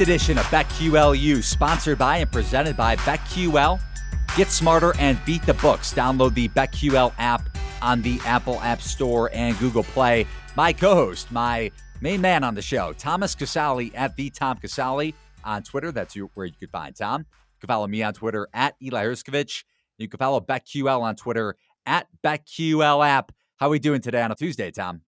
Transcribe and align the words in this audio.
Edition 0.00 0.38
of 0.38 0.44
BetQLU, 0.46 1.42
sponsored 1.42 1.98
by 1.98 2.18
and 2.18 2.30
presented 2.30 2.76
by 2.76 2.96
BetQL. 2.96 3.80
Get 4.36 4.48
smarter 4.48 4.92
and 4.98 5.18
beat 5.24 5.42
the 5.46 5.54
books. 5.54 5.94
Download 5.94 6.34
the 6.34 6.48
BetQL 6.48 7.14
app 7.18 7.56
on 7.80 8.02
the 8.02 8.18
Apple 8.24 8.60
App 8.60 8.82
Store 8.82 9.30
and 9.32 9.58
Google 9.58 9.84
Play. 9.84 10.26
My 10.56 10.72
co-host, 10.72 11.30
my 11.30 11.70
main 12.00 12.20
man 12.20 12.42
on 12.42 12.54
the 12.54 12.62
show, 12.62 12.92
Thomas 12.92 13.34
Casale 13.34 13.92
at 13.94 14.16
the 14.16 14.30
Tom 14.30 14.58
Casale 14.58 15.14
on 15.44 15.62
Twitter. 15.62 15.92
That's 15.92 16.16
where 16.34 16.46
you 16.46 16.54
could 16.58 16.70
find 16.70 16.94
Tom. 16.94 17.20
You 17.20 17.60
can 17.60 17.68
follow 17.68 17.86
me 17.86 18.02
on 18.02 18.14
Twitter 18.14 18.48
at 18.52 18.74
Eli 18.82 19.04
Hershkovich. 19.04 19.62
You 19.98 20.08
can 20.08 20.18
follow 20.18 20.40
BetQL 20.40 21.00
on 21.00 21.14
Twitter 21.14 21.56
at 21.86 22.08
BetQL 22.24 23.06
app. 23.06 23.32
How 23.56 23.66
are 23.66 23.70
we 23.70 23.78
doing 23.78 24.00
today 24.00 24.22
on 24.22 24.32
a 24.32 24.34
Tuesday, 24.34 24.70
Tom? 24.70 25.02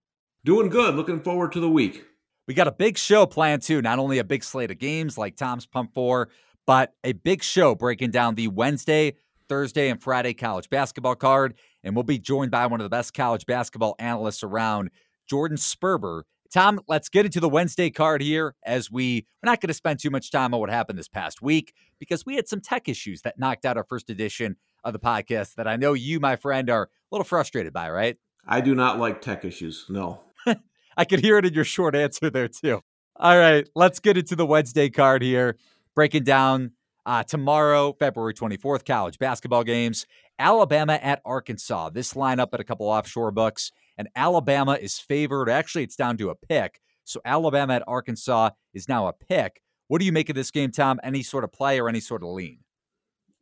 Doing 0.44 0.68
good. 0.68 0.94
Looking 0.94 1.20
forward 1.20 1.52
to 1.52 1.60
the 1.60 1.68
week. 1.68 2.04
We 2.46 2.54
got 2.54 2.68
a 2.68 2.72
big 2.72 2.96
show 2.96 3.26
planned 3.26 3.62
too. 3.62 3.82
Not 3.82 3.98
only 3.98 4.18
a 4.18 4.24
big 4.24 4.44
slate 4.44 4.70
of 4.70 4.78
games 4.78 5.18
like 5.18 5.36
Tom's 5.36 5.66
Pump 5.66 5.92
4, 5.94 6.28
but 6.64 6.92
a 7.02 7.12
big 7.12 7.42
show 7.42 7.74
breaking 7.74 8.12
down 8.12 8.36
the 8.36 8.46
Wednesday, 8.48 9.16
Thursday, 9.48 9.88
and 9.88 10.00
Friday 10.00 10.32
college 10.32 10.70
basketball 10.70 11.16
card. 11.16 11.54
And 11.82 11.96
we'll 11.96 12.04
be 12.04 12.20
joined 12.20 12.52
by 12.52 12.66
one 12.66 12.80
of 12.80 12.84
the 12.84 12.90
best 12.90 13.14
college 13.14 13.46
basketball 13.46 13.96
analysts 13.98 14.44
around, 14.44 14.90
Jordan 15.28 15.56
Sperber. 15.56 16.22
Tom, 16.54 16.78
let's 16.86 17.08
get 17.08 17.26
into 17.26 17.40
the 17.40 17.48
Wednesday 17.48 17.90
card 17.90 18.22
here 18.22 18.54
as 18.64 18.92
we, 18.92 19.26
we're 19.42 19.50
not 19.50 19.60
going 19.60 19.68
to 19.68 19.74
spend 19.74 19.98
too 19.98 20.10
much 20.10 20.30
time 20.30 20.54
on 20.54 20.60
what 20.60 20.70
happened 20.70 20.96
this 20.96 21.08
past 21.08 21.42
week 21.42 21.74
because 21.98 22.24
we 22.24 22.36
had 22.36 22.46
some 22.46 22.60
tech 22.60 22.88
issues 22.88 23.22
that 23.22 23.40
knocked 23.40 23.64
out 23.64 23.76
our 23.76 23.84
first 23.84 24.08
edition 24.08 24.54
of 24.84 24.92
the 24.92 25.00
podcast 25.00 25.56
that 25.56 25.66
I 25.66 25.74
know 25.74 25.94
you, 25.94 26.20
my 26.20 26.36
friend, 26.36 26.70
are 26.70 26.84
a 26.84 26.88
little 27.10 27.24
frustrated 27.24 27.72
by, 27.72 27.90
right? 27.90 28.16
I 28.46 28.60
do 28.60 28.76
not 28.76 29.00
like 29.00 29.20
tech 29.20 29.44
issues. 29.44 29.86
No. 29.88 30.20
I 30.96 31.04
could 31.04 31.20
hear 31.20 31.38
it 31.38 31.44
in 31.44 31.54
your 31.54 31.64
short 31.64 31.94
answer 31.94 32.30
there, 32.30 32.48
too. 32.48 32.80
All 33.16 33.38
right, 33.38 33.68
let's 33.74 33.98
get 33.98 34.16
into 34.16 34.36
the 34.36 34.46
Wednesday 34.46 34.90
card 34.90 35.22
here, 35.22 35.56
breaking 35.94 36.24
down 36.24 36.72
uh, 37.06 37.22
tomorrow, 37.22 37.94
February 37.98 38.34
24th, 38.34 38.84
college 38.84 39.18
basketball 39.18 39.64
games. 39.64 40.06
Alabama 40.38 40.94
at 40.94 41.22
Arkansas. 41.24 41.90
This 41.90 42.12
lineup 42.12 42.48
at 42.52 42.60
a 42.60 42.64
couple 42.64 42.86
offshore 42.86 43.30
books, 43.30 43.72
and 43.96 44.08
Alabama 44.14 44.72
is 44.80 44.98
favored. 44.98 45.48
Actually, 45.48 45.84
it's 45.84 45.96
down 45.96 46.16
to 46.18 46.30
a 46.30 46.34
pick. 46.34 46.80
So 47.04 47.20
Alabama 47.24 47.74
at 47.74 47.84
Arkansas 47.86 48.50
is 48.74 48.88
now 48.88 49.06
a 49.06 49.12
pick. 49.12 49.62
What 49.88 50.00
do 50.00 50.04
you 50.04 50.12
make 50.12 50.28
of 50.28 50.34
this 50.34 50.50
game, 50.50 50.72
Tom? 50.72 50.98
Any 51.02 51.22
sort 51.22 51.44
of 51.44 51.52
play 51.52 51.80
or 51.80 51.88
any 51.88 52.00
sort 52.00 52.22
of 52.22 52.30
lean? 52.30 52.58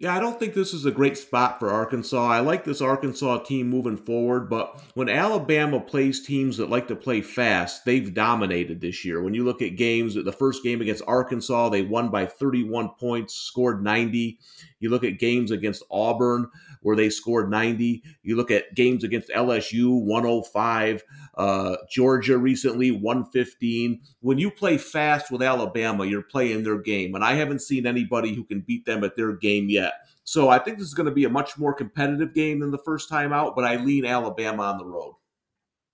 Yeah, 0.00 0.16
I 0.16 0.18
don't 0.18 0.40
think 0.40 0.54
this 0.54 0.74
is 0.74 0.84
a 0.84 0.90
great 0.90 1.16
spot 1.16 1.60
for 1.60 1.70
Arkansas. 1.70 2.26
I 2.26 2.40
like 2.40 2.64
this 2.64 2.80
Arkansas 2.80 3.44
team 3.44 3.70
moving 3.70 3.96
forward, 3.96 4.50
but 4.50 4.82
when 4.94 5.08
Alabama 5.08 5.78
plays 5.78 6.26
teams 6.26 6.56
that 6.56 6.68
like 6.68 6.88
to 6.88 6.96
play 6.96 7.20
fast, 7.20 7.84
they've 7.84 8.12
dominated 8.12 8.80
this 8.80 9.04
year. 9.04 9.22
When 9.22 9.34
you 9.34 9.44
look 9.44 9.62
at 9.62 9.76
games, 9.76 10.16
the 10.16 10.32
first 10.32 10.64
game 10.64 10.80
against 10.80 11.04
Arkansas, 11.06 11.68
they 11.68 11.82
won 11.82 12.08
by 12.08 12.26
31 12.26 12.90
points, 12.98 13.34
scored 13.36 13.84
90. 13.84 14.40
You 14.80 14.90
look 14.90 15.04
at 15.04 15.20
games 15.20 15.52
against 15.52 15.84
Auburn, 15.92 16.50
where 16.84 16.94
they 16.94 17.08
scored 17.08 17.50
90. 17.50 18.02
You 18.22 18.36
look 18.36 18.50
at 18.50 18.74
games 18.74 19.04
against 19.04 19.30
LSU, 19.30 20.04
105. 20.04 21.02
Uh, 21.36 21.76
Georgia 21.90 22.36
recently, 22.36 22.90
115. 22.90 24.00
When 24.20 24.38
you 24.38 24.50
play 24.50 24.76
fast 24.76 25.30
with 25.30 25.42
Alabama, 25.42 26.04
you're 26.04 26.22
playing 26.22 26.62
their 26.62 26.78
game. 26.78 27.14
And 27.14 27.24
I 27.24 27.32
haven't 27.32 27.62
seen 27.62 27.86
anybody 27.86 28.34
who 28.34 28.44
can 28.44 28.60
beat 28.60 28.84
them 28.84 29.02
at 29.02 29.16
their 29.16 29.32
game 29.32 29.70
yet. 29.70 29.94
So 30.24 30.50
I 30.50 30.58
think 30.58 30.78
this 30.78 30.86
is 30.86 30.94
going 30.94 31.08
to 31.08 31.14
be 31.14 31.24
a 31.24 31.30
much 31.30 31.56
more 31.56 31.72
competitive 31.72 32.34
game 32.34 32.60
than 32.60 32.70
the 32.70 32.78
first 32.78 33.08
time 33.08 33.32
out, 33.32 33.56
but 33.56 33.64
I 33.64 33.76
lean 33.76 34.04
Alabama 34.04 34.64
on 34.64 34.78
the 34.78 34.84
road. 34.84 35.14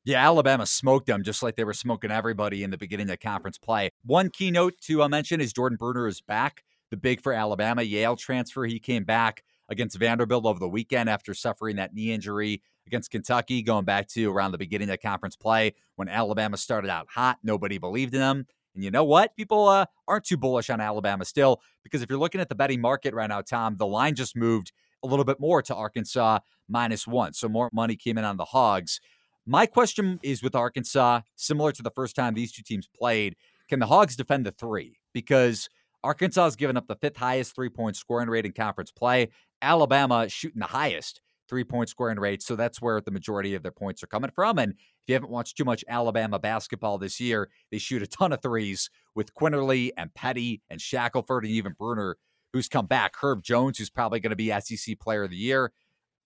Yeah, 0.04 0.24
Alabama 0.26 0.66
smoked 0.66 1.06
them 1.06 1.22
just 1.22 1.42
like 1.42 1.54
they 1.54 1.64
were 1.64 1.72
smoking 1.72 2.10
everybody 2.10 2.64
in 2.64 2.70
the 2.70 2.78
beginning 2.78 3.10
of 3.10 3.20
conference 3.20 3.58
play. 3.58 3.90
One 4.04 4.28
keynote 4.30 4.74
to 4.82 5.02
uh, 5.02 5.08
mention 5.08 5.40
is 5.40 5.52
Jordan 5.52 5.76
Bruner 5.76 6.08
is 6.08 6.20
back, 6.20 6.64
the 6.90 6.96
big 6.96 7.20
for 7.20 7.32
Alabama 7.32 7.82
Yale 7.82 8.16
transfer. 8.16 8.64
He 8.64 8.80
came 8.80 9.04
back 9.04 9.44
against 9.70 9.96
Vanderbilt 9.96 10.44
over 10.44 10.58
the 10.58 10.68
weekend 10.68 11.08
after 11.08 11.32
suffering 11.32 11.76
that 11.76 11.94
knee 11.94 12.12
injury 12.12 12.62
against 12.86 13.10
Kentucky, 13.10 13.62
going 13.62 13.84
back 13.84 14.08
to 14.08 14.30
around 14.30 14.52
the 14.52 14.58
beginning 14.58 14.90
of 14.90 15.00
conference 15.00 15.36
play 15.36 15.74
when 15.96 16.08
Alabama 16.08 16.56
started 16.56 16.90
out 16.90 17.06
hot. 17.08 17.38
Nobody 17.42 17.78
believed 17.78 18.14
in 18.14 18.20
them. 18.20 18.46
And 18.74 18.84
you 18.84 18.90
know 18.90 19.04
what? 19.04 19.34
People 19.36 19.68
uh, 19.68 19.86
aren't 20.06 20.24
too 20.24 20.36
bullish 20.36 20.70
on 20.70 20.80
Alabama 20.80 21.24
still 21.24 21.60
because 21.82 22.02
if 22.02 22.10
you're 22.10 22.18
looking 22.18 22.40
at 22.40 22.48
the 22.48 22.54
betting 22.54 22.80
market 22.80 23.14
right 23.14 23.28
now, 23.28 23.40
Tom, 23.40 23.76
the 23.76 23.86
line 23.86 24.14
just 24.14 24.36
moved 24.36 24.72
a 25.02 25.06
little 25.06 25.24
bit 25.24 25.40
more 25.40 25.62
to 25.62 25.74
Arkansas 25.74 26.40
minus 26.68 27.06
one. 27.06 27.32
So 27.32 27.48
more 27.48 27.70
money 27.72 27.96
came 27.96 28.18
in 28.18 28.24
on 28.24 28.36
the 28.36 28.44
Hogs. 28.44 29.00
My 29.46 29.66
question 29.66 30.20
is 30.22 30.42
with 30.42 30.54
Arkansas, 30.54 31.22
similar 31.36 31.72
to 31.72 31.82
the 31.82 31.90
first 31.90 32.14
time 32.14 32.34
these 32.34 32.52
two 32.52 32.62
teams 32.62 32.86
played, 32.86 33.36
can 33.68 33.78
the 33.78 33.86
Hogs 33.86 34.16
defend 34.16 34.46
the 34.46 34.52
three? 34.52 34.98
Because 35.12 35.68
Arkansas 36.02 36.44
has 36.44 36.56
given 36.56 36.76
up 36.76 36.86
the 36.86 36.96
fifth 36.96 37.16
highest 37.16 37.54
three 37.54 37.68
point 37.68 37.96
scoring 37.96 38.28
rate 38.28 38.46
in 38.46 38.52
conference 38.52 38.90
play. 38.90 39.28
Alabama 39.62 40.28
shooting 40.28 40.60
the 40.60 40.66
highest 40.66 41.20
three 41.50 41.64
point 41.64 41.88
scoring 41.88 42.18
rate. 42.18 42.42
So 42.42 42.56
that's 42.56 42.80
where 42.80 43.00
the 43.00 43.10
majority 43.10 43.54
of 43.54 43.62
their 43.62 43.72
points 43.72 44.02
are 44.02 44.06
coming 44.06 44.30
from. 44.30 44.58
And 44.58 44.72
if 44.72 45.08
you 45.08 45.14
haven't 45.14 45.32
watched 45.32 45.56
too 45.56 45.64
much 45.64 45.84
Alabama 45.88 46.38
basketball 46.38 46.96
this 46.96 47.20
year, 47.20 47.50
they 47.70 47.78
shoot 47.78 48.02
a 48.02 48.06
ton 48.06 48.32
of 48.32 48.40
threes 48.40 48.88
with 49.14 49.34
Quinerly 49.34 49.90
and 49.96 50.14
Petty 50.14 50.62
and 50.70 50.80
Shackelford 50.80 51.44
and 51.44 51.52
even 51.52 51.74
Bruner, 51.76 52.16
who's 52.52 52.68
come 52.68 52.86
back. 52.86 53.16
Herb 53.20 53.42
Jones, 53.42 53.78
who's 53.78 53.90
probably 53.90 54.20
going 54.20 54.30
to 54.30 54.36
be 54.36 54.52
SEC 54.60 54.98
player 55.00 55.24
of 55.24 55.30
the 55.30 55.36
year. 55.36 55.72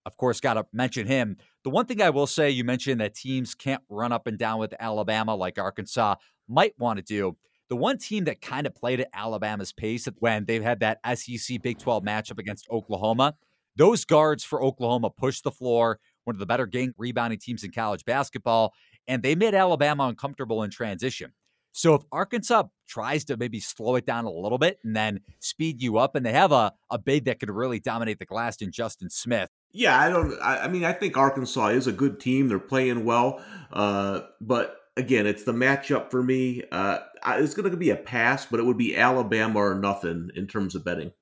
Of 0.06 0.18
course, 0.18 0.38
got 0.40 0.54
to 0.54 0.66
mention 0.70 1.06
him. 1.06 1.38
The 1.62 1.70
one 1.70 1.86
thing 1.86 2.02
I 2.02 2.10
will 2.10 2.26
say, 2.26 2.50
you 2.50 2.62
mentioned 2.62 3.00
that 3.00 3.14
teams 3.14 3.54
can't 3.54 3.82
run 3.88 4.12
up 4.12 4.26
and 4.26 4.38
down 4.38 4.58
with 4.58 4.74
Alabama 4.78 5.34
like 5.34 5.58
Arkansas 5.58 6.16
might 6.46 6.74
want 6.78 6.98
to 6.98 7.02
do. 7.02 7.36
The 7.68 7.76
one 7.76 7.98
team 7.98 8.24
that 8.24 8.40
kind 8.40 8.66
of 8.66 8.74
played 8.74 9.00
at 9.00 9.08
Alabama's 9.14 9.72
pace 9.72 10.06
when 10.18 10.44
they've 10.44 10.62
had 10.62 10.80
that 10.80 10.98
SEC 11.18 11.62
Big 11.62 11.78
12 11.78 12.04
matchup 12.04 12.38
against 12.38 12.68
Oklahoma, 12.70 13.34
those 13.76 14.04
guards 14.04 14.44
for 14.44 14.62
Oklahoma 14.62 15.10
pushed 15.10 15.44
the 15.44 15.50
floor, 15.50 15.98
one 16.24 16.36
of 16.36 16.40
the 16.40 16.46
better 16.46 16.68
rebounding 16.98 17.38
teams 17.38 17.64
in 17.64 17.72
college 17.72 18.04
basketball, 18.04 18.72
and 19.08 19.22
they 19.22 19.34
made 19.34 19.54
Alabama 19.54 20.04
uncomfortable 20.04 20.62
in 20.62 20.70
transition. 20.70 21.32
So 21.76 21.94
if 21.94 22.02
Arkansas 22.12 22.64
tries 22.86 23.24
to 23.24 23.36
maybe 23.36 23.58
slow 23.58 23.96
it 23.96 24.06
down 24.06 24.26
a 24.26 24.30
little 24.30 24.58
bit 24.58 24.78
and 24.84 24.94
then 24.94 25.20
speed 25.40 25.82
you 25.82 25.98
up, 25.98 26.14
and 26.14 26.24
they 26.24 26.32
have 26.32 26.52
a, 26.52 26.72
a 26.88 26.98
big 26.98 27.24
that 27.24 27.40
could 27.40 27.50
really 27.50 27.80
dominate 27.80 28.20
the 28.20 28.26
glass 28.26 28.58
in 28.58 28.70
Justin 28.70 29.10
Smith. 29.10 29.50
Yeah, 29.72 29.98
I 29.98 30.08
don't. 30.08 30.40
I, 30.40 30.58
I 30.60 30.68
mean, 30.68 30.84
I 30.84 30.92
think 30.92 31.16
Arkansas 31.16 31.68
is 31.68 31.88
a 31.88 31.92
good 31.92 32.20
team. 32.20 32.46
They're 32.46 32.60
playing 32.60 33.04
well, 33.04 33.42
uh, 33.72 34.20
but 34.40 34.76
again, 34.96 35.26
it's 35.26 35.44
the 35.44 35.52
matchup 35.52 36.10
for 36.10 36.22
me. 36.22 36.62
Uh, 36.70 36.98
it's 37.26 37.54
going 37.54 37.70
to 37.70 37.76
be 37.76 37.90
a 37.90 37.96
pass, 37.96 38.46
but 38.46 38.60
it 38.60 38.64
would 38.66 38.78
be 38.78 38.96
Alabama 38.96 39.58
or 39.58 39.74
nothing 39.74 40.30
in 40.34 40.46
terms 40.46 40.74
of 40.74 40.84
betting. 40.84 41.12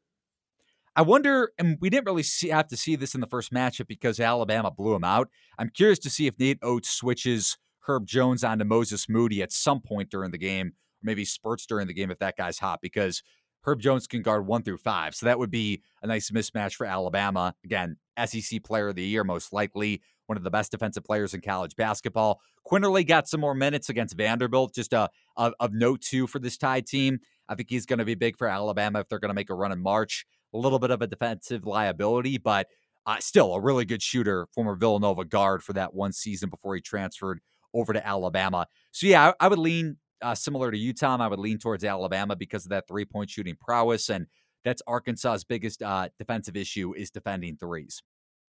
I 0.94 1.02
wonder, 1.02 1.52
and 1.58 1.78
we 1.80 1.88
didn't 1.88 2.06
really 2.06 2.22
see, 2.22 2.48
have 2.48 2.68
to 2.68 2.76
see 2.76 2.96
this 2.96 3.14
in 3.14 3.22
the 3.22 3.26
first 3.26 3.52
matchup 3.52 3.86
because 3.86 4.20
Alabama 4.20 4.70
blew 4.70 4.94
him 4.94 5.04
out. 5.04 5.30
I'm 5.58 5.70
curious 5.70 5.98
to 6.00 6.10
see 6.10 6.26
if 6.26 6.38
Nate 6.38 6.58
Oats 6.62 6.90
switches 6.90 7.56
Herb 7.86 8.06
Jones 8.06 8.44
onto 8.44 8.64
Moses 8.64 9.08
Moody 9.08 9.42
at 9.42 9.52
some 9.52 9.80
point 9.80 10.10
during 10.10 10.32
the 10.32 10.38
game, 10.38 10.68
or 10.68 10.72
maybe 11.02 11.24
spurts 11.24 11.64
during 11.64 11.86
the 11.86 11.94
game 11.94 12.10
if 12.10 12.18
that 12.18 12.36
guy's 12.36 12.58
hot, 12.58 12.80
because 12.82 13.22
Herb 13.64 13.80
Jones 13.80 14.06
can 14.06 14.22
guard 14.22 14.46
one 14.46 14.62
through 14.62 14.78
five. 14.78 15.14
So 15.14 15.26
that 15.26 15.38
would 15.38 15.50
be 15.50 15.82
a 16.02 16.06
nice 16.06 16.30
mismatch 16.30 16.74
for 16.74 16.86
Alabama. 16.86 17.54
Again, 17.64 17.96
SEC 18.24 18.62
player 18.64 18.88
of 18.88 18.96
the 18.96 19.04
year, 19.04 19.24
most 19.24 19.52
likely 19.52 20.02
one 20.26 20.36
of 20.36 20.44
the 20.44 20.50
best 20.50 20.70
defensive 20.70 21.04
players 21.04 21.34
in 21.34 21.40
college 21.40 21.76
basketball. 21.76 22.40
Quinerly 22.66 23.06
got 23.06 23.28
some 23.28 23.40
more 23.40 23.54
minutes 23.54 23.88
against 23.88 24.16
Vanderbilt, 24.16 24.74
just 24.74 24.92
a, 24.92 25.10
a 25.36 25.52
of 25.60 25.72
note 25.72 26.00
too 26.00 26.26
for 26.26 26.38
this 26.38 26.56
Tide 26.56 26.86
team. 26.86 27.20
I 27.48 27.54
think 27.54 27.70
he's 27.70 27.86
going 27.86 27.98
to 27.98 28.04
be 28.04 28.14
big 28.14 28.36
for 28.36 28.48
Alabama 28.48 29.00
if 29.00 29.08
they're 29.08 29.18
going 29.18 29.30
to 29.30 29.34
make 29.34 29.50
a 29.50 29.54
run 29.54 29.72
in 29.72 29.82
March. 29.82 30.24
A 30.54 30.58
little 30.58 30.78
bit 30.78 30.90
of 30.90 31.00
a 31.02 31.06
defensive 31.06 31.66
liability, 31.66 32.38
but 32.38 32.66
uh, 33.06 33.16
still 33.18 33.54
a 33.54 33.60
really 33.60 33.84
good 33.84 34.02
shooter, 34.02 34.46
former 34.54 34.76
Villanova 34.76 35.24
guard 35.24 35.62
for 35.62 35.72
that 35.72 35.94
one 35.94 36.12
season 36.12 36.50
before 36.50 36.74
he 36.74 36.80
transferred 36.80 37.40
over 37.74 37.92
to 37.92 38.06
Alabama. 38.06 38.66
So 38.90 39.06
yeah, 39.06 39.32
I, 39.40 39.46
I 39.46 39.48
would 39.48 39.58
lean 39.58 39.96
uh, 40.22 40.34
similar 40.34 40.70
to 40.70 40.78
you, 40.78 40.92
Tom. 40.92 41.20
I 41.20 41.28
would 41.28 41.38
lean 41.38 41.58
towards 41.58 41.84
Alabama 41.84 42.36
because 42.36 42.64
of 42.64 42.70
that 42.70 42.86
three 42.88 43.04
point 43.04 43.30
shooting 43.30 43.56
prowess, 43.60 44.08
and 44.08 44.26
that's 44.64 44.82
Arkansas's 44.86 45.44
biggest 45.44 45.82
uh, 45.82 46.08
defensive 46.18 46.56
issue 46.56 46.94
is 46.94 47.10
defending 47.10 47.56
threes. 47.56 48.02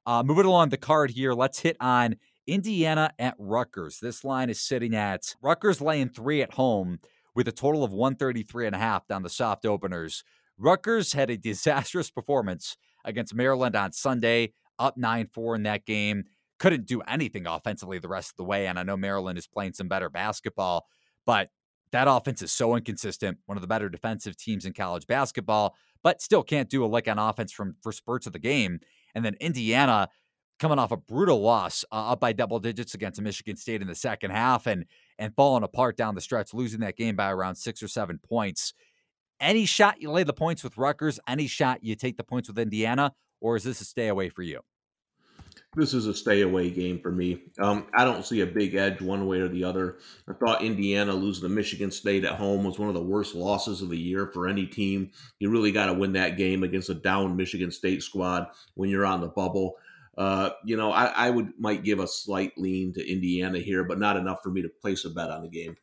Uh, 0.06 0.22
moving 0.24 0.46
along 0.46 0.70
the 0.70 0.78
card 0.78 1.12
here, 1.12 1.34
let's 1.34 1.60
hit 1.60 1.78
on 1.80 2.16
Indiana 2.46 3.12
at 3.20 3.36
Rutgers. 3.38 4.00
This 4.02 4.24
line 4.24 4.50
is 4.50 4.60
sitting 4.60 4.96
at 4.96 5.36
Rutgers 5.42 5.82
laying 5.82 6.10
three 6.10 6.42
at 6.42 6.54
home 6.54 7.00
with 7.36 7.48
a 7.48 7.52
total 7.52 7.84
of 7.84 7.92
133 7.92 8.68
and 8.68 8.76
a 8.76 8.80
half 8.80 9.08
down 9.08 9.24
the 9.24 9.30
soft 9.30 9.66
openers. 9.66 10.24
Rutgers 10.58 11.14
had 11.14 11.30
a 11.30 11.38
disastrous 11.52 12.12
performance 12.12 12.78
against 13.06 13.34
Maryland 13.34 13.76
on 13.76 13.92
Sunday, 13.92 14.54
up 14.78 14.98
9 14.98 15.28
4 15.34 15.56
in 15.56 15.64
that 15.64 15.86
game. 15.86 16.26
Couldn't 16.60 16.86
do 16.86 17.02
anything 17.02 17.48
offensively 17.48 18.00
the 18.00 18.08
rest 18.08 18.32
of 18.32 18.38
the 18.38 18.44
way. 18.44 18.68
And 18.68 18.78
I 18.78 18.84
know 18.84 18.98
Maryland 18.98 19.38
is 19.38 19.48
playing 19.48 19.74
some 19.74 19.88
better 19.88 20.10
basketball, 20.10 20.86
but 21.26 21.50
that 21.94 22.08
offense 22.08 22.42
is 22.42 22.52
so 22.52 22.76
inconsistent. 22.76 23.38
One 23.46 23.58
of 23.58 23.62
the 23.62 23.68
better 23.68 23.88
defensive 23.88 24.36
teams 24.36 24.66
in 24.66 24.74
college 24.74 25.08
basketball, 25.08 25.76
but 26.04 26.22
still 26.22 26.44
can't 26.44 26.70
do 26.70 26.84
a 26.84 26.88
lick 26.88 27.08
on 27.08 27.18
offense 27.18 27.52
from 27.52 27.76
for 27.82 27.92
spurts 27.92 28.28
of 28.28 28.34
the 28.34 28.40
game. 28.40 28.80
And 29.16 29.24
then 29.24 29.36
Indiana 29.40 30.10
coming 30.60 30.80
off 30.80 30.92
a 30.92 30.98
brutal 30.98 31.42
loss 31.42 31.86
uh, 31.92 32.12
up 32.12 32.20
by 32.20 32.34
double 32.34 32.60
digits 32.60 32.94
against 32.94 33.22
Michigan 33.22 33.56
State 33.56 33.82
in 33.82 33.88
the 33.88 33.96
second 33.96 34.32
half 34.32 34.68
and 34.68 34.86
and 35.20 35.36
falling 35.36 35.64
apart 35.64 35.96
down 35.96 36.16
the 36.16 36.22
stretch, 36.22 36.54
losing 36.54 36.80
that 36.82 36.98
game 36.98 37.16
by 37.16 37.32
around 37.32 37.56
six 37.56 37.82
or 37.84 37.88
seven 37.88 38.20
points. 38.20 38.74
Any 39.40 39.66
shot 39.66 40.02
you 40.02 40.10
lay 40.10 40.24
the 40.24 40.34
points 40.34 40.64
with 40.64 40.78
Rutgers, 40.78 41.20
any 41.28 41.48
shot 41.48 41.84
you 41.84 41.96
take 41.96 42.18
the 42.18 42.24
points 42.24 42.48
with 42.48 42.58
Indiana, 42.58 43.14
or 43.40 43.56
is 43.56 43.64
this 43.64 43.82
a 43.82 43.86
stay 43.86 44.08
away 44.08 44.30
for 44.30 44.42
you? 44.42 44.62
This 45.76 45.96
is 45.96 46.06
a 46.06 46.14
stay 46.14 46.42
away 46.42 46.70
game 46.70 47.00
for 47.00 47.12
me. 47.12 47.42
Um, 47.60 47.88
I 47.98 48.06
don't 48.06 48.26
see 48.26 48.42
a 48.42 48.46
big 48.46 48.76
edge 48.76 49.02
one 49.02 49.26
way 49.26 49.40
or 49.40 49.48
the 49.48 49.64
other. 49.64 49.98
I 50.30 50.34
thought 50.34 50.64
Indiana 50.64 51.14
losing 51.14 51.44
to 51.44 51.50
Michigan 51.50 51.90
State 51.90 52.26
at 52.26 52.36
home 52.36 52.64
was 52.64 52.78
one 52.78 52.90
of 52.90 52.94
the 52.94 53.04
worst 53.04 53.34
losses 53.34 53.82
of 53.82 53.90
the 53.90 53.98
year 53.98 54.28
for 54.28 54.48
any 54.48 54.68
team. 54.68 55.12
You 55.40 55.50
really 55.50 55.72
got 55.72 55.88
to 55.88 55.94
win 55.94 56.14
that 56.14 56.38
game 56.38 56.62
against 56.62 56.92
a 56.92 56.94
down 56.94 57.36
Michigan 57.36 57.72
State 57.72 58.04
squad 58.04 58.48
when 58.76 58.90
you're 58.90 59.06
on 59.06 59.22
the 59.22 59.28
bubble. 59.28 59.76
Uh, 60.16 60.52
you 60.64 60.78
know, 60.78 60.92
I, 60.92 61.06
I 61.06 61.30
would 61.32 61.54
might 61.58 61.84
give 61.84 62.00
a 62.00 62.08
slight 62.08 62.52
lean 62.56 62.94
to 62.94 63.12
Indiana 63.12 63.58
here, 63.58 63.84
but 63.84 63.98
not 63.98 64.16
enough 64.16 64.40
for 64.44 64.52
me 64.52 64.62
to 64.62 64.70
place 64.70 65.06
a 65.06 65.10
bet 65.10 65.32
on 65.32 65.42
the 65.42 65.50
game. 65.50 65.76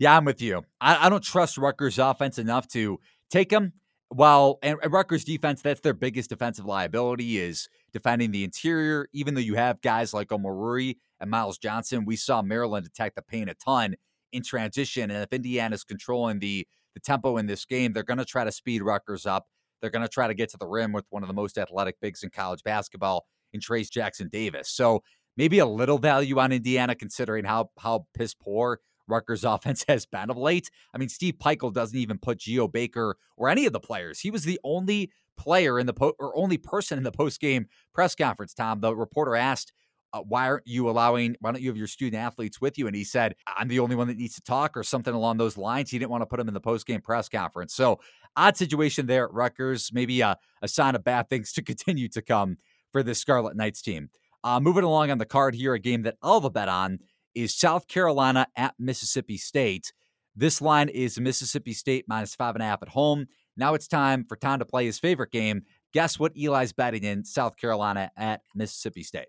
Yeah, 0.00 0.16
I'm 0.16 0.24
with 0.24 0.42
you. 0.42 0.64
I, 0.80 1.06
I 1.06 1.08
don't 1.08 1.22
trust 1.22 1.58
Rutgers' 1.58 1.98
offense 1.98 2.38
enough 2.38 2.66
to 2.68 2.98
take 3.30 3.50
them. 3.50 3.74
While 4.12 4.58
and, 4.62 4.76
Rutgers' 4.88 5.24
defense, 5.24 5.62
that's 5.62 5.80
their 5.80 5.94
biggest 5.94 6.30
defensive 6.30 6.64
liability 6.64 7.38
is 7.38 7.68
defending 7.92 8.32
the 8.32 8.42
interior. 8.42 9.08
Even 9.12 9.34
though 9.34 9.40
you 9.40 9.54
have 9.54 9.80
guys 9.80 10.12
like 10.12 10.28
Omoruyi 10.28 10.96
and 11.20 11.30
Myles 11.30 11.58
Johnson, 11.58 12.04
we 12.04 12.16
saw 12.16 12.42
Maryland 12.42 12.86
attack 12.86 13.14
the 13.14 13.22
paint 13.22 13.48
a 13.50 13.54
ton 13.54 13.94
in 14.32 14.42
transition. 14.42 15.10
And 15.12 15.22
if 15.22 15.32
Indiana's 15.32 15.84
controlling 15.84 16.40
the 16.40 16.66
the 16.94 17.00
tempo 17.00 17.36
in 17.36 17.46
this 17.46 17.64
game, 17.64 17.92
they're 17.92 18.02
going 18.02 18.18
to 18.18 18.24
try 18.24 18.42
to 18.42 18.50
speed 18.50 18.82
Rutgers 18.82 19.26
up. 19.26 19.46
They're 19.80 19.90
going 19.90 20.02
to 20.02 20.08
try 20.08 20.26
to 20.26 20.34
get 20.34 20.50
to 20.50 20.56
the 20.56 20.66
rim 20.66 20.92
with 20.92 21.04
one 21.10 21.22
of 21.22 21.28
the 21.28 21.34
most 21.34 21.56
athletic 21.56 22.00
bigs 22.00 22.24
in 22.24 22.30
college 22.30 22.64
basketball 22.64 23.26
in 23.52 23.60
Trayce 23.60 23.90
Jackson 23.90 24.28
Davis. 24.28 24.68
So 24.68 25.04
maybe 25.36 25.60
a 25.60 25.66
little 25.66 25.98
value 25.98 26.38
on 26.40 26.50
Indiana 26.50 26.96
considering 26.96 27.44
how 27.44 27.70
how 27.78 28.06
piss 28.14 28.34
poor 28.34 28.80
Rutgers 29.10 29.44
offense 29.44 29.84
has 29.88 30.06
been 30.06 30.30
of 30.30 30.36
late. 30.36 30.70
I 30.94 30.98
mean, 30.98 31.08
Steve 31.08 31.34
Pikiell 31.38 31.72
doesn't 31.72 31.98
even 31.98 32.18
put 32.18 32.38
Geo 32.38 32.68
Baker 32.68 33.16
or 33.36 33.48
any 33.48 33.66
of 33.66 33.72
the 33.72 33.80
players. 33.80 34.20
He 34.20 34.30
was 34.30 34.44
the 34.44 34.60
only 34.64 35.10
player 35.36 35.78
in 35.78 35.86
the 35.86 35.94
po- 35.94 36.14
or 36.18 36.36
only 36.36 36.58
person 36.58 36.98
in 36.98 37.04
the 37.04 37.12
post 37.12 37.40
game 37.40 37.66
press 37.94 38.14
conference. 38.14 38.54
Tom, 38.54 38.80
the 38.80 38.94
reporter 38.94 39.36
asked, 39.36 39.72
uh, 40.12 40.20
"Why 40.20 40.46
aren't 40.46 40.66
you 40.66 40.88
allowing? 40.88 41.36
Why 41.40 41.52
don't 41.52 41.62
you 41.62 41.70
have 41.70 41.76
your 41.76 41.86
student 41.86 42.20
athletes 42.20 42.60
with 42.60 42.78
you?" 42.78 42.86
And 42.86 42.94
he 42.94 43.04
said, 43.04 43.34
"I'm 43.46 43.68
the 43.68 43.80
only 43.80 43.96
one 43.96 44.08
that 44.08 44.18
needs 44.18 44.34
to 44.34 44.42
talk," 44.42 44.76
or 44.76 44.82
something 44.82 45.14
along 45.14 45.38
those 45.38 45.56
lines. 45.56 45.90
He 45.90 45.98
didn't 45.98 46.10
want 46.10 46.22
to 46.22 46.26
put 46.26 46.40
him 46.40 46.48
in 46.48 46.54
the 46.54 46.60
post 46.60 46.86
game 46.86 47.00
press 47.00 47.28
conference. 47.28 47.74
So 47.74 48.00
odd 48.36 48.56
situation 48.56 49.06
there 49.06 49.24
at 49.24 49.32
Rutgers. 49.32 49.90
Maybe 49.92 50.20
a, 50.20 50.36
a 50.62 50.68
sign 50.68 50.94
of 50.94 51.04
bad 51.04 51.30
things 51.30 51.52
to 51.54 51.62
continue 51.62 52.08
to 52.08 52.22
come 52.22 52.58
for 52.92 53.02
this 53.02 53.18
Scarlet 53.18 53.56
Knights 53.56 53.82
team. 53.82 54.10
Uh, 54.42 54.58
moving 54.58 54.84
along 54.84 55.10
on 55.10 55.18
the 55.18 55.26
card 55.26 55.54
here, 55.54 55.74
a 55.74 55.78
game 55.78 56.02
that 56.02 56.16
I'll 56.22 56.40
have 56.40 56.44
a 56.44 56.50
bet 56.50 56.68
on 56.68 56.98
is 57.34 57.56
South 57.56 57.88
Carolina 57.88 58.46
at 58.56 58.74
Mississippi 58.78 59.36
State. 59.36 59.92
This 60.36 60.60
line 60.60 60.88
is 60.88 61.18
Mississippi 61.20 61.72
State 61.72 62.04
minus 62.08 62.34
five 62.34 62.54
and 62.54 62.62
a 62.62 62.66
half 62.66 62.82
at 62.82 62.90
home. 62.90 63.26
Now 63.56 63.74
it's 63.74 63.88
time 63.88 64.24
for 64.28 64.36
Tom 64.36 64.60
to 64.60 64.64
play 64.64 64.86
his 64.86 64.98
favorite 64.98 65.32
game. 65.32 65.62
Guess 65.92 66.18
what 66.18 66.32
Eli's 66.36 66.72
betting 66.72 67.02
in 67.02 67.24
South 67.24 67.56
Carolina 67.56 68.10
at 68.16 68.42
Mississippi 68.54 69.02
State? 69.02 69.28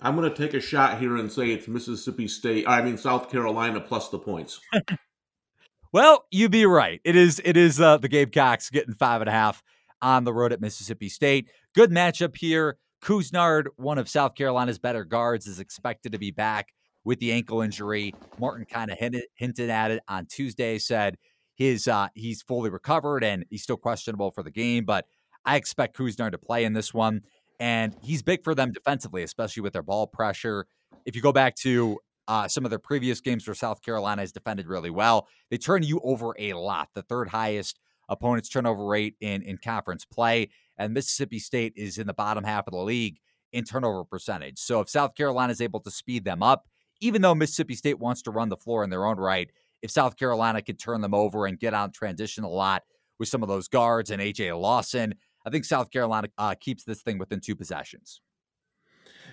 I'm 0.00 0.16
going 0.16 0.30
to 0.30 0.36
take 0.36 0.54
a 0.54 0.60
shot 0.60 0.98
here 0.98 1.16
and 1.16 1.30
say 1.30 1.50
it's 1.50 1.68
Mississippi 1.68 2.28
State. 2.28 2.66
I 2.66 2.80
mean 2.82 2.96
South 2.96 3.30
Carolina 3.30 3.80
plus 3.80 4.08
the 4.08 4.18
points. 4.18 4.60
well, 5.92 6.24
you'd 6.30 6.52
be 6.52 6.64
right. 6.66 7.00
It 7.04 7.16
is. 7.16 7.40
It 7.44 7.56
is 7.56 7.80
uh, 7.80 7.98
the 7.98 8.08
Gamecocks 8.08 8.70
getting 8.70 8.94
five 8.94 9.20
and 9.20 9.28
a 9.28 9.32
half 9.32 9.62
on 10.00 10.24
the 10.24 10.32
road 10.32 10.52
at 10.52 10.60
Mississippi 10.60 11.08
State. 11.08 11.50
Good 11.74 11.90
matchup 11.90 12.36
here. 12.36 12.78
Couisnard, 13.02 13.66
one 13.76 13.98
of 13.98 14.08
South 14.08 14.34
Carolina's 14.34 14.78
better 14.78 15.04
guards, 15.04 15.46
is 15.46 15.58
expected 15.58 16.12
to 16.12 16.18
be 16.18 16.30
back 16.30 16.68
with 17.04 17.18
the 17.18 17.32
ankle 17.32 17.62
injury. 17.62 18.14
Martin 18.38 18.66
kind 18.66 18.90
of 18.90 18.98
hinted, 18.98 19.24
hinted 19.34 19.70
at 19.70 19.90
it 19.90 20.02
on 20.08 20.26
Tuesday, 20.26 20.78
said 20.78 21.16
his 21.54 21.88
uh, 21.88 22.08
he's 22.14 22.42
fully 22.42 22.70
recovered 22.70 23.22
and 23.22 23.44
he's 23.50 23.62
still 23.62 23.76
questionable 23.76 24.30
for 24.30 24.42
the 24.42 24.50
game, 24.50 24.84
but 24.84 25.06
I 25.44 25.56
expect 25.56 25.96
Couisnard 25.96 26.32
to 26.32 26.38
play 26.38 26.64
in 26.64 26.72
this 26.72 26.94
one. 26.94 27.22
And 27.58 27.94
he's 28.02 28.22
big 28.22 28.42
for 28.42 28.54
them 28.54 28.72
defensively, 28.72 29.22
especially 29.22 29.62
with 29.62 29.74
their 29.74 29.82
ball 29.82 30.06
pressure. 30.06 30.66
If 31.04 31.14
you 31.14 31.20
go 31.20 31.32
back 31.32 31.56
to 31.56 31.98
uh, 32.26 32.48
some 32.48 32.64
of 32.64 32.70
their 32.70 32.78
previous 32.78 33.20
games 33.20 33.46
where 33.46 33.54
South 33.54 33.82
Carolina 33.82 34.22
has 34.22 34.32
defended 34.32 34.66
really 34.66 34.88
well, 34.88 35.28
they 35.50 35.58
turn 35.58 35.82
you 35.82 36.00
over 36.02 36.34
a 36.38 36.54
lot, 36.54 36.88
the 36.94 37.02
third 37.02 37.28
highest 37.28 37.78
opponent's 38.08 38.48
turnover 38.48 38.86
rate 38.86 39.16
in, 39.20 39.42
in 39.42 39.58
conference 39.58 40.06
play. 40.06 40.48
And 40.78 40.94
Mississippi 40.94 41.38
State 41.38 41.74
is 41.76 41.98
in 41.98 42.06
the 42.06 42.14
bottom 42.14 42.44
half 42.44 42.66
of 42.66 42.72
the 42.72 42.80
league 42.80 43.18
in 43.52 43.64
turnover 43.64 44.04
percentage. 44.04 44.58
So 44.58 44.80
if 44.80 44.88
South 44.88 45.14
Carolina 45.14 45.52
is 45.52 45.60
able 45.60 45.80
to 45.80 45.90
speed 45.90 46.24
them 46.24 46.42
up, 46.42 46.66
even 47.00 47.22
though 47.22 47.34
Mississippi 47.34 47.74
State 47.74 47.98
wants 47.98 48.22
to 48.22 48.30
run 48.30 48.48
the 48.48 48.56
floor 48.56 48.84
in 48.84 48.90
their 48.90 49.06
own 49.06 49.18
right, 49.18 49.50
if 49.82 49.90
South 49.90 50.16
Carolina 50.16 50.62
could 50.62 50.78
turn 50.78 51.00
them 51.00 51.14
over 51.14 51.46
and 51.46 51.58
get 51.58 51.74
on 51.74 51.90
transition 51.92 52.44
a 52.44 52.48
lot 52.48 52.82
with 53.18 53.28
some 53.28 53.42
of 53.42 53.48
those 53.48 53.68
guards 53.68 54.10
and 54.10 54.20
AJ 54.20 54.58
Lawson, 54.60 55.14
I 55.46 55.50
think 55.50 55.64
South 55.64 55.90
Carolina 55.90 56.28
uh, 56.36 56.54
keeps 56.60 56.84
this 56.84 57.02
thing 57.02 57.18
within 57.18 57.40
two 57.40 57.56
possessions. 57.56 58.20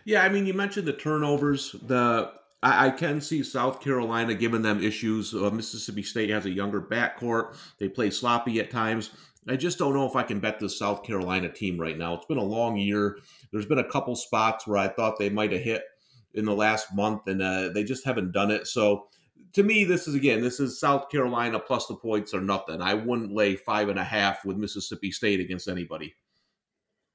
Yeah, 0.06 0.24
I 0.24 0.30
mean, 0.30 0.46
you 0.46 0.54
mentioned 0.54 0.88
the 0.88 0.94
turnovers. 0.94 1.76
The 1.84 2.32
I, 2.64 2.88
I 2.88 2.90
can 2.92 3.20
see 3.20 3.44
South 3.44 3.82
Carolina 3.82 4.34
giving 4.34 4.62
them 4.62 4.82
issues. 4.82 5.34
Uh, 5.34 5.50
Mississippi 5.52 6.04
State 6.04 6.30
has 6.30 6.46
a 6.46 6.50
younger 6.50 6.82
backcourt. 6.82 7.56
They 7.78 7.90
play 7.90 8.10
sloppy 8.10 8.60
at 8.60 8.72
times. 8.72 9.12
I 9.50 9.56
just 9.56 9.78
don't 9.78 9.94
know 9.94 10.06
if 10.06 10.16
I 10.16 10.24
can 10.24 10.40
bet 10.40 10.60
this 10.60 10.78
South 10.78 11.04
Carolina 11.04 11.50
team 11.50 11.80
right 11.80 11.98
now. 11.98 12.14
It's 12.16 12.26
been 12.26 12.38
a 12.38 12.44
long 12.44 12.76
year. 12.78 13.20
There's 13.52 13.66
been 13.66 13.78
a 13.80 13.90
couple 13.90 14.16
spots 14.16 14.68
where 14.68 14.78
I 14.78 14.90
thought 14.90 15.18
they 15.18 15.30
might 15.30 15.54
have 15.54 15.62
hit 15.62 15.84
in 16.38 16.46
the 16.46 16.56
last 16.56 16.94
month, 16.94 17.28
and 17.28 17.42
uh, 17.42 17.70
they 17.70 17.84
just 17.84 18.06
haven't 18.06 18.32
done 18.32 18.52
it. 18.52 18.68
So 18.68 19.08
to 19.54 19.64
me, 19.64 19.84
this 19.84 20.08
is 20.08 20.16
again, 20.16 20.42
this 20.42 20.60
is 20.60 20.80
South 20.80 21.10
Carolina 21.10 21.60
plus 21.60 21.88
the 21.88 21.96
points 21.96 22.34
or 22.34 22.42
nothing. 22.42 22.82
I 22.82 22.94
wouldn't 22.94 23.34
lay 23.34 23.56
five 23.56 23.90
and 23.90 24.00
a 24.00 24.04
half 24.04 24.46
with 24.46 24.58
Mississippi 24.58 25.12
State 25.12 25.40
against 25.40 25.68
anybody. 25.68 26.16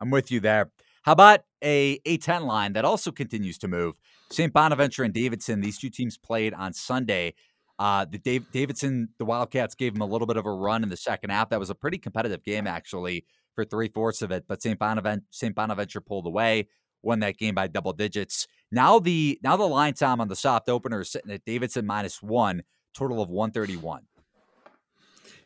I'm 0.01 0.11
with 0.11 0.31
you 0.31 0.41
there. 0.41 0.73
How 1.03 1.13
about 1.13 1.41
a 1.63 1.99
A10 2.01 2.43
line 2.43 2.73
that 2.75 2.85
also 2.85 3.11
continues 3.11 3.59
to 3.59 3.69
move? 3.69 3.97
St. 4.31 4.53
Bonaventure 4.53 5.03
and 5.03 5.13
Davidson, 5.13 5.61
these 5.61 5.79
two 5.79 5.91
teams 5.91 6.17
played 6.17 6.55
on 6.55 6.73
Sunday. 6.73 7.35
Uh, 7.79 8.05
the 8.05 8.19
Dave, 8.19 8.51
Davidson, 8.53 9.09
the 9.19 9.25
Wildcats 9.25 9.75
gave 9.75 9.95
them 9.95 10.03
a 10.03 10.07
little 10.07 10.27
bit 10.27 10.37
of 10.37 10.47
a 10.47 10.53
run 10.53 10.83
in 10.83 10.89
the 10.89 10.97
second 10.97 11.31
half. 11.31 11.51
That 11.51 11.59
was 11.59 11.71
a 11.71 11.75
pretty 11.75 11.99
competitive 11.99 12.45
game, 12.45 12.67
actually, 12.67 13.25
for 13.55 13.65
three 13.65 13.89
fourths 13.89 14.23
of 14.23 14.31
it. 14.31 14.45
But 14.47 14.63
St. 14.63 14.79
Bonaventure, 14.79 15.25
St. 15.31 15.55
Bonaventure 15.55 16.01
pulled 16.01 16.27
away, 16.27 16.69
won 17.03 17.21
that 17.21 17.37
game 17.37 17.55
by 17.55 17.67
double 17.67 17.93
digits. 17.93 18.47
Now 18.71 18.99
the 18.99 19.39
now 19.43 19.57
the 19.57 19.65
line 19.65 19.95
time 19.95 20.21
on 20.21 20.29
the 20.29 20.37
soft 20.37 20.69
opener 20.69 21.01
is 21.01 21.11
sitting 21.11 21.31
at 21.31 21.45
Davidson 21.45 21.87
minus 21.87 22.23
one, 22.23 22.63
total 22.95 23.23
of 23.23 23.29
one 23.29 23.51
thirty 23.51 23.77
one. 23.77 24.03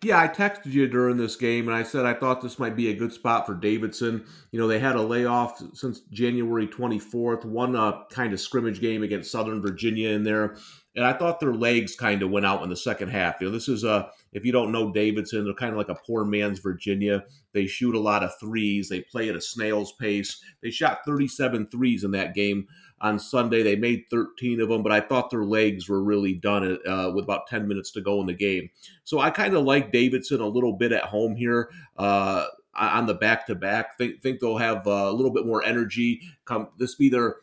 Yeah, 0.02 0.20
I 0.20 0.28
texted 0.28 0.72
you 0.72 0.86
during 0.86 1.16
this 1.16 1.36
game 1.36 1.68
and 1.68 1.76
I 1.76 1.82
said 1.82 2.04
I 2.04 2.14
thought 2.14 2.42
this 2.42 2.58
might 2.58 2.76
be 2.76 2.90
a 2.90 2.94
good 2.94 3.12
spot 3.12 3.46
for 3.46 3.54
Davidson. 3.54 4.26
You 4.52 4.60
know, 4.60 4.68
they 4.68 4.78
had 4.78 4.94
a 4.94 5.02
layoff 5.02 5.62
since 5.72 6.00
January 6.10 6.66
24th, 6.66 7.44
one 7.46 7.72
kind 8.10 8.32
of 8.32 8.40
scrimmage 8.40 8.80
game 8.80 9.02
against 9.02 9.32
Southern 9.32 9.62
Virginia 9.62 10.10
in 10.10 10.22
there. 10.22 10.56
And 10.96 11.04
I 11.04 11.12
thought 11.12 11.40
their 11.40 11.54
legs 11.54 11.94
kind 11.94 12.22
of 12.22 12.30
went 12.30 12.46
out 12.46 12.62
in 12.62 12.70
the 12.70 12.76
second 12.76 13.10
half. 13.10 13.36
You 13.40 13.48
know, 13.48 13.52
this 13.52 13.68
is 13.68 13.84
a 13.84 14.10
if 14.32 14.44
you 14.46 14.52
don't 14.52 14.72
know 14.72 14.90
Davidson, 14.90 15.44
they're 15.44 15.54
kind 15.54 15.72
of 15.72 15.78
like 15.78 15.90
a 15.90 16.02
poor 16.06 16.24
man's 16.24 16.58
Virginia. 16.58 17.24
They 17.52 17.66
shoot 17.66 17.94
a 17.94 18.00
lot 18.00 18.24
of 18.24 18.32
threes. 18.40 18.88
They 18.88 19.02
play 19.02 19.28
at 19.28 19.36
a 19.36 19.40
snail's 19.40 19.92
pace. 19.92 20.42
They 20.62 20.70
shot 20.70 21.00
37 21.06 21.68
threes 21.68 22.02
in 22.02 22.12
that 22.12 22.34
game 22.34 22.66
on 23.00 23.18
Sunday. 23.18 23.62
They 23.62 23.76
made 23.76 24.04
13 24.10 24.60
of 24.62 24.70
them, 24.70 24.82
but 24.82 24.92
I 24.92 25.00
thought 25.00 25.30
their 25.30 25.44
legs 25.44 25.86
were 25.86 26.02
really 26.02 26.32
done 26.32 26.78
uh, 26.86 27.12
with 27.14 27.24
about 27.24 27.46
10 27.46 27.68
minutes 27.68 27.92
to 27.92 28.00
go 28.00 28.20
in 28.20 28.26
the 28.26 28.34
game. 28.34 28.70
So 29.04 29.20
I 29.20 29.28
kind 29.28 29.54
of 29.54 29.64
like 29.64 29.92
Davidson 29.92 30.40
a 30.40 30.48
little 30.48 30.72
bit 30.72 30.92
at 30.92 31.04
home 31.04 31.36
here. 31.36 31.70
Uh, 31.96 32.46
on 32.78 33.06
the 33.06 33.14
back 33.14 33.46
to 33.46 33.54
back, 33.54 33.96
think 33.96 34.22
think 34.22 34.40
they'll 34.40 34.58
have 34.58 34.86
uh, 34.86 34.90
a 35.08 35.12
little 35.12 35.32
bit 35.32 35.46
more 35.46 35.64
energy. 35.64 36.20
Come 36.44 36.68
this 36.78 36.94
be 36.94 37.08
their 37.08 37.36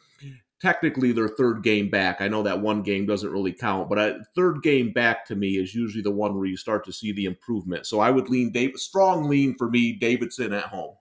technically 0.64 1.12
their 1.12 1.28
third 1.28 1.62
game 1.62 1.90
back. 1.90 2.22
I 2.22 2.30
know 2.30 2.42
that 2.44 2.62
one 2.62 2.84
game 2.84 3.06
doesn't 3.06 3.30
really 3.30 3.52
count, 3.52 3.90
but 3.90 4.00
a 4.00 4.24
third 4.34 4.64
game 4.64 4.94
back 4.94 5.26
to 5.26 5.36
me 5.36 5.58
is 5.58 5.76
usually 5.76 6.02
the 6.02 6.10
one 6.10 6.38
where 6.38 6.46
you 6.46 6.56
start 6.56 6.86
to 6.86 6.94
see 6.94 7.12
the 7.12 7.26
improvement. 7.26 7.86
So 7.86 8.00
I 8.00 8.10
would 8.10 8.30
lean 8.30 8.54
Dave, 8.54 8.78
strong 8.78 9.28
lean 9.28 9.56
for 9.58 9.70
me, 9.70 9.92
Davidson 9.92 10.54
at 10.54 10.64
home. 10.64 10.96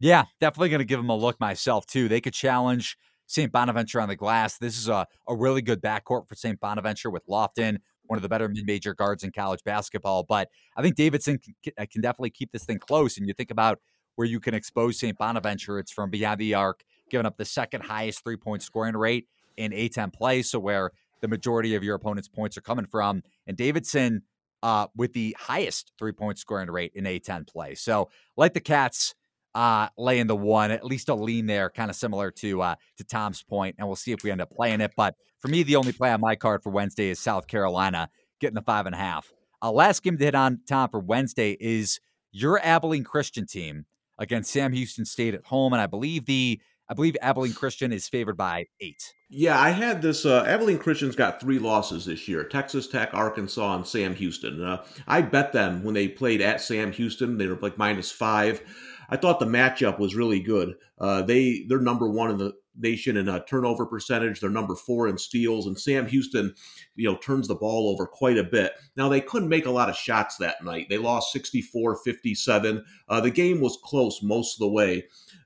Yeah, 0.00 0.24
definitely 0.38 0.68
going 0.68 0.80
to 0.80 0.84
give 0.84 1.00
them 1.00 1.08
a 1.08 1.16
look 1.16 1.40
myself 1.40 1.86
too. 1.86 2.08
They 2.08 2.20
could 2.20 2.34
challenge 2.34 2.98
St. 3.26 3.50
Bonaventure 3.50 4.02
on 4.02 4.08
the 4.10 4.16
glass. 4.16 4.58
This 4.58 4.76
is 4.76 4.86
a, 4.86 5.06
a 5.26 5.34
really 5.34 5.62
good 5.62 5.80
backcourt 5.80 6.28
for 6.28 6.34
St. 6.34 6.60
Bonaventure 6.60 7.08
with 7.08 7.26
Lofton, 7.26 7.78
one 8.04 8.18
of 8.18 8.22
the 8.22 8.28
better 8.28 8.48
mid-major 8.50 8.92
guards 8.92 9.24
in 9.24 9.32
college 9.32 9.64
basketball. 9.64 10.24
But 10.24 10.50
I 10.76 10.82
think 10.82 10.94
Davidson 10.94 11.40
can, 11.64 11.72
can 11.86 12.02
definitely 12.02 12.30
keep 12.30 12.52
this 12.52 12.66
thing 12.66 12.78
close. 12.78 13.16
And 13.16 13.26
you 13.26 13.32
think 13.32 13.50
about 13.50 13.80
where 14.16 14.28
you 14.28 14.40
can 14.40 14.52
expose 14.52 14.98
St. 14.98 15.16
Bonaventure, 15.16 15.78
it's 15.78 15.92
from 15.92 16.10
beyond 16.10 16.38
the 16.38 16.52
arc 16.52 16.82
giving 17.10 17.26
up 17.26 17.36
the 17.36 17.44
second 17.44 17.82
highest 17.82 18.22
three 18.22 18.36
point 18.36 18.62
scoring 18.62 18.96
rate 18.96 19.26
in 19.56 19.72
A10 19.72 20.12
play. 20.12 20.42
So, 20.42 20.58
where 20.58 20.92
the 21.20 21.28
majority 21.28 21.74
of 21.74 21.82
your 21.82 21.96
opponent's 21.96 22.28
points 22.28 22.56
are 22.56 22.62
coming 22.62 22.86
from. 22.86 23.22
And 23.46 23.56
Davidson 23.56 24.22
uh, 24.62 24.86
with 24.96 25.12
the 25.12 25.36
highest 25.38 25.92
three 25.98 26.12
point 26.12 26.38
scoring 26.38 26.70
rate 26.70 26.92
in 26.94 27.04
A10 27.04 27.46
play. 27.46 27.74
So, 27.74 28.10
like 28.36 28.54
the 28.54 28.60
Cats, 28.60 29.14
uh, 29.54 29.88
laying 29.96 30.26
the 30.26 30.36
one, 30.36 30.70
at 30.70 30.84
least 30.84 31.08
a 31.08 31.14
lean 31.14 31.46
there, 31.46 31.70
kind 31.70 31.90
of 31.90 31.96
similar 31.96 32.30
to 32.30 32.62
uh, 32.62 32.74
to 32.96 33.04
Tom's 33.04 33.42
point, 33.42 33.76
and 33.78 33.86
we'll 33.86 33.96
see 33.96 34.12
if 34.12 34.22
we 34.22 34.30
end 34.30 34.40
up 34.40 34.50
playing 34.50 34.80
it. 34.80 34.92
But 34.96 35.14
for 35.40 35.48
me, 35.48 35.62
the 35.62 35.76
only 35.76 35.92
play 35.92 36.12
on 36.12 36.20
my 36.20 36.36
card 36.36 36.62
for 36.62 36.70
Wednesday 36.70 37.08
is 37.08 37.18
South 37.18 37.46
Carolina 37.46 38.08
getting 38.40 38.54
the 38.54 38.62
five 38.62 38.86
and 38.86 38.94
a 38.94 38.98
half. 38.98 39.32
Uh, 39.62 39.72
last 39.72 40.02
game 40.02 40.16
to 40.18 40.24
hit 40.24 40.34
on 40.34 40.60
Tom 40.68 40.88
for 40.88 41.00
Wednesday 41.00 41.56
is 41.60 41.98
your 42.30 42.60
Abilene 42.62 43.04
Christian 43.04 43.46
team 43.46 43.86
against 44.18 44.52
Sam 44.52 44.72
Houston 44.72 45.04
State 45.04 45.34
at 45.34 45.46
home, 45.46 45.72
and 45.72 45.82
I 45.82 45.86
believe 45.86 46.26
the 46.26 46.60
I 46.88 46.94
believe 46.94 47.16
Abilene 47.20 47.52
Christian 47.52 47.92
is 47.92 48.08
favored 48.08 48.36
by 48.36 48.66
eight. 48.80 49.12
Yeah, 49.28 49.60
I 49.60 49.70
had 49.70 50.00
this. 50.00 50.24
Uh, 50.24 50.44
Abilene 50.46 50.78
Christian's 50.78 51.16
got 51.16 51.40
three 51.40 51.58
losses 51.58 52.06
this 52.06 52.26
year 52.26 52.44
Texas 52.44 52.88
Tech, 52.88 53.10
Arkansas, 53.12 53.76
and 53.76 53.86
Sam 53.86 54.14
Houston. 54.14 54.62
Uh, 54.62 54.82
I 55.06 55.20
bet 55.22 55.52
them 55.52 55.84
when 55.84 55.94
they 55.94 56.08
played 56.08 56.40
at 56.40 56.62
Sam 56.62 56.92
Houston. 56.92 57.36
They 57.36 57.46
were 57.46 57.58
like 57.60 57.76
minus 57.76 58.10
five. 58.10 58.62
I 59.10 59.16
thought 59.16 59.40
the 59.40 59.46
matchup 59.46 59.98
was 59.98 60.14
really 60.14 60.40
good. 60.40 60.74
Uh, 60.98 61.22
they 61.22 61.64
they're 61.68 61.78
number 61.78 62.08
one 62.08 62.30
in 62.30 62.38
the 62.38 62.54
nation 62.78 63.16
in 63.16 63.28
a 63.28 63.44
turnover 63.44 63.84
percentage. 63.86 64.40
They're 64.40 64.50
number 64.50 64.74
four 64.74 65.08
in 65.08 65.18
steals, 65.18 65.66
and 65.66 65.78
Sam 65.78 66.06
Houston, 66.06 66.54
you 66.94 67.10
know, 67.10 67.18
turns 67.18 67.48
the 67.48 67.54
ball 67.54 67.90
over 67.90 68.06
quite 68.06 68.38
a 68.38 68.44
bit. 68.44 68.72
Now 68.96 69.08
they 69.08 69.20
couldn't 69.20 69.48
make 69.48 69.66
a 69.66 69.70
lot 69.70 69.88
of 69.88 69.96
shots 69.96 70.36
that 70.36 70.62
night. 70.64 70.86
They 70.88 70.98
lost 70.98 71.34
64-57. 71.34 72.82
Uh, 73.08 73.20
the 73.20 73.30
game 73.30 73.60
was 73.60 73.78
close 73.82 74.22
most 74.22 74.56
of 74.56 74.60
the 74.60 74.72
way. 74.72 75.04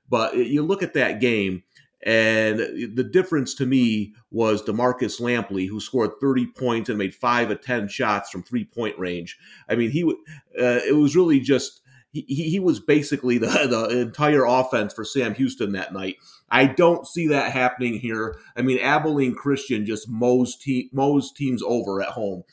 But 0.09 0.35
you 0.35 0.63
look 0.63 0.83
at 0.83 0.93
that 0.93 1.19
game, 1.19 1.63
and 2.05 2.59
the 2.59 3.03
difference 3.03 3.53
to 3.55 3.65
me 3.65 4.13
was 4.29 4.61
Demarcus 4.61 5.21
Lampley, 5.21 5.69
who 5.69 5.79
scored 5.79 6.11
30 6.19 6.47
points 6.47 6.89
and 6.89 6.97
made 6.97 7.15
five 7.15 7.49
of 7.49 7.61
10 7.61 7.87
shots 7.87 8.29
from 8.29 8.43
three 8.43 8.65
point 8.65 8.97
range. 8.99 9.37
I 9.69 9.75
mean, 9.75 9.91
he 9.91 10.03
uh, 10.03 10.81
it 10.87 10.95
was 10.95 11.15
really 11.15 11.39
just. 11.39 11.79
He, 12.11 12.21
he 12.27 12.59
was 12.59 12.79
basically 12.79 13.39
the, 13.39 13.47
the 13.89 13.99
entire 13.99 14.45
offense 14.45 14.93
for 14.93 15.03
Sam 15.03 15.33
Houston 15.33 15.71
that 15.71 15.93
night. 15.93 16.17
I 16.47 16.67
don't 16.67 17.07
see 17.07 17.27
that 17.29 17.51
happening 17.51 17.97
here. 17.97 18.35
I 18.55 18.61
mean, 18.61 18.77
Abilene 18.77 19.33
Christian 19.33 19.83
just 19.83 20.07
mows, 20.07 20.55
te- 20.55 20.91
mows 20.93 21.31
teams 21.31 21.63
over 21.63 22.03
at 22.03 22.09
home 22.09 22.43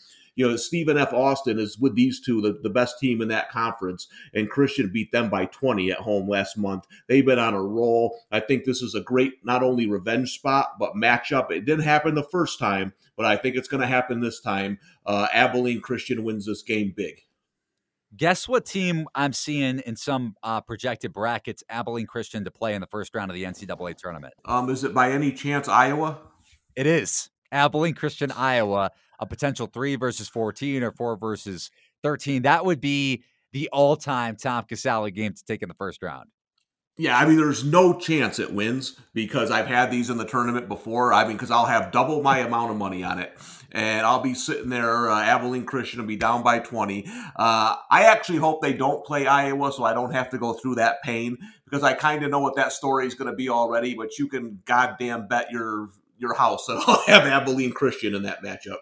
you 0.40 0.48
know, 0.48 0.56
Stephen 0.56 0.96
F. 0.96 1.12
Austin 1.12 1.58
is 1.58 1.78
with 1.78 1.94
these 1.94 2.18
two, 2.18 2.40
the, 2.40 2.58
the 2.62 2.70
best 2.70 2.98
team 2.98 3.20
in 3.20 3.28
that 3.28 3.50
conference, 3.50 4.08
and 4.32 4.48
Christian 4.48 4.88
beat 4.90 5.12
them 5.12 5.28
by 5.28 5.44
20 5.44 5.92
at 5.92 5.98
home 5.98 6.26
last 6.26 6.56
month. 6.56 6.86
They've 7.08 7.26
been 7.26 7.38
on 7.38 7.52
a 7.52 7.62
roll. 7.62 8.18
I 8.32 8.40
think 8.40 8.64
this 8.64 8.80
is 8.80 8.94
a 8.94 9.02
great, 9.02 9.34
not 9.44 9.62
only 9.62 9.86
revenge 9.86 10.32
spot, 10.32 10.78
but 10.78 10.94
matchup. 10.94 11.50
It 11.50 11.66
didn't 11.66 11.84
happen 11.84 12.14
the 12.14 12.22
first 12.22 12.58
time, 12.58 12.94
but 13.18 13.26
I 13.26 13.36
think 13.36 13.54
it's 13.54 13.68
going 13.68 13.82
to 13.82 13.86
happen 13.86 14.20
this 14.20 14.40
time. 14.40 14.78
Uh, 15.04 15.26
Abilene 15.30 15.82
Christian 15.82 16.24
wins 16.24 16.46
this 16.46 16.62
game 16.62 16.94
big. 16.96 17.20
Guess 18.16 18.48
what 18.48 18.64
team 18.64 19.08
I'm 19.14 19.34
seeing 19.34 19.80
in 19.80 19.94
some 19.94 20.36
uh, 20.42 20.62
projected 20.62 21.12
brackets 21.12 21.62
Abilene 21.68 22.06
Christian 22.06 22.44
to 22.44 22.50
play 22.50 22.74
in 22.74 22.80
the 22.80 22.86
first 22.86 23.14
round 23.14 23.30
of 23.30 23.34
the 23.34 23.44
NCAA 23.44 23.94
tournament? 23.98 24.32
Um, 24.46 24.70
is 24.70 24.84
it 24.84 24.94
by 24.94 25.12
any 25.12 25.32
chance 25.32 25.68
Iowa? 25.68 26.16
It 26.74 26.86
is. 26.86 27.28
Abilene 27.52 27.94
Christian, 27.94 28.32
Iowa 28.32 28.90
a 29.20 29.26
potential 29.26 29.66
three 29.66 29.96
versus 29.96 30.28
14 30.28 30.82
or 30.82 30.92
four 30.92 31.16
versus 31.16 31.70
13. 32.02 32.42
That 32.42 32.64
would 32.64 32.80
be 32.80 33.22
the 33.52 33.68
all 33.72 33.96
time 33.96 34.36
Tom 34.36 34.64
Casale 34.64 35.10
game 35.10 35.34
to 35.34 35.44
take 35.44 35.62
in 35.62 35.68
the 35.68 35.74
first 35.74 36.02
round. 36.02 36.30
Yeah, 36.96 37.16
I 37.16 37.24
mean, 37.24 37.38
there's 37.38 37.64
no 37.64 37.98
chance 37.98 38.38
it 38.38 38.52
wins 38.52 38.94
because 39.14 39.50
I've 39.50 39.66
had 39.66 39.90
these 39.90 40.10
in 40.10 40.18
the 40.18 40.26
tournament 40.26 40.68
before. 40.68 41.14
I 41.14 41.24
mean, 41.24 41.32
because 41.32 41.50
I'll 41.50 41.64
have 41.64 41.92
double 41.92 42.22
my 42.22 42.40
amount 42.40 42.72
of 42.72 42.76
money 42.76 43.02
on 43.02 43.18
it, 43.18 43.32
and 43.72 44.04
I'll 44.04 44.20
be 44.20 44.34
sitting 44.34 44.68
there. 44.68 45.08
Uh, 45.08 45.22
Abilene 45.22 45.64
Christian 45.64 46.00
will 46.00 46.06
be 46.06 46.16
down 46.16 46.42
by 46.42 46.58
20. 46.58 47.06
Uh, 47.36 47.76
I 47.90 48.02
actually 48.02 48.36
hope 48.36 48.60
they 48.60 48.74
don't 48.74 49.02
play 49.06 49.26
Iowa, 49.26 49.72
so 49.72 49.82
I 49.82 49.94
don't 49.94 50.12
have 50.12 50.28
to 50.30 50.38
go 50.38 50.52
through 50.52 50.74
that 50.74 51.02
pain 51.02 51.38
because 51.64 51.82
I 51.82 51.94
kind 51.94 52.22
of 52.22 52.30
know 52.30 52.40
what 52.40 52.56
that 52.56 52.70
story 52.70 53.06
is 53.06 53.14
going 53.14 53.30
to 53.30 53.36
be 53.36 53.48
already. 53.48 53.94
But 53.94 54.18
you 54.18 54.28
can 54.28 54.60
goddamn 54.66 55.26
bet 55.26 55.50
your 55.50 55.88
your 56.18 56.34
house 56.34 56.66
that 56.66 56.84
I'll 56.86 57.02
have 57.06 57.24
Abilene 57.24 57.72
Christian 57.72 58.14
in 58.14 58.24
that 58.24 58.44
matchup 58.44 58.76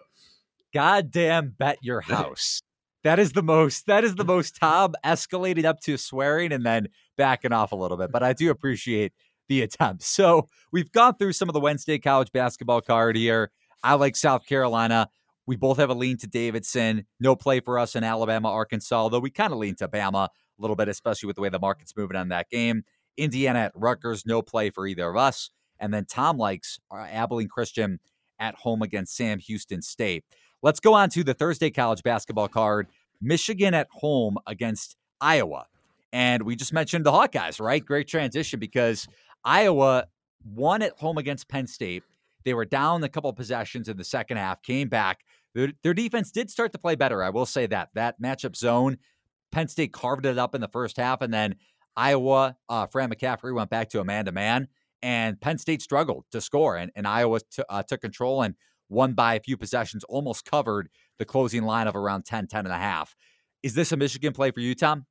goddamn 0.78 1.56
bet 1.58 1.76
your 1.82 2.00
house. 2.14 2.62
That 3.02 3.18
is 3.18 3.32
the 3.32 3.42
most 3.42 3.86
that 3.86 4.04
is 4.04 4.14
the 4.14 4.24
most 4.36 4.56
Tom 4.56 4.94
escalated 5.04 5.64
up 5.64 5.80
to 5.80 5.96
swearing 5.96 6.52
and 6.52 6.64
then 6.64 6.88
backing 7.16 7.52
off 7.52 7.72
a 7.72 7.76
little 7.76 7.96
bit. 7.96 8.12
But 8.12 8.22
I 8.22 8.32
do 8.32 8.50
appreciate 8.50 9.12
the 9.48 9.62
attempt. 9.62 10.02
So 10.04 10.46
we've 10.70 10.92
gone 10.92 11.16
through 11.16 11.32
some 11.32 11.48
of 11.48 11.52
the 11.52 11.60
Wednesday 11.60 11.98
college 11.98 12.30
basketball 12.32 12.80
card 12.80 13.16
here. 13.16 13.50
I 13.82 13.94
like 13.94 14.14
South 14.14 14.46
Carolina. 14.46 15.08
We 15.46 15.56
both 15.56 15.78
have 15.78 15.90
a 15.90 15.94
lean 15.94 16.18
to 16.18 16.26
Davidson. 16.26 17.06
No 17.18 17.34
play 17.34 17.60
for 17.60 17.78
us 17.78 17.96
in 17.96 18.04
Alabama, 18.04 18.50
Arkansas, 18.50 19.08
though 19.08 19.18
we 19.18 19.30
kind 19.30 19.52
of 19.52 19.58
lean 19.58 19.74
to 19.76 19.88
Bama 19.88 20.26
a 20.26 20.30
little 20.58 20.76
bit, 20.76 20.88
especially 20.88 21.26
with 21.26 21.36
the 21.36 21.42
way 21.42 21.48
the 21.48 21.58
market's 21.58 21.96
moving 21.96 22.16
on 22.16 22.28
that 22.28 22.50
game. 22.50 22.82
Indiana 23.16 23.60
at 23.60 23.72
Rutgers, 23.74 24.26
no 24.26 24.42
play 24.42 24.70
for 24.70 24.86
either 24.86 25.08
of 25.08 25.16
us. 25.16 25.50
And 25.80 25.94
then 25.94 26.04
Tom 26.04 26.36
likes 26.36 26.78
uh, 26.90 27.06
Abilene 27.10 27.48
Christian 27.48 27.98
at 28.38 28.54
home 28.56 28.82
against 28.82 29.16
Sam 29.16 29.38
Houston 29.38 29.82
State. 29.82 30.24
Let's 30.62 30.80
go 30.80 30.94
on 30.94 31.08
to 31.10 31.22
the 31.22 31.34
Thursday 31.34 31.70
college 31.70 32.02
basketball 32.02 32.48
card. 32.48 32.88
Michigan 33.20 33.74
at 33.74 33.88
home 33.90 34.38
against 34.46 34.96
Iowa. 35.20 35.66
And 36.12 36.42
we 36.42 36.56
just 36.56 36.72
mentioned 36.72 37.06
the 37.06 37.12
Hawkeyes, 37.12 37.60
right? 37.60 37.84
Great 37.84 38.08
transition 38.08 38.58
because 38.58 39.06
Iowa 39.44 40.06
won 40.44 40.82
at 40.82 40.98
home 40.98 41.18
against 41.18 41.48
Penn 41.48 41.66
State. 41.66 42.02
They 42.44 42.54
were 42.54 42.64
down 42.64 43.04
a 43.04 43.08
couple 43.08 43.32
possessions 43.32 43.88
in 43.88 43.96
the 43.96 44.04
second 44.04 44.38
half, 44.38 44.62
came 44.62 44.88
back. 44.88 45.20
Their, 45.54 45.72
their 45.82 45.94
defense 45.94 46.30
did 46.30 46.50
start 46.50 46.72
to 46.72 46.78
play 46.78 46.94
better. 46.94 47.22
I 47.22 47.30
will 47.30 47.46
say 47.46 47.66
that. 47.66 47.90
That 47.94 48.20
matchup 48.20 48.56
zone, 48.56 48.98
Penn 49.52 49.68
State 49.68 49.92
carved 49.92 50.26
it 50.26 50.38
up 50.38 50.54
in 50.54 50.60
the 50.60 50.68
first 50.68 50.96
half, 50.96 51.20
and 51.20 51.32
then 51.32 51.56
Iowa, 51.96 52.56
uh, 52.68 52.86
Fran 52.86 53.10
McCaffery 53.10 53.54
went 53.54 53.70
back 53.70 53.90
to 53.90 54.00
a 54.00 54.04
man 54.04 54.26
to 54.26 54.32
man, 54.32 54.68
and 55.02 55.40
Penn 55.40 55.58
State 55.58 55.82
struggled 55.82 56.24
to 56.32 56.40
score, 56.40 56.76
and, 56.76 56.90
and 56.94 57.06
Iowa 57.06 57.40
t- 57.40 57.62
uh, 57.68 57.82
took 57.82 58.00
control 58.00 58.42
and 58.42 58.54
won 58.88 59.12
by 59.12 59.34
a 59.34 59.40
few 59.40 59.56
possessions, 59.56 60.04
almost 60.04 60.44
covered 60.44 60.88
the 61.18 61.24
closing 61.24 61.64
line 61.64 61.86
of 61.86 61.96
around 61.96 62.24
10, 62.24 62.46
10 62.46 62.66
and 62.66 62.74
a 62.74 62.78
half. 62.78 63.16
Is 63.62 63.74
this 63.74 63.92
a 63.92 63.96
Michigan 63.96 64.32
play 64.32 64.50
for 64.50 64.60
you, 64.60 64.74
Tom? 64.74 65.06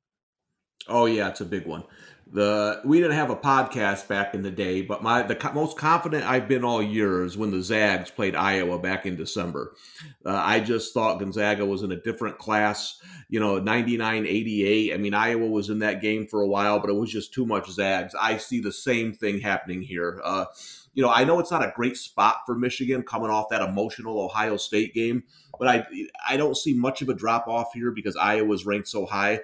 Oh 0.86 1.06
yeah, 1.06 1.28
it's 1.28 1.40
a 1.40 1.44
big 1.44 1.66
one. 1.66 1.84
The 2.30 2.82
we 2.84 3.00
didn't 3.00 3.16
have 3.16 3.30
a 3.30 3.36
podcast 3.36 4.06
back 4.06 4.34
in 4.34 4.42
the 4.42 4.50
day, 4.50 4.82
but 4.82 5.02
my 5.02 5.22
the 5.22 5.34
co- 5.34 5.52
most 5.52 5.78
confident 5.78 6.24
I've 6.24 6.46
been 6.46 6.62
all 6.62 6.82
year 6.82 7.24
is 7.24 7.38
when 7.38 7.50
the 7.50 7.62
Zags 7.62 8.10
played 8.10 8.34
Iowa 8.34 8.78
back 8.78 9.06
in 9.06 9.16
December. 9.16 9.72
Uh, 10.26 10.40
I 10.44 10.60
just 10.60 10.92
thought 10.92 11.18
Gonzaga 11.20 11.64
was 11.64 11.82
in 11.82 11.90
a 11.90 12.00
different 12.00 12.38
class. 12.38 13.00
You 13.30 13.40
know, 13.40 13.58
99 13.58 14.26
88. 14.26 14.94
I 14.94 14.96
mean, 14.98 15.14
Iowa 15.14 15.46
was 15.46 15.70
in 15.70 15.78
that 15.78 16.02
game 16.02 16.26
for 16.26 16.42
a 16.42 16.48
while, 16.48 16.80
but 16.80 16.90
it 16.90 16.96
was 16.96 17.10
just 17.10 17.32
too 17.32 17.46
much 17.46 17.70
Zags. 17.70 18.14
I 18.18 18.36
see 18.36 18.60
the 18.60 18.72
same 18.72 19.14
thing 19.14 19.40
happening 19.40 19.80
here. 19.80 20.20
Uh, 20.22 20.46
you 20.98 21.04
know, 21.04 21.10
I 21.10 21.22
know 21.22 21.38
it's 21.38 21.52
not 21.52 21.64
a 21.64 21.72
great 21.76 21.96
spot 21.96 22.38
for 22.44 22.56
Michigan 22.56 23.04
coming 23.04 23.30
off 23.30 23.50
that 23.50 23.62
emotional 23.62 24.20
Ohio 24.20 24.56
State 24.56 24.94
game, 24.94 25.22
but 25.56 25.68
I 25.68 25.86
I 26.28 26.36
don't 26.36 26.56
see 26.56 26.74
much 26.74 27.02
of 27.02 27.08
a 27.08 27.14
drop 27.14 27.46
off 27.46 27.68
here 27.72 27.92
because 27.92 28.16
Iowa's 28.16 28.66
ranked 28.66 28.88
so 28.88 29.06
high. 29.06 29.38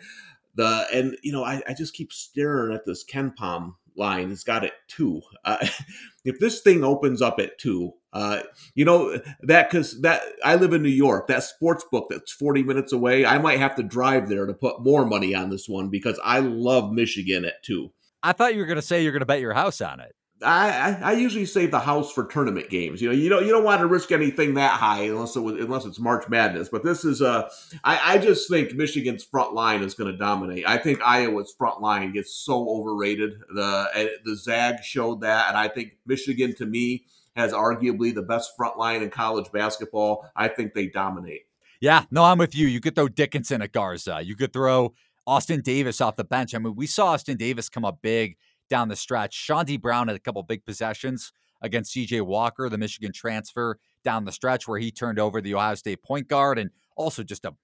The 0.57 0.85
and 0.93 1.17
you 1.23 1.31
know 1.31 1.45
I, 1.45 1.63
I 1.69 1.73
just 1.73 1.95
keep 1.95 2.13
staring 2.13 2.75
at 2.75 2.85
this 2.85 3.05
KenPom 3.05 3.77
line 3.97 4.33
It's 4.33 4.43
got 4.43 4.65
it 4.65 4.73
two. 4.89 5.21
Uh, 5.45 5.65
if 6.25 6.41
this 6.41 6.61
thing 6.61 6.83
opens 6.83 7.23
up 7.23 7.39
at 7.39 7.57
two, 7.57 7.93
uh, 8.13 8.41
you 8.75 8.85
know 8.85 9.17
that 9.43 9.71
because 9.71 10.01
that 10.01 10.23
I 10.45 10.57
live 10.57 10.73
in 10.73 10.83
New 10.83 10.89
York, 10.89 11.29
that 11.29 11.45
sports 11.45 11.85
book 11.89 12.09
that's 12.11 12.33
forty 12.33 12.65
minutes 12.65 12.93
away, 12.93 13.25
I 13.25 13.39
might 13.39 13.61
have 13.61 13.77
to 13.77 13.85
drive 13.85 14.29
there 14.29 14.47
to 14.47 14.55
put 14.55 14.83
more 14.83 15.07
money 15.07 15.37
on 15.37 15.51
this 15.51 15.69
one 15.69 15.89
because 15.89 16.19
I 16.25 16.41
love 16.41 16.91
Michigan 16.91 17.45
at 17.45 17.63
two. 17.63 17.93
I 18.25 18.33
thought 18.33 18.55
you 18.55 18.61
were 18.61 18.67
going 18.67 18.75
to 18.75 18.83
say 18.83 19.05
you're 19.05 19.13
going 19.13 19.21
to 19.21 19.27
bet 19.27 19.39
your 19.39 19.55
house 19.55 19.81
on 19.81 20.01
it. 20.01 20.17
I, 20.45 21.01
I 21.03 21.13
usually 21.13 21.47
save 21.47 21.71
the 21.71 21.81
house 21.81 22.13
for 22.13 22.25
tournament 22.25 22.71
games. 22.71 23.01
You 23.01 23.09
know, 23.09 23.15
you 23.15 23.29
don't 23.29 23.45
you 23.45 23.53
don't 23.53 23.65
want 23.65 23.81
to 23.81 23.87
risk 23.87 24.13
anything 24.13 24.55
that 24.55 24.73
high 24.73 25.03
unless 25.05 25.37
it 25.37 25.41
was, 25.41 25.55
unless 25.61 25.85
it's 25.85 25.99
March 25.99 26.29
Madness. 26.29 26.69
But 26.69 26.85
this 26.85 27.05
is 27.05 27.23
uh, 27.23 27.49
I, 27.83 28.15
I 28.15 28.19
just 28.19 28.49
think 28.49 28.75
Michigan's 28.75 29.25
front 29.25 29.55
line 29.55 29.83
is 29.83 29.95
going 29.95 30.13
to 30.13 30.19
dominate. 30.19 30.69
I 30.69 30.79
think 30.79 31.01
Iowa's 31.03 31.55
front 31.57 31.81
line 31.81 32.13
gets 32.13 32.35
so 32.35 32.69
overrated. 32.69 33.33
The 33.55 34.11
the 34.25 34.37
Zag 34.37 34.83
showed 34.83 35.23
that, 35.23 35.49
and 35.49 35.57
I 35.57 35.69
think 35.69 35.93
Michigan 36.07 36.55
to 36.57 36.67
me 36.67 37.07
has 37.37 37.53
arguably 37.53 38.15
the 38.15 38.23
best 38.23 38.53
front 38.57 38.79
line 38.79 39.03
in 39.03 39.11
college 39.11 39.51
basketball. 39.53 40.31
I 40.37 40.49
think 40.49 40.75
they 40.75 40.87
dominate. 40.87 41.43
Yeah, 41.81 42.05
no, 42.11 42.25
I'm 42.25 42.39
with 42.39 42.55
you. 42.55 42.67
You 42.67 42.81
could 42.81 42.95
throw 42.95 43.09
Dickinson 43.09 43.61
at 43.61 43.73
Garza. 43.73 44.21
You 44.23 44.37
could 44.37 44.53
throw 44.53 44.95
Austin 45.27 45.61
Davis 45.61 46.01
off 46.01 46.17
the 46.17 46.25
bench. 46.25 46.55
I 46.55 46.59
mean, 46.59 46.77
we 46.77 46.87
saw 46.87 47.09
Austin 47.09 47.37
Davis 47.37 47.69
come 47.69 47.85
up 47.85 47.99
big 48.03 48.37
down 48.69 48.89
the 48.89 48.97
stretch. 48.97 49.37
Chaundee 49.37 49.81
Brown 49.81 50.09
had 50.09 50.17
a 50.17 50.21
couple 50.21 50.43
big 50.43 50.65
possessions 50.65 51.33
against 51.63 51.95
CJ 51.95 52.23
Walker, 52.23 52.69
the 52.69 52.79
Michigan 52.79 53.13
transfer, 53.13 53.79
down 54.05 54.25
the 54.25 54.33
stretch 54.33 54.69
where 54.69 54.79
he 54.79 54.91
turned 54.91 55.19
over 55.19 55.41
the 55.41 55.55
Ohio 55.55 55.75
State 55.75 56.03
point 56.03 56.29
guard 56.29 56.59
and 56.59 56.71
also 56.97 57.23
just 57.23 57.45
a 57.45 57.55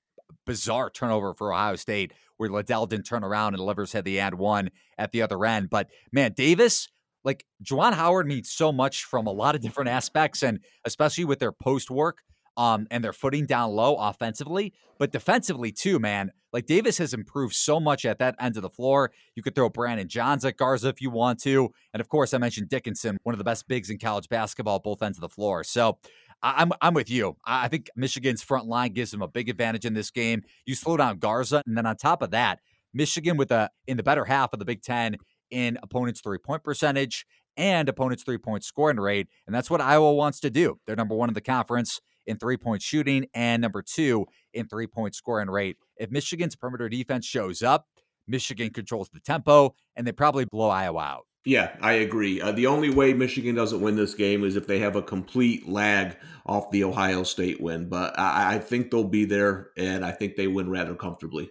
bizarre 0.47 0.90
turnover 0.90 1.35
for 1.35 1.52
Ohio 1.52 1.76
State 1.76 2.12
where 2.37 2.49
Liddell 2.49 2.87
didn't 2.87 3.04
turn 3.04 3.23
around 3.23 3.54
and 3.54 3.62
Livers 3.62 3.92
had 3.92 4.04
the 4.04 4.21
ad 4.21 4.35
one 4.35 4.71
at 4.97 5.12
the 5.12 5.23
other 5.23 5.45
end. 5.45 5.69
But 5.69 5.88
man, 6.12 6.33
Davis, 6.33 6.88
like 7.25 7.45
Juwan 7.62 7.92
Howard 7.92 8.26
means 8.26 8.50
so 8.50 8.73
much 8.73 9.04
from 9.04 9.26
a 9.26 9.33
lot 9.33 9.54
of 9.54 9.61
different 9.61 9.90
aspects 9.90 10.42
and 10.42 10.61
especially 10.85 11.25
with 11.25 11.38
their 11.38 11.52
post 11.52 11.90
work 11.90 12.23
um, 12.57 12.87
and 12.90 13.04
they're 13.04 13.12
footing 13.12 13.47
down 13.47 13.71
low 13.71 13.97
offensively, 13.97 14.73
but 14.99 15.12
defensively 15.12 15.73
too, 15.73 15.99
man. 15.99 16.33
Like 16.52 16.66
Davis 16.66 16.99
has 16.99 17.14
improved 17.14 17.54
so 17.54 17.78
much 17.78 18.04
at 18.04 18.19
that 18.19 18.35
end 18.40 18.57
of 18.57 18.62
the 18.62 18.71
floor. 18.71 19.12
You 19.35 19.42
could 19.42 19.54
throw 19.54 19.69
Brandon 19.69 20.09
Johns 20.09 20.45
at 20.45 20.57
Garza 20.57 20.88
if 20.88 21.00
you 21.00 21.11
want 21.11 21.40
to. 21.42 21.71
And 21.95 22.00
of 22.00 22.09
course, 22.09 22.35
I 22.35 22.38
mentioned 22.38 22.69
Dickinson, 22.69 23.19
one 23.23 23.35
of 23.35 23.38
the 23.38 23.45
best 23.45 23.69
bigs 23.69 23.90
in 23.90 23.99
college 23.99 24.28
basketball, 24.28 24.80
both 24.80 25.02
ends 25.02 25.19
of 25.19 25.23
the 25.23 25.28
floor. 25.28 25.64
So 25.64 25.99
I'm 26.42 26.73
I'm 26.80 26.95
with 26.95 27.11
you. 27.11 27.37
I 27.45 27.69
think 27.69 27.90
Michigan's 27.97 28.42
front 28.42 28.66
line 28.66 28.92
gives 28.92 29.11
them 29.11 29.23
a 29.23 29.28
big 29.28 29.49
advantage 29.49 29.85
in 29.85 29.95
this 29.95 30.11
game. 30.11 30.42
You 30.64 30.75
slow 30.75 30.97
down 30.97 31.19
Garza, 31.19 31.62
and 31.66 31.76
then 31.76 31.87
on 31.87 31.97
top 31.97 32.23
of 32.23 32.30
that, 32.30 32.61
Michigan 32.95 33.37
with 33.37 33.50
a 33.50 33.71
in 33.87 33.97
the 33.97 34.02
better 34.02 34.25
half 34.25 34.52
of 34.52 34.59
the 34.59 34.64
Big 34.64 34.83
Ten 34.83 35.16
in 35.50 35.78
opponents' 35.83 36.21
three 36.21 36.38
point 36.38 36.64
percentage 36.64 37.26
and 37.57 37.88
opponents' 37.88 38.23
three 38.23 38.38
point 38.38 38.64
scoring 38.64 38.99
rate, 38.99 39.28
and 39.47 39.54
that's 39.54 39.71
what 39.71 39.80
Iowa 39.80 40.14
wants 40.14 40.40
to 40.40 40.50
do. 40.50 40.78
They're 40.87 40.97
number 40.97 41.14
one 41.14 41.28
in 41.28 41.35
the 41.35 41.40
conference 41.40 42.00
in 42.27 42.39
three 42.39 42.57
point 42.57 42.83
shooting 42.83 43.27
and 43.35 43.62
number 43.62 43.83
two 43.83 44.27
in 44.53 44.69
three 44.69 44.87
point 44.87 45.15
scoring 45.15 45.49
rate. 45.49 45.77
If 45.97 46.11
Michigan's 46.11 46.57
perimeter 46.57 46.89
defense 46.89 47.27
shows 47.27 47.62
up, 47.62 47.87
Michigan 48.27 48.71
controls 48.71 49.11
the 49.12 49.21
tempo 49.21 49.75
and 49.97 50.07
they 50.07 50.12
probably 50.12 50.45
blow 50.45 50.69
Iowa 50.69 51.00
out. 51.00 51.27
Yeah, 51.45 51.75
I 51.81 51.93
agree. 51.93 52.41
Uh, 52.41 52.53
the 52.53 52.67
only 52.67 52.91
way 52.91 53.15
Michigan 53.15 53.55
doesn't 53.55 53.81
win 53.81 53.97
this 53.97 54.15
game 54.15 54.45
is 54.45 54.57
if 54.57 54.67
they 54.67 54.79
have 54.81 54.95
a 54.95 55.03
complete 55.03 55.67
lag 55.67 56.17
off 56.45 56.71
the 56.71 56.85
Ohio 56.85 57.23
State 57.23 57.61
win. 57.61 57.89
But 57.89 58.19
I, 58.19 58.57
I 58.57 58.59
think 58.59 58.91
they'll 58.91 59.05
be 59.05 59.25
there, 59.25 59.71
and 59.77 60.05
I 60.05 60.11
think 60.11 60.37
they 60.37 60.49
win 60.49 60.69
rather 60.71 60.95
comfortably. 60.95 61.50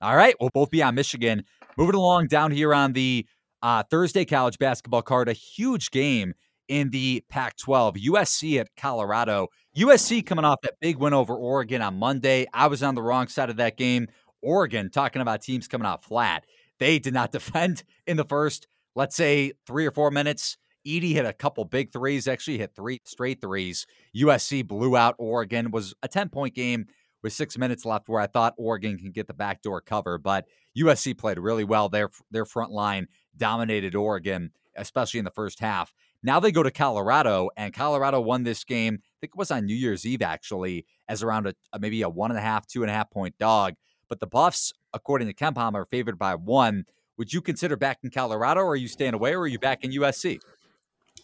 All 0.00 0.16
right, 0.16 0.34
we'll 0.40 0.50
both 0.54 0.70
be 0.70 0.82
on 0.82 0.94
Michigan. 0.94 1.44
Moving 1.76 1.96
along 1.96 2.28
down 2.28 2.50
here 2.50 2.72
on 2.72 2.94
the 2.94 3.26
uh, 3.62 3.82
Thursday 3.90 4.24
college 4.24 4.58
basketball 4.58 5.02
card, 5.02 5.28
a 5.28 5.34
huge 5.34 5.90
game 5.90 6.32
in 6.68 6.90
the 6.90 7.24
Pac 7.28 7.56
12. 7.56 7.96
USC 7.96 8.60
at 8.60 8.68
Colorado. 8.76 9.48
USC 9.76 10.24
coming 10.24 10.44
off 10.44 10.60
that 10.62 10.80
big 10.80 10.96
win 10.96 11.12
over 11.12 11.34
Oregon 11.34 11.82
on 11.82 11.98
Monday. 11.98 12.46
I 12.52 12.66
was 12.66 12.82
on 12.82 12.94
the 12.94 13.02
wrong 13.02 13.28
side 13.28 13.50
of 13.50 13.56
that 13.56 13.76
game. 13.76 14.08
Oregon, 14.42 14.90
talking 14.90 15.22
about 15.22 15.42
teams 15.42 15.68
coming 15.68 15.86
out 15.86 16.04
flat. 16.04 16.44
They 16.78 16.98
did 16.98 17.14
not 17.14 17.32
defend 17.32 17.84
in 18.06 18.16
the 18.16 18.24
first, 18.24 18.68
let's 18.94 19.16
say, 19.16 19.52
three 19.66 19.86
or 19.86 19.90
four 19.90 20.10
minutes. 20.10 20.56
Eaddy 20.86 21.12
hit 21.12 21.26
a 21.26 21.32
couple 21.32 21.64
big 21.64 21.92
threes, 21.92 22.28
actually 22.28 22.58
hit 22.58 22.74
three 22.76 23.00
straight 23.04 23.40
threes. 23.40 23.86
USC 24.16 24.66
blew 24.66 24.96
out 24.96 25.16
Oregon. 25.18 25.72
was 25.72 25.94
a 26.02 26.08
10 26.08 26.28
point 26.28 26.54
game 26.54 26.86
with 27.22 27.32
six 27.32 27.58
minutes 27.58 27.84
left 27.84 28.08
where 28.08 28.20
I 28.20 28.28
thought 28.28 28.54
Oregon 28.56 28.96
can 28.96 29.10
get 29.10 29.26
the 29.26 29.34
backdoor 29.34 29.80
cover, 29.80 30.16
but 30.16 30.46
USC 30.78 31.18
played 31.18 31.38
really 31.38 31.64
well. 31.64 31.88
Their, 31.88 32.10
their 32.30 32.44
front 32.44 32.70
line 32.70 33.08
dominated 33.36 33.96
Oregon, 33.96 34.52
especially 34.76 35.18
in 35.18 35.24
the 35.24 35.32
first 35.32 35.58
half. 35.58 35.92
Now 36.22 36.40
they 36.40 36.52
go 36.52 36.62
to 36.62 36.70
Colorado, 36.70 37.50
and 37.56 37.72
Colorado 37.72 38.20
won 38.20 38.42
this 38.42 38.64
game. 38.64 38.94
I 39.02 39.16
think 39.20 39.32
it 39.34 39.38
was 39.38 39.50
on 39.50 39.66
New 39.66 39.74
Year's 39.74 40.04
Eve, 40.04 40.22
actually, 40.22 40.86
as 41.08 41.22
around 41.22 41.46
a, 41.46 41.54
a 41.72 41.78
maybe 41.78 42.02
a 42.02 42.08
one 42.08 42.30
and 42.30 42.38
a 42.38 42.42
half, 42.42 42.66
two 42.66 42.82
and 42.82 42.90
a 42.90 42.94
half 42.94 43.10
point 43.10 43.36
dog. 43.38 43.74
But 44.08 44.20
the 44.20 44.26
Buffs, 44.26 44.72
according 44.92 45.28
to 45.28 45.34
KenPom, 45.34 45.74
are 45.74 45.84
favored 45.84 46.18
by 46.18 46.34
one. 46.34 46.84
Would 47.18 47.32
you 47.32 47.40
consider 47.40 47.76
back 47.76 47.98
in 48.02 48.10
Colorado, 48.10 48.60
or 48.60 48.70
are 48.70 48.76
you 48.76 48.88
staying 48.88 49.14
away, 49.14 49.34
or 49.34 49.40
are 49.40 49.46
you 49.46 49.58
back 49.58 49.84
in 49.84 49.90
USC? 49.92 50.38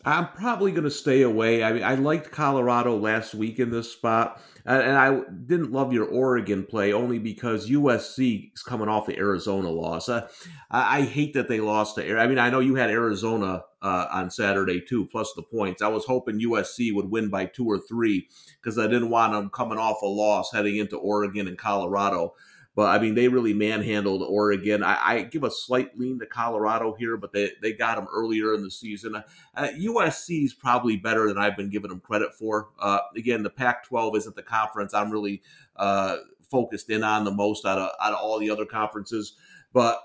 I'm 0.04 0.28
probably 0.28 0.72
going 0.72 0.84
to 0.84 0.90
stay 0.90 1.22
away. 1.22 1.62
I 1.62 1.72
mean, 1.72 1.84
I 1.84 1.94
liked 1.94 2.30
Colorado 2.30 2.96
last 2.96 3.34
week 3.34 3.58
in 3.58 3.70
this 3.70 3.92
spot, 3.92 4.40
and 4.64 4.96
I 4.96 5.20
didn't 5.46 5.72
love 5.72 5.92
your 5.92 6.06
Oregon 6.06 6.64
play 6.64 6.92
only 6.92 7.18
because 7.18 7.68
USC 7.68 8.52
is 8.54 8.62
coming 8.62 8.88
off 8.88 9.06
the 9.06 9.18
Arizona 9.18 9.68
loss. 9.68 10.08
I, 10.08 10.24
I 10.70 11.02
hate 11.02 11.34
that 11.34 11.48
they 11.48 11.60
lost 11.60 11.96
to. 11.96 12.18
I 12.18 12.26
mean, 12.26 12.38
I 12.38 12.50
know 12.50 12.60
you 12.60 12.76
had 12.76 12.90
Arizona 12.90 13.64
uh, 13.82 14.06
on 14.10 14.30
Saturday 14.30 14.80
too, 14.80 15.06
plus 15.06 15.32
the 15.34 15.42
points. 15.42 15.82
I 15.82 15.88
was 15.88 16.04
hoping 16.04 16.40
USC 16.40 16.94
would 16.94 17.10
win 17.10 17.28
by 17.28 17.46
two 17.46 17.66
or 17.66 17.78
three 17.78 18.28
because 18.60 18.78
I 18.78 18.86
didn't 18.86 19.10
want 19.10 19.32
them 19.32 19.50
coming 19.50 19.78
off 19.78 20.02
a 20.02 20.06
loss 20.06 20.52
heading 20.52 20.76
into 20.76 20.96
Oregon 20.96 21.48
and 21.48 21.58
Colorado. 21.58 22.34
But 22.74 22.88
I 22.88 22.98
mean, 22.98 23.14
they 23.14 23.28
really 23.28 23.52
manhandled 23.52 24.22
Oregon. 24.22 24.82
I, 24.82 24.98
I, 25.02 25.22
give 25.22 25.44
a 25.44 25.50
slight 25.50 25.98
lean 25.98 26.18
to 26.20 26.26
Colorado 26.26 26.94
here, 26.98 27.18
but 27.18 27.32
they, 27.32 27.50
they 27.60 27.72
got 27.72 27.96
them 27.96 28.08
earlier 28.10 28.54
in 28.54 28.62
the 28.62 28.70
season. 28.70 29.16
Uh, 29.54 29.68
USC 29.78 30.44
is 30.44 30.54
probably 30.54 30.96
better 30.96 31.28
than 31.28 31.36
I've 31.36 31.56
been 31.56 31.68
giving 31.68 31.90
them 31.90 32.00
credit 32.00 32.34
for. 32.34 32.70
Uh, 32.78 33.00
again, 33.14 33.42
the 33.42 33.50
Pac 33.50 33.84
12 33.84 34.16
isn't 34.16 34.36
the 34.36 34.42
conference 34.42 34.94
I'm 34.94 35.10
really 35.10 35.42
uh, 35.76 36.16
focused 36.50 36.88
in 36.88 37.04
on 37.04 37.24
the 37.24 37.30
most 37.30 37.66
out 37.66 37.78
of, 37.78 37.90
out 38.00 38.14
of 38.14 38.20
all 38.20 38.38
the 38.38 38.48
other 38.48 38.64
conferences. 38.64 39.34
But 39.74 40.00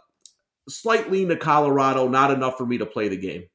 slight 0.68 1.10
lean 1.10 1.30
to 1.30 1.38
Colorado, 1.38 2.10
not 2.10 2.32
enough 2.32 2.58
for 2.58 2.66
me 2.66 2.78
to 2.80 2.86
play 2.86 3.08
the 3.08 3.18
game. 3.18 3.46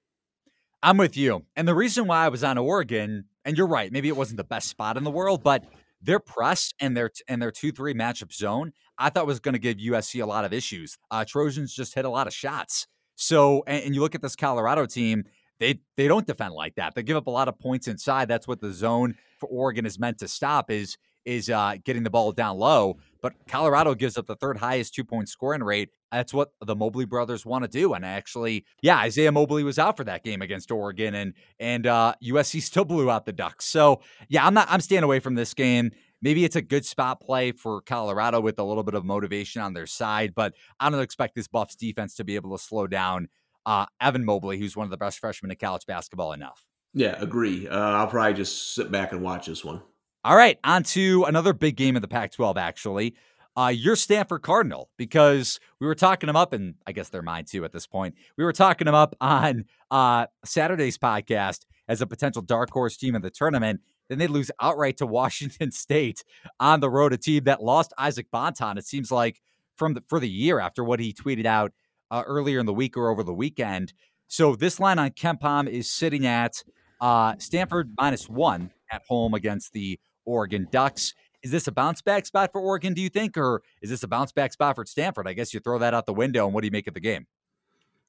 I'm 0.83 0.97
with 0.97 1.17
you. 1.17 1.45
And 1.55 1.69
the 1.69 1.75
reason 1.75 2.07
why 2.07 2.25
I 2.25 2.29
was 2.29 2.43
on 2.43 2.59
Oregon, 2.59 3.27
and 3.45 3.57
you're 3.59 3.67
right, 3.67 3.93
maybe 3.93 4.09
it 4.09 4.17
wasn't 4.17 4.39
the 4.39 4.45
best 4.45 4.69
spot 4.69 4.97
in 4.97 5.05
the 5.05 5.11
world, 5.11 5.43
but 5.43 5.65
their 6.03 6.19
press 6.19 6.73
and 6.81 6.97
their 6.97 7.11
and 7.29 7.41
their 7.41 7.53
two 7.53 7.71
three 7.71 7.95
matchup 7.95 8.33
zone, 8.33 8.73
I 9.03 9.11
thought 9.11 9.27
was 9.27 9.41
going 9.41 9.55
to 9.55 9.59
give 9.59 9.79
USC 9.79 10.23
a 10.23 10.27
lot 10.27 10.45
of 10.45 10.53
issues. 10.53 10.99
Uh, 11.11 11.25
Trojans 11.25 11.75
just 11.75 11.95
hit 11.95 12.05
a 12.05 12.09
lot 12.09 12.27
of 12.27 12.33
shots. 12.33 12.87
So, 13.17 13.63
and, 13.67 13.85
and, 13.85 13.95
you 13.95 14.01
look 14.01 14.15
at 14.15 14.23
this 14.23 14.37
Colorado 14.37 14.87
team, 14.87 15.25
they 15.59 15.81
they 15.97 16.09
don't 16.09 16.27
defend 16.27 16.55
like 16.55 16.75
that. 16.77 16.95
They 16.95 17.03
give 17.03 17.17
up 17.17 17.27
a 17.27 17.31
lot 17.31 17.49
of 17.49 17.59
points 17.59 17.89
inside. 17.89 18.29
That's 18.29 18.49
what 18.49 18.61
the 18.61 18.73
zone 18.73 19.15
for 19.39 19.49
Oregon 19.49 19.87
is 19.87 19.99
meant 19.99 20.19
to 20.19 20.29
stop 20.29 20.71
is 20.71 20.97
is 21.25 21.51
uh, 21.51 21.77
getting 21.85 22.03
the 22.03 22.11
ball 22.11 22.33
down 22.33 22.59
low. 22.59 22.97
But 23.21 23.35
Colorado 23.47 23.95
gives 23.95 24.19
up 24.19 24.27
the 24.27 24.35
third 24.35 24.57
highest 24.57 24.95
two 24.95 25.05
point 25.05 25.29
scoring 25.29 25.63
rate. 25.63 25.91
That's 26.11 26.35
what 26.35 26.51
the 26.61 26.75
Mobley 26.75 27.05
brothers 27.05 27.47
want 27.47 27.63
to 27.63 27.69
do. 27.69 27.95
And 27.95 28.05
actually, 28.05 28.65
yeah, 28.83 28.99
Isaiah 28.99 29.31
Mobley 29.31 29.63
was 29.63 29.79
out 29.79 29.97
for 29.97 30.05
that 30.05 30.25
game 30.25 30.43
against 30.43 30.71
Oregon, 30.71 31.15
and 31.15 31.35
and 31.61 31.87
uh, 31.87 32.15
USC 32.25 32.61
still 32.63 32.85
blew 32.85 33.11
out 33.11 33.25
the 33.25 33.33
Ducks. 33.33 33.67
So 33.67 34.01
yeah, 34.29 34.45
I'm 34.47 34.55
not. 34.55 34.67
I'm 34.71 34.81
staying 34.81 35.05
away 35.05 35.21
from 35.21 35.35
this 35.35 35.55
game. 35.55 35.93
Maybe 36.23 36.45
it's 36.45 36.57
a 36.57 36.63
good 36.63 36.87
spot 36.87 37.21
play 37.21 37.53
for 37.53 37.81
Colorado 37.83 38.41
with 38.41 38.59
a 38.59 38.65
little 38.65 38.85
bit 38.85 38.95
of 38.95 39.05
motivation 39.05 39.61
on 39.61 39.75
their 39.75 39.87
side, 39.87 40.35
but 40.35 40.55
I 40.81 40.89
don't 40.89 41.01
expect 41.01 41.35
this 41.35 41.49
Buffs 41.49 41.75
defense 41.77 42.15
to 42.15 42.25
be 42.25 42.37
able 42.37 42.57
to 42.57 42.63
slow 42.63 42.87
down 42.87 43.29
uh, 43.67 43.87
Evan 44.01 44.25
Mobley, 44.25 44.59
who's 44.59 44.77
one 44.77 44.85
of 44.85 44.91
the 44.91 44.97
best 44.97 45.19
freshmen 45.19 45.51
in 45.51 45.57
college 45.57 45.85
basketball, 45.87 46.33
enough. 46.33 46.65
Yeah, 46.95 47.17
agree. 47.21 47.69
Uh, 47.69 47.77
I'll 47.77 48.07
probably 48.07 48.35
just 48.35 48.75
sit 48.75 48.91
back 48.91 49.13
and 49.13 49.23
watch 49.23 49.47
this 49.47 49.65
one. 49.65 49.83
All 50.25 50.37
right, 50.37 50.59
on 50.63 50.85
to 50.85 51.25
another 51.25 51.53
big 51.53 51.77
game 51.77 51.97
of 51.97 52.03
the 52.03 52.09
Pac 52.09 52.33
12, 52.33 52.57
actually. 52.57 53.15
Uh, 53.57 53.73
you're 53.75 53.97
Stanford 53.97 54.43
Cardinal 54.43 54.89
because 54.97 55.61
we 55.81 55.87
were 55.87 55.95
talking 55.95 56.27
them 56.27 56.37
up, 56.37 56.53
and 56.53 56.75
I 56.87 56.93
guess 56.93 57.09
they're 57.09 57.23
mine 57.23 57.45
too 57.45 57.65
at 57.65 57.73
this 57.73 57.87
point. 57.87 58.15
We 58.39 58.45
were 58.45 58.53
talking 58.53 58.87
them 58.87 58.95
up 58.95 59.15
on 59.21 59.65
uh, 59.91 60.27
Saturday's 60.45 60.97
podcast 60.97 61.67
as 61.89 62.01
a 62.01 62.07
potential 62.07 62.41
dark 62.41 62.71
horse 62.71 62.97
team 62.97 63.15
in 63.15 63.21
the 63.21 63.31
tournament. 63.31 63.81
Then 64.09 64.19
they 64.19 64.27
lose 64.27 64.51
outright 64.61 64.97
to 64.99 65.07
Washington 65.21 65.71
State 65.71 66.25
on 66.61 66.81
the 66.81 66.91
road, 66.91 67.13
a 67.13 67.19
team 67.19 67.45
that 67.45 67.63
lost 67.63 67.93
Isaac 67.99 68.27
Bonton. 68.31 68.79
It 68.79 68.87
seems 68.87 69.11
like 69.11 69.41
from 69.77 69.95
the, 69.95 70.03
for 70.09 70.21
the 70.21 70.29
year 70.29 70.61
after 70.61 70.85
what 70.85 71.01
he 71.01 71.13
tweeted 71.13 71.47
out 71.47 71.73
uh, 72.11 72.23
earlier 72.27 72.61
in 72.61 72.67
the 72.67 72.75
week 72.75 72.97
or 72.97 73.09
over 73.09 73.23
the 73.23 73.33
weekend. 73.33 73.93
So 74.29 74.55
this 74.55 74.81
line 74.81 74.99
on 74.99 75.11
KenPom 75.11 75.69
is 75.69 75.91
sitting 75.91 76.27
at 76.27 76.63
uh, 77.01 77.35
Stanford 77.39 77.93
minus 77.99 78.29
one 78.29 78.71
at 78.91 79.03
home 79.09 79.35
against 79.35 79.73
the 79.73 79.99
Oregon 80.25 80.69
Ducks. 80.71 81.15
Is 81.43 81.51
this 81.51 81.67
a 81.67 81.73
bounce 81.73 82.01
back 82.01 82.25
spot 82.25 82.51
for 82.53 82.61
Oregon, 82.61 82.95
do 82.95 83.03
you 83.03 83.09
think? 83.09 83.37
Or 83.37 83.63
is 83.81 83.91
this 83.91 84.05
a 84.05 84.09
bounce 84.09 84.31
back 84.31 84.53
spot 84.53 84.77
for 84.77 84.85
Stanford? 84.87 85.27
I 85.27 85.33
guess 85.33 85.53
you 85.53 85.61
throw 85.61 85.79
that 85.81 85.93
out 85.93 86.07
the 86.07 86.15
window. 86.15 86.47
And 86.47 86.55
what 86.55 86.61
do 86.61 86.67
you 86.67 86.71
make 86.71 86.87
of 86.87 86.95
the 86.95 87.01
game? 87.01 87.27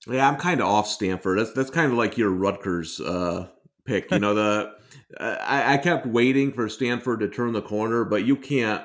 Yeah, 0.07 0.27
I'm 0.27 0.35
kind 0.37 0.61
of 0.61 0.67
off 0.67 0.87
Stanford. 0.87 1.39
That's 1.39 1.53
that's 1.53 1.69
kind 1.69 1.91
of 1.91 1.97
like 1.97 2.17
your 2.17 2.29
Rutgers 2.29 2.99
uh, 2.99 3.47
pick. 3.85 4.11
You 4.11 4.19
know, 4.19 4.33
the 4.33 4.75
I, 5.19 5.73
I 5.73 5.77
kept 5.77 6.05
waiting 6.05 6.51
for 6.51 6.69
Stanford 6.69 7.19
to 7.19 7.27
turn 7.27 7.53
the 7.53 7.61
corner, 7.61 8.03
but 8.03 8.25
you 8.25 8.35
can't 8.35 8.83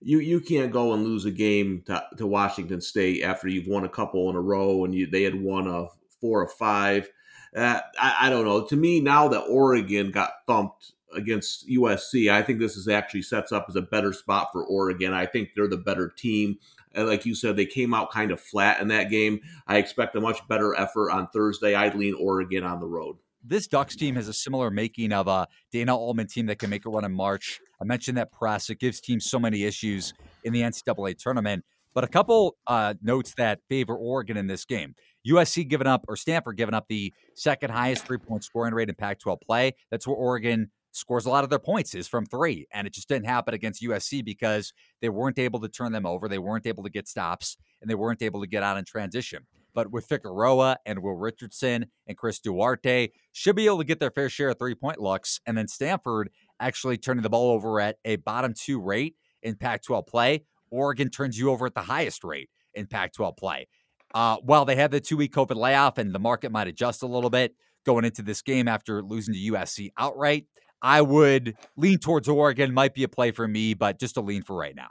you 0.00 0.18
you 0.18 0.40
can't 0.40 0.72
go 0.72 0.92
and 0.92 1.04
lose 1.04 1.24
a 1.24 1.30
game 1.30 1.82
to, 1.86 2.04
to 2.18 2.26
Washington 2.26 2.80
State 2.80 3.22
after 3.22 3.48
you've 3.48 3.66
won 3.66 3.84
a 3.84 3.88
couple 3.88 4.28
in 4.30 4.36
a 4.36 4.40
row 4.40 4.84
and 4.84 4.94
you 4.94 5.06
they 5.06 5.22
had 5.22 5.40
won 5.40 5.66
a 5.66 5.86
four 6.20 6.42
or 6.42 6.48
five. 6.48 7.08
Uh, 7.56 7.80
I, 7.98 8.16
I 8.22 8.30
don't 8.30 8.44
know. 8.44 8.66
To 8.66 8.76
me, 8.76 9.00
now 9.00 9.28
that 9.28 9.42
Oregon 9.42 10.10
got 10.10 10.30
thumped 10.46 10.92
against 11.14 11.68
USC, 11.68 12.30
I 12.30 12.42
think 12.42 12.58
this 12.58 12.76
is 12.76 12.88
actually 12.88 13.22
sets 13.22 13.52
up 13.52 13.66
as 13.68 13.76
a 13.76 13.82
better 13.82 14.12
spot 14.12 14.48
for 14.52 14.64
Oregon. 14.64 15.12
I 15.12 15.26
think 15.26 15.50
they're 15.54 15.68
the 15.68 15.76
better 15.76 16.08
team. 16.08 16.58
And 16.92 17.06
like 17.06 17.24
you 17.24 17.34
said, 17.34 17.56
they 17.56 17.66
came 17.66 17.94
out 17.94 18.10
kind 18.10 18.32
of 18.32 18.40
flat 18.40 18.80
in 18.80 18.88
that 18.88 19.10
game. 19.10 19.40
I 19.66 19.78
expect 19.78 20.16
a 20.16 20.20
much 20.20 20.46
better 20.48 20.74
effort 20.74 21.10
on 21.10 21.28
Thursday. 21.28 21.74
I'd 21.74 21.94
lean 21.94 22.14
Oregon 22.14 22.64
on 22.64 22.80
the 22.80 22.86
road 22.86 23.16
this 23.44 23.66
Ducks 23.66 23.96
team 23.96 24.14
has 24.16 24.28
a 24.28 24.32
similar 24.32 24.70
making 24.70 25.12
of 25.12 25.28
a 25.28 25.46
Dana 25.70 25.96
Altman 25.96 26.26
team 26.26 26.46
that 26.46 26.58
can 26.58 26.70
make 26.70 26.86
a 26.86 26.90
run 26.90 27.04
in 27.04 27.12
March. 27.12 27.60
I 27.80 27.84
mentioned 27.84 28.16
that 28.18 28.32
press; 28.32 28.70
it 28.70 28.80
gives 28.80 29.00
teams 29.00 29.26
so 29.26 29.38
many 29.38 29.64
issues 29.64 30.14
in 30.44 30.52
the 30.52 30.62
NCAA 30.62 31.18
tournament. 31.18 31.64
But 31.94 32.02
a 32.02 32.08
couple 32.08 32.56
uh, 32.66 32.94
notes 33.02 33.34
that 33.36 33.60
favor 33.68 33.94
Oregon 33.94 34.36
in 34.36 34.46
this 34.46 34.64
game: 34.64 34.94
USC 35.28 35.68
giving 35.68 35.86
up 35.86 36.04
or 36.08 36.16
Stanford 36.16 36.56
giving 36.56 36.74
up 36.74 36.86
the 36.88 37.12
second 37.34 37.70
highest 37.70 38.06
three 38.06 38.18
point 38.18 38.44
scoring 38.44 38.74
rate 38.74 38.88
in 38.88 38.94
Pac-12 38.94 39.38
play. 39.42 39.72
That's 39.90 40.06
where 40.06 40.16
Oregon 40.16 40.70
scores 40.94 41.26
a 41.26 41.30
lot 41.30 41.44
of 41.44 41.50
their 41.50 41.58
points 41.58 41.94
is 41.94 42.08
from 42.08 42.24
three, 42.24 42.66
and 42.72 42.86
it 42.86 42.94
just 42.94 43.08
didn't 43.08 43.26
happen 43.26 43.52
against 43.52 43.82
USC 43.82 44.24
because 44.24 44.72
they 45.02 45.08
weren't 45.08 45.38
able 45.38 45.60
to 45.60 45.68
turn 45.68 45.92
them 45.92 46.06
over, 46.06 46.28
they 46.28 46.38
weren't 46.38 46.66
able 46.66 46.84
to 46.84 46.90
get 46.90 47.08
stops, 47.08 47.56
and 47.80 47.90
they 47.90 47.94
weren't 47.94 48.22
able 48.22 48.40
to 48.40 48.46
get 48.46 48.62
out 48.62 48.76
in 48.78 48.84
transition. 48.84 49.46
But 49.74 49.90
with 49.90 50.06
Figueroa 50.06 50.78
and 50.86 51.02
Will 51.02 51.16
Richardson 51.16 51.86
and 52.06 52.16
Chris 52.16 52.38
Duarte, 52.38 53.08
should 53.32 53.56
be 53.56 53.66
able 53.66 53.78
to 53.78 53.84
get 53.84 54.00
their 54.00 54.10
fair 54.10 54.28
share 54.28 54.50
of 54.50 54.58
three 54.58 54.74
point 54.74 55.00
looks. 55.00 55.40
And 55.46 55.58
then 55.58 55.68
Stanford 55.68 56.30
actually 56.60 56.96
turning 56.96 57.22
the 57.22 57.30
ball 57.30 57.50
over 57.50 57.80
at 57.80 57.96
a 58.04 58.16
bottom 58.16 58.54
two 58.54 58.80
rate 58.80 59.16
in 59.42 59.56
Pac 59.56 59.82
12 59.82 60.06
play. 60.06 60.44
Oregon 60.70 61.10
turns 61.10 61.38
you 61.38 61.50
over 61.50 61.66
at 61.66 61.74
the 61.74 61.82
highest 61.82 62.24
rate 62.24 62.50
in 62.74 62.86
Pac 62.86 63.12
12 63.12 63.36
play. 63.36 63.68
Uh, 64.14 64.36
while 64.42 64.64
they 64.64 64.76
had 64.76 64.90
the 64.90 65.00
two 65.00 65.16
week 65.16 65.32
COVID 65.32 65.56
layoff 65.56 65.98
and 65.98 66.14
the 66.14 66.20
market 66.20 66.52
might 66.52 66.68
adjust 66.68 67.02
a 67.02 67.06
little 67.06 67.30
bit 67.30 67.54
going 67.84 68.04
into 68.04 68.22
this 68.22 68.42
game 68.42 68.68
after 68.68 69.02
losing 69.02 69.34
to 69.34 69.40
USC 69.52 69.90
outright, 69.98 70.46
I 70.80 71.02
would 71.02 71.56
lean 71.76 71.98
towards 71.98 72.28
Oregon. 72.28 72.72
Might 72.72 72.94
be 72.94 73.04
a 73.04 73.08
play 73.08 73.32
for 73.32 73.48
me, 73.48 73.74
but 73.74 73.98
just 73.98 74.16
a 74.16 74.20
lean 74.20 74.42
for 74.42 74.56
right 74.56 74.74
now. 74.74 74.88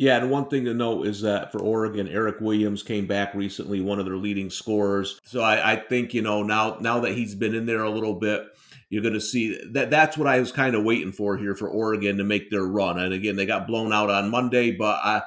Yeah, 0.00 0.16
and 0.16 0.30
one 0.30 0.48
thing 0.48 0.64
to 0.64 0.72
note 0.72 1.06
is 1.06 1.20
that 1.20 1.52
for 1.52 1.60
Oregon, 1.60 2.08
Eric 2.08 2.40
Williams 2.40 2.82
came 2.82 3.06
back 3.06 3.34
recently, 3.34 3.82
one 3.82 3.98
of 3.98 4.06
their 4.06 4.16
leading 4.16 4.48
scorers. 4.48 5.20
So 5.24 5.42
I, 5.42 5.72
I 5.72 5.76
think 5.76 6.14
you 6.14 6.22
know 6.22 6.42
now 6.42 6.78
now 6.80 7.00
that 7.00 7.12
he's 7.12 7.34
been 7.34 7.54
in 7.54 7.66
there 7.66 7.82
a 7.82 7.90
little 7.90 8.14
bit, 8.14 8.46
you're 8.88 9.02
going 9.02 9.12
to 9.12 9.20
see 9.20 9.60
that. 9.72 9.90
That's 9.90 10.16
what 10.16 10.26
I 10.26 10.40
was 10.40 10.52
kind 10.52 10.74
of 10.74 10.84
waiting 10.84 11.12
for 11.12 11.36
here 11.36 11.54
for 11.54 11.68
Oregon 11.68 12.16
to 12.16 12.24
make 12.24 12.48
their 12.48 12.64
run. 12.64 12.98
And 12.98 13.12
again, 13.12 13.36
they 13.36 13.44
got 13.44 13.66
blown 13.66 13.92
out 13.92 14.08
on 14.08 14.30
Monday, 14.30 14.70
but 14.70 15.00
I 15.04 15.20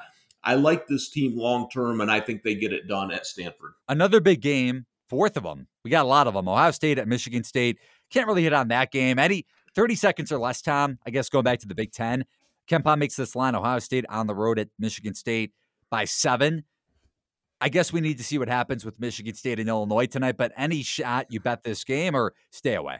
I 0.44 0.56
like 0.56 0.88
this 0.88 1.08
team 1.08 1.38
long 1.38 1.70
term, 1.70 2.02
and 2.02 2.10
I 2.10 2.20
think 2.20 2.42
they 2.42 2.56
get 2.56 2.74
it 2.74 2.88
done 2.88 3.12
at 3.12 3.28
Stanford. 3.28 3.74
Another 3.88 4.22
big 4.22 4.42
game, 4.42 4.88
fourth 5.08 5.38
of 5.38 5.44
them. 5.44 5.68
We 5.84 5.92
got 5.92 6.06
a 6.06 6.10
lot 6.10 6.26
of 6.26 6.34
them. 6.34 6.50
Ohio 6.50 6.72
State 6.72 6.98
at 6.98 7.08
Michigan 7.08 7.44
State. 7.44 7.78
Can't 8.10 8.26
really 8.26 8.42
hit 8.42 8.54
on 8.54 8.70
that 8.70 8.90
game. 8.90 9.20
Any 9.20 9.46
30 9.76 9.94
seconds 9.94 10.32
or 10.32 10.40
less 10.40 10.64
time, 10.64 10.98
I 11.06 11.12
guess, 11.12 11.30
going 11.30 11.44
back 11.44 11.60
to 11.60 11.68
the 11.68 11.76
Big 11.76 11.92
Ten. 11.92 12.26
KenPom 12.70 12.98
makes 12.98 13.16
this 13.16 13.36
line 13.36 13.56
Ohio 13.56 13.80
State 13.80 14.06
on 14.10 14.28
the 14.28 14.36
road 14.36 14.60
at 14.60 14.70
Michigan 14.80 15.14
State 15.16 15.52
by 15.90 16.06
seven. 16.06 16.64
I 17.62 17.70
guess 17.70 17.94
we 17.94 18.02
need 18.02 18.18
to 18.18 18.24
see 18.24 18.38
what 18.38 18.50
happens 18.50 18.84
with 18.84 19.00
Michigan 19.00 19.36
State 19.36 19.60
and 19.60 19.70
Illinois 19.70 20.06
tonight, 20.06 20.36
but 20.38 20.52
any 20.58 20.84
shot 20.84 21.28
you 21.30 21.40
bet 21.40 21.64
this 21.64 21.84
game 21.84 22.16
or 22.16 22.34
stay 22.52 22.76
away? 22.76 22.98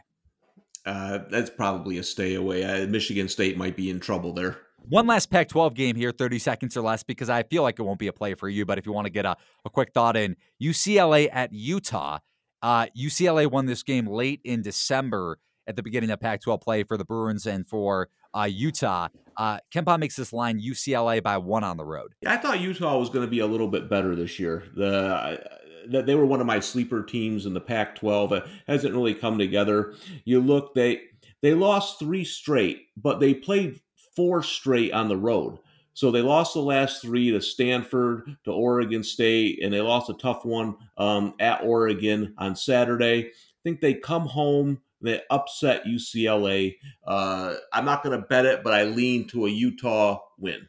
Uh, 0.86 1.20
that's 1.30 1.50
probably 1.50 1.98
a 1.98 2.02
stay 2.02 2.34
away. 2.34 2.64
Uh, 2.64 2.86
Michigan 2.86 3.28
State 3.28 3.56
might 3.56 3.76
be 3.76 3.90
in 3.90 4.00
trouble 4.00 4.32
there. 4.32 4.58
One 4.88 5.06
last 5.06 5.30
Pac 5.30 5.48
12 5.48 5.74
game 5.74 5.96
here, 5.96 6.12
30 6.12 6.38
seconds 6.38 6.76
or 6.76 6.82
less, 6.82 7.02
because 7.02 7.30
I 7.30 7.42
feel 7.42 7.62
like 7.62 7.78
it 7.78 7.82
won't 7.82 7.98
be 7.98 8.06
a 8.06 8.12
play 8.12 8.34
for 8.34 8.48
you. 8.48 8.66
But 8.66 8.78
if 8.78 8.84
you 8.84 8.92
want 8.92 9.06
to 9.06 9.10
get 9.10 9.24
a, 9.24 9.36
a 9.64 9.70
quick 9.70 9.92
thought 9.92 10.16
in, 10.16 10.36
UCLA 10.62 11.28
at 11.32 11.52
Utah. 11.52 12.18
Uh, 12.62 12.86
UCLA 12.96 13.50
won 13.50 13.66
this 13.66 13.82
game 13.82 14.06
late 14.06 14.40
in 14.44 14.62
December 14.62 15.38
at 15.66 15.76
the 15.76 15.82
beginning 15.82 16.10
of 16.10 16.20
Pac 16.20 16.42
12 16.42 16.60
play 16.60 16.84
for 16.84 16.96
the 16.96 17.04
Bruins 17.04 17.46
and 17.46 17.68
for 17.68 18.08
uh, 18.36 18.48
Utah. 18.50 19.08
Uh, 19.36 19.58
KenPom 19.74 19.98
makes 20.00 20.16
this 20.16 20.32
line 20.32 20.60
UCLA 20.60 21.22
by 21.22 21.38
one 21.38 21.64
on 21.64 21.76
the 21.76 21.84
road. 21.84 22.14
I 22.26 22.36
thought 22.36 22.60
Utah 22.60 22.98
was 22.98 23.10
going 23.10 23.24
to 23.24 23.30
be 23.30 23.40
a 23.40 23.46
little 23.46 23.68
bit 23.68 23.88
better 23.88 24.14
this 24.14 24.38
year. 24.38 24.64
The 24.76 25.40
that 25.88 26.06
they 26.06 26.14
were 26.14 26.24
one 26.24 26.40
of 26.40 26.46
my 26.46 26.60
sleeper 26.60 27.02
teams 27.02 27.44
in 27.44 27.52
the 27.52 27.60
Pac-12. 27.60 28.32
It 28.32 28.46
hasn't 28.66 28.94
really 28.94 29.14
come 29.14 29.38
together. 29.38 29.94
You 30.24 30.40
look 30.40 30.74
they 30.74 31.02
they 31.42 31.54
lost 31.54 31.98
three 31.98 32.24
straight, 32.24 32.86
but 32.96 33.20
they 33.20 33.34
played 33.34 33.80
four 34.16 34.42
straight 34.42 34.92
on 34.92 35.08
the 35.08 35.16
road. 35.16 35.58
So 35.92 36.10
they 36.10 36.22
lost 36.22 36.54
the 36.54 36.60
last 36.60 37.02
three 37.02 37.30
to 37.30 37.40
Stanford, 37.40 38.36
to 38.44 38.50
Oregon 38.50 39.04
State, 39.04 39.62
and 39.62 39.72
they 39.72 39.80
lost 39.80 40.10
a 40.10 40.14
tough 40.14 40.44
one 40.44 40.76
um, 40.98 41.34
at 41.38 41.62
Oregon 41.62 42.34
on 42.36 42.56
Saturday. 42.56 43.26
I 43.26 43.60
think 43.62 43.80
they 43.80 43.94
come 43.94 44.26
home 44.26 44.80
they 45.04 45.20
upset 45.30 45.84
UCLA. 45.84 46.76
Uh, 47.06 47.54
I'm 47.72 47.84
not 47.84 48.02
going 48.02 48.18
to 48.18 48.26
bet 48.26 48.46
it, 48.46 48.64
but 48.64 48.72
I 48.72 48.84
lean 48.84 49.26
to 49.28 49.46
a 49.46 49.50
Utah 49.50 50.20
win. 50.38 50.68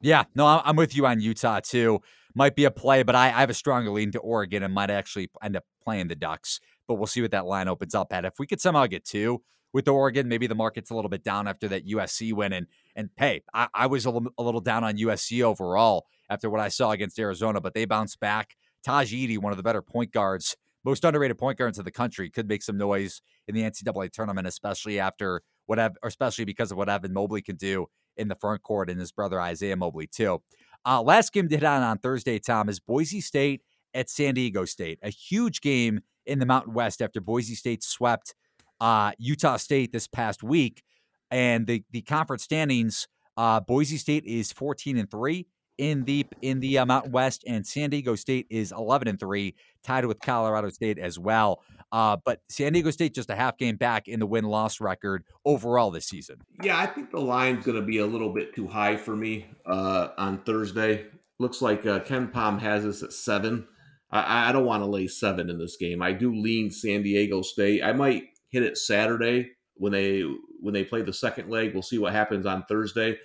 Yeah, 0.00 0.24
no, 0.34 0.46
I'm 0.46 0.76
with 0.76 0.94
you 0.94 1.06
on 1.06 1.20
Utah 1.20 1.60
too. 1.60 2.00
Might 2.34 2.54
be 2.54 2.64
a 2.64 2.70
play, 2.70 3.02
but 3.02 3.14
I, 3.14 3.26
I 3.26 3.40
have 3.40 3.50
a 3.50 3.54
stronger 3.54 3.90
lean 3.90 4.12
to 4.12 4.18
Oregon 4.18 4.62
and 4.62 4.74
might 4.74 4.90
actually 4.90 5.30
end 5.42 5.56
up 5.56 5.64
playing 5.82 6.08
the 6.08 6.14
Ducks. 6.14 6.60
But 6.86 6.94
we'll 6.94 7.06
see 7.06 7.22
what 7.22 7.30
that 7.30 7.46
line 7.46 7.68
opens 7.68 7.94
up 7.94 8.12
at. 8.12 8.24
If 8.24 8.34
we 8.38 8.46
could 8.46 8.60
somehow 8.60 8.86
get 8.86 9.04
two 9.04 9.42
with 9.72 9.88
Oregon, 9.88 10.28
maybe 10.28 10.46
the 10.46 10.54
market's 10.54 10.90
a 10.90 10.94
little 10.94 11.08
bit 11.08 11.24
down 11.24 11.48
after 11.48 11.66
that 11.68 11.86
USC 11.86 12.32
win. 12.32 12.52
And 12.52 12.66
and 12.94 13.10
hey, 13.16 13.42
I, 13.52 13.68
I 13.74 13.86
was 13.86 14.04
a 14.04 14.10
little, 14.10 14.60
down 14.60 14.84
on 14.84 14.96
USC 14.96 15.42
overall 15.42 16.06
after 16.30 16.48
what 16.48 16.60
I 16.60 16.68
saw 16.68 16.92
against 16.92 17.18
Arizona, 17.18 17.60
but 17.60 17.74
they 17.74 17.84
bounced 17.84 18.20
back. 18.20 18.56
Tahj 18.86 19.12
Eaddy, 19.12 19.38
one 19.38 19.52
of 19.52 19.56
the 19.56 19.62
better 19.62 19.82
point 19.82 20.12
guards 20.12 20.56
most 20.86 21.04
underrated 21.04 21.36
point 21.36 21.58
guards 21.58 21.78
in 21.78 21.84
the 21.84 21.90
country, 21.90 22.30
could 22.30 22.48
make 22.48 22.62
some 22.62 22.78
noise 22.78 23.20
in 23.48 23.54
the 23.54 23.62
NCAA 23.62 24.10
tournament, 24.12 24.46
especially 24.46 24.98
after 25.00 25.42
what, 25.66 25.78
or 25.78 25.90
especially 26.04 26.44
because 26.44 26.70
of 26.70 26.78
what 26.78 26.88
Evan 26.88 27.12
Mobley 27.12 27.42
can 27.42 27.56
do 27.56 27.86
in 28.16 28.28
the 28.28 28.36
front 28.36 28.62
court 28.62 28.88
and 28.88 28.98
his 28.98 29.12
brother 29.12 29.40
Isaiah 29.40 29.76
Mobley 29.76 30.06
too. 30.06 30.40
Uh, 30.86 31.02
last 31.02 31.32
game 31.32 31.48
to 31.48 31.56
hit 31.56 31.64
on 31.64 31.82
on 31.82 31.98
Thursday, 31.98 32.38
Tom, 32.38 32.68
is 32.68 32.78
Boise 32.78 33.20
State 33.20 33.62
at 33.92 34.08
San 34.08 34.34
Diego 34.34 34.64
State. 34.64 35.00
A 35.02 35.10
huge 35.10 35.60
game 35.60 36.00
in 36.24 36.38
the 36.38 36.46
Mountain 36.46 36.72
West 36.72 37.02
after 37.02 37.20
Boise 37.20 37.56
State 37.56 37.82
swept 37.82 38.34
uh, 38.80 39.10
Utah 39.18 39.56
State 39.56 39.92
this 39.92 40.06
past 40.06 40.42
week, 40.42 40.82
and 41.30 41.66
the 41.66 41.82
the 41.90 42.02
conference 42.02 42.44
standings. 42.44 43.08
Uh, 43.36 43.60
Boise 43.60 43.98
State 43.98 44.24
is 44.24 44.50
14 44.52 44.96
and 44.96 45.10
three 45.10 45.46
in 45.78 46.04
the 46.04 46.26
in 46.42 46.60
the 46.60 46.78
uh, 46.78 46.86
Mountain 46.86 47.12
West, 47.12 47.44
and 47.46 47.66
San 47.66 47.90
Diego 47.90 48.14
State 48.14 48.46
is 48.50 48.72
11 48.72 49.08
and 49.08 49.20
three, 49.20 49.54
tied 49.82 50.04
with 50.06 50.20
Colorado 50.20 50.70
State 50.70 50.98
as 50.98 51.18
well. 51.18 51.62
Uh, 51.92 52.16
but 52.24 52.40
San 52.48 52.72
Diego 52.72 52.90
State 52.90 53.14
just 53.14 53.30
a 53.30 53.36
half 53.36 53.56
game 53.58 53.76
back 53.76 54.08
in 54.08 54.20
the 54.20 54.26
win 54.26 54.44
loss 54.44 54.80
record 54.80 55.24
overall 55.44 55.90
this 55.90 56.06
season. 56.06 56.36
Yeah, 56.62 56.78
I 56.78 56.86
think 56.86 57.10
the 57.10 57.20
line's 57.20 57.64
going 57.64 57.80
to 57.80 57.86
be 57.86 57.98
a 57.98 58.06
little 58.06 58.32
bit 58.32 58.54
too 58.54 58.66
high 58.66 58.96
for 58.96 59.14
me 59.14 59.46
uh, 59.64 60.08
on 60.18 60.42
Thursday. 60.42 61.06
Looks 61.38 61.62
like 61.62 61.86
uh, 61.86 62.00
KenPom 62.00 62.60
has 62.60 62.84
us 62.84 63.02
at 63.02 63.12
seven. 63.12 63.66
I, 64.10 64.48
I 64.48 64.52
don't 64.52 64.64
want 64.64 64.82
to 64.82 64.86
lay 64.86 65.06
seven 65.06 65.50
in 65.50 65.58
this 65.58 65.76
game. 65.76 66.02
I 66.02 66.12
do 66.12 66.34
lean 66.34 66.70
San 66.70 67.02
Diego 67.02 67.42
State. 67.42 67.82
I 67.82 67.92
might 67.92 68.24
hit 68.48 68.62
it 68.62 68.78
Saturday 68.78 69.50
when 69.74 69.92
they 69.92 70.22
when 70.60 70.74
they 70.74 70.84
play 70.84 71.02
the 71.02 71.12
second 71.12 71.50
leg. 71.50 71.72
We'll 71.72 71.82
see 71.82 71.98
what 71.98 72.12
happens 72.12 72.46
on 72.46 72.64
Thursday. 72.64 73.18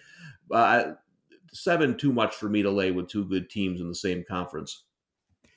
Uh, 0.52 0.94
seven 1.54 1.98
too 1.98 2.14
much 2.14 2.36
for 2.36 2.50
me 2.50 2.62
to 2.62 2.72
lay 2.72 2.92
with 2.92 3.08
two 3.08 3.26
good 3.26 3.50
teams 3.50 3.82
in 3.82 3.88
the 3.88 3.96
same 3.96 4.24
conference. 4.28 4.84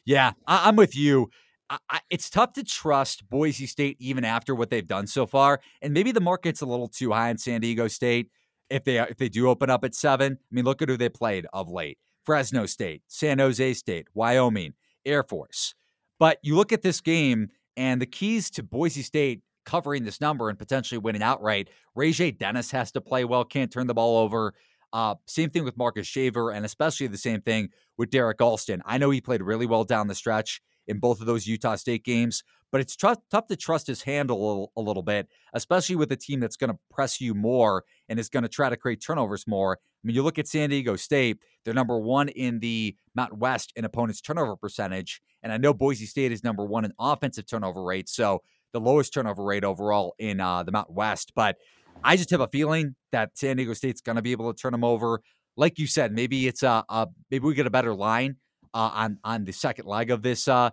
Yeah, 0.04 0.32
I- 0.46 0.68
am 0.68 0.76
with 0.76 0.96
you. 0.96 1.30
I- 1.70 1.78
I- 1.88 2.00
it's 2.10 2.28
tough 2.28 2.52
to 2.54 2.64
trust 2.64 3.28
Boise 3.28 3.66
State 3.66 3.96
even 3.98 4.24
after 4.24 4.54
what 4.54 4.70
they've 4.70 4.86
done 4.86 5.06
so 5.06 5.26
far, 5.26 5.60
and 5.80 5.94
maybe 5.94 6.12
the 6.12 6.20
market's 6.20 6.60
a 6.60 6.66
little 6.66 6.88
too 6.88 7.12
high 7.12 7.30
in 7.30 7.38
San 7.38 7.60
Diego 7.60 7.88
State. 7.88 8.30
If 8.70 8.84
they 8.84 8.98
if 8.98 9.16
they 9.18 9.28
do 9.28 9.48
open 9.48 9.70
up 9.70 9.84
at 9.84 9.94
seven, 9.94 10.38
I 10.40 10.54
mean, 10.54 10.64
look 10.64 10.82
at 10.82 10.88
who 10.88 10.96
they 10.96 11.08
played 11.08 11.46
of 11.52 11.70
late: 11.70 11.98
Fresno 12.24 12.66
State, 12.66 13.02
San 13.06 13.38
Jose 13.38 13.74
State, 13.74 14.08
Wyoming, 14.14 14.74
Air 15.04 15.22
Force. 15.22 15.74
But 16.18 16.38
you 16.42 16.56
look 16.56 16.72
at 16.72 16.82
this 16.82 17.00
game, 17.00 17.50
and 17.76 18.00
the 18.00 18.06
keys 18.06 18.50
to 18.50 18.62
Boise 18.62 19.02
State 19.02 19.42
covering 19.64 20.04
this 20.04 20.20
number 20.20 20.48
and 20.48 20.58
potentially 20.58 20.98
winning 20.98 21.22
outright. 21.22 21.68
RayJ 21.96 22.38
Dennis 22.38 22.70
has 22.70 22.92
to 22.92 23.00
play 23.00 23.24
well, 23.24 23.44
can't 23.44 23.72
turn 23.72 23.86
the 23.86 23.94
ball 23.94 24.18
over. 24.18 24.54
Uh, 24.94 25.16
same 25.26 25.50
thing 25.50 25.64
with 25.64 25.76
Marcus 25.76 26.06
Shaver, 26.06 26.52
and 26.52 26.64
especially 26.64 27.08
the 27.08 27.18
same 27.18 27.40
thing 27.40 27.70
with 27.98 28.10
Derrick 28.10 28.40
Alston. 28.40 28.80
I 28.86 28.96
know 28.96 29.10
he 29.10 29.20
played 29.20 29.42
really 29.42 29.66
well 29.66 29.82
down 29.82 30.06
the 30.06 30.14
stretch 30.14 30.62
in 30.86 31.00
both 31.00 31.20
of 31.20 31.26
those 31.26 31.48
Utah 31.48 31.74
State 31.74 32.04
games, 32.04 32.44
but 32.70 32.80
it's 32.80 32.94
tr- 32.94 33.14
tough 33.28 33.48
to 33.48 33.56
trust 33.56 33.88
his 33.88 34.02
handle 34.02 34.36
a 34.36 34.46
little, 34.46 34.72
a 34.76 34.80
little 34.80 35.02
bit, 35.02 35.28
especially 35.52 35.96
with 35.96 36.12
a 36.12 36.16
team 36.16 36.38
that's 36.38 36.56
going 36.56 36.70
to 36.70 36.78
press 36.92 37.20
you 37.20 37.34
more 37.34 37.82
and 38.08 38.20
is 38.20 38.28
going 38.28 38.44
to 38.44 38.48
try 38.48 38.68
to 38.68 38.76
create 38.76 39.02
turnovers 39.04 39.48
more. 39.48 39.80
I 39.82 40.06
mean, 40.06 40.14
you 40.14 40.22
look 40.22 40.38
at 40.38 40.46
San 40.46 40.70
Diego 40.70 40.94
State, 40.94 41.38
they're 41.64 41.74
number 41.74 41.98
one 41.98 42.28
in 42.28 42.60
the 42.60 42.96
Mountain 43.16 43.40
West 43.40 43.72
in 43.74 43.84
opponents' 43.84 44.20
turnover 44.20 44.54
percentage, 44.54 45.20
And 45.42 45.52
I 45.52 45.56
know 45.56 45.74
Boise 45.74 46.06
State 46.06 46.30
is 46.30 46.44
number 46.44 46.64
one 46.64 46.84
in 46.84 46.92
offensive 47.00 47.46
turnover 47.46 47.82
rate, 47.82 48.08
so 48.08 48.42
the 48.72 48.80
lowest 48.80 49.12
turnover 49.12 49.42
rate 49.42 49.64
overall 49.64 50.14
in 50.18 50.40
uh, 50.40 50.62
the 50.62 50.72
Mountain 50.72 50.94
West. 50.94 51.32
But 51.34 51.56
I 52.02 52.16
just 52.16 52.30
have 52.30 52.40
a 52.40 52.48
feeling 52.48 52.94
that 53.12 53.36
San 53.36 53.56
Diego 53.56 53.74
State's 53.74 54.00
going 54.00 54.16
to 54.16 54.22
be 54.22 54.32
able 54.32 54.52
to 54.52 54.60
turn 54.60 54.72
them 54.72 54.84
over. 54.84 55.20
Like 55.56 55.78
you 55.78 55.86
said, 55.86 56.12
maybe 56.12 56.46
it's 56.46 56.62
a, 56.62 56.84
a 56.88 57.08
maybe 57.30 57.46
we 57.46 57.54
get 57.54 57.66
a 57.66 57.70
better 57.70 57.94
line 57.94 58.36
uh, 58.72 58.90
on 58.92 59.18
on 59.24 59.44
the 59.44 59.52
second 59.52 59.86
leg 59.86 60.10
of 60.10 60.22
this 60.22 60.48
uh, 60.48 60.70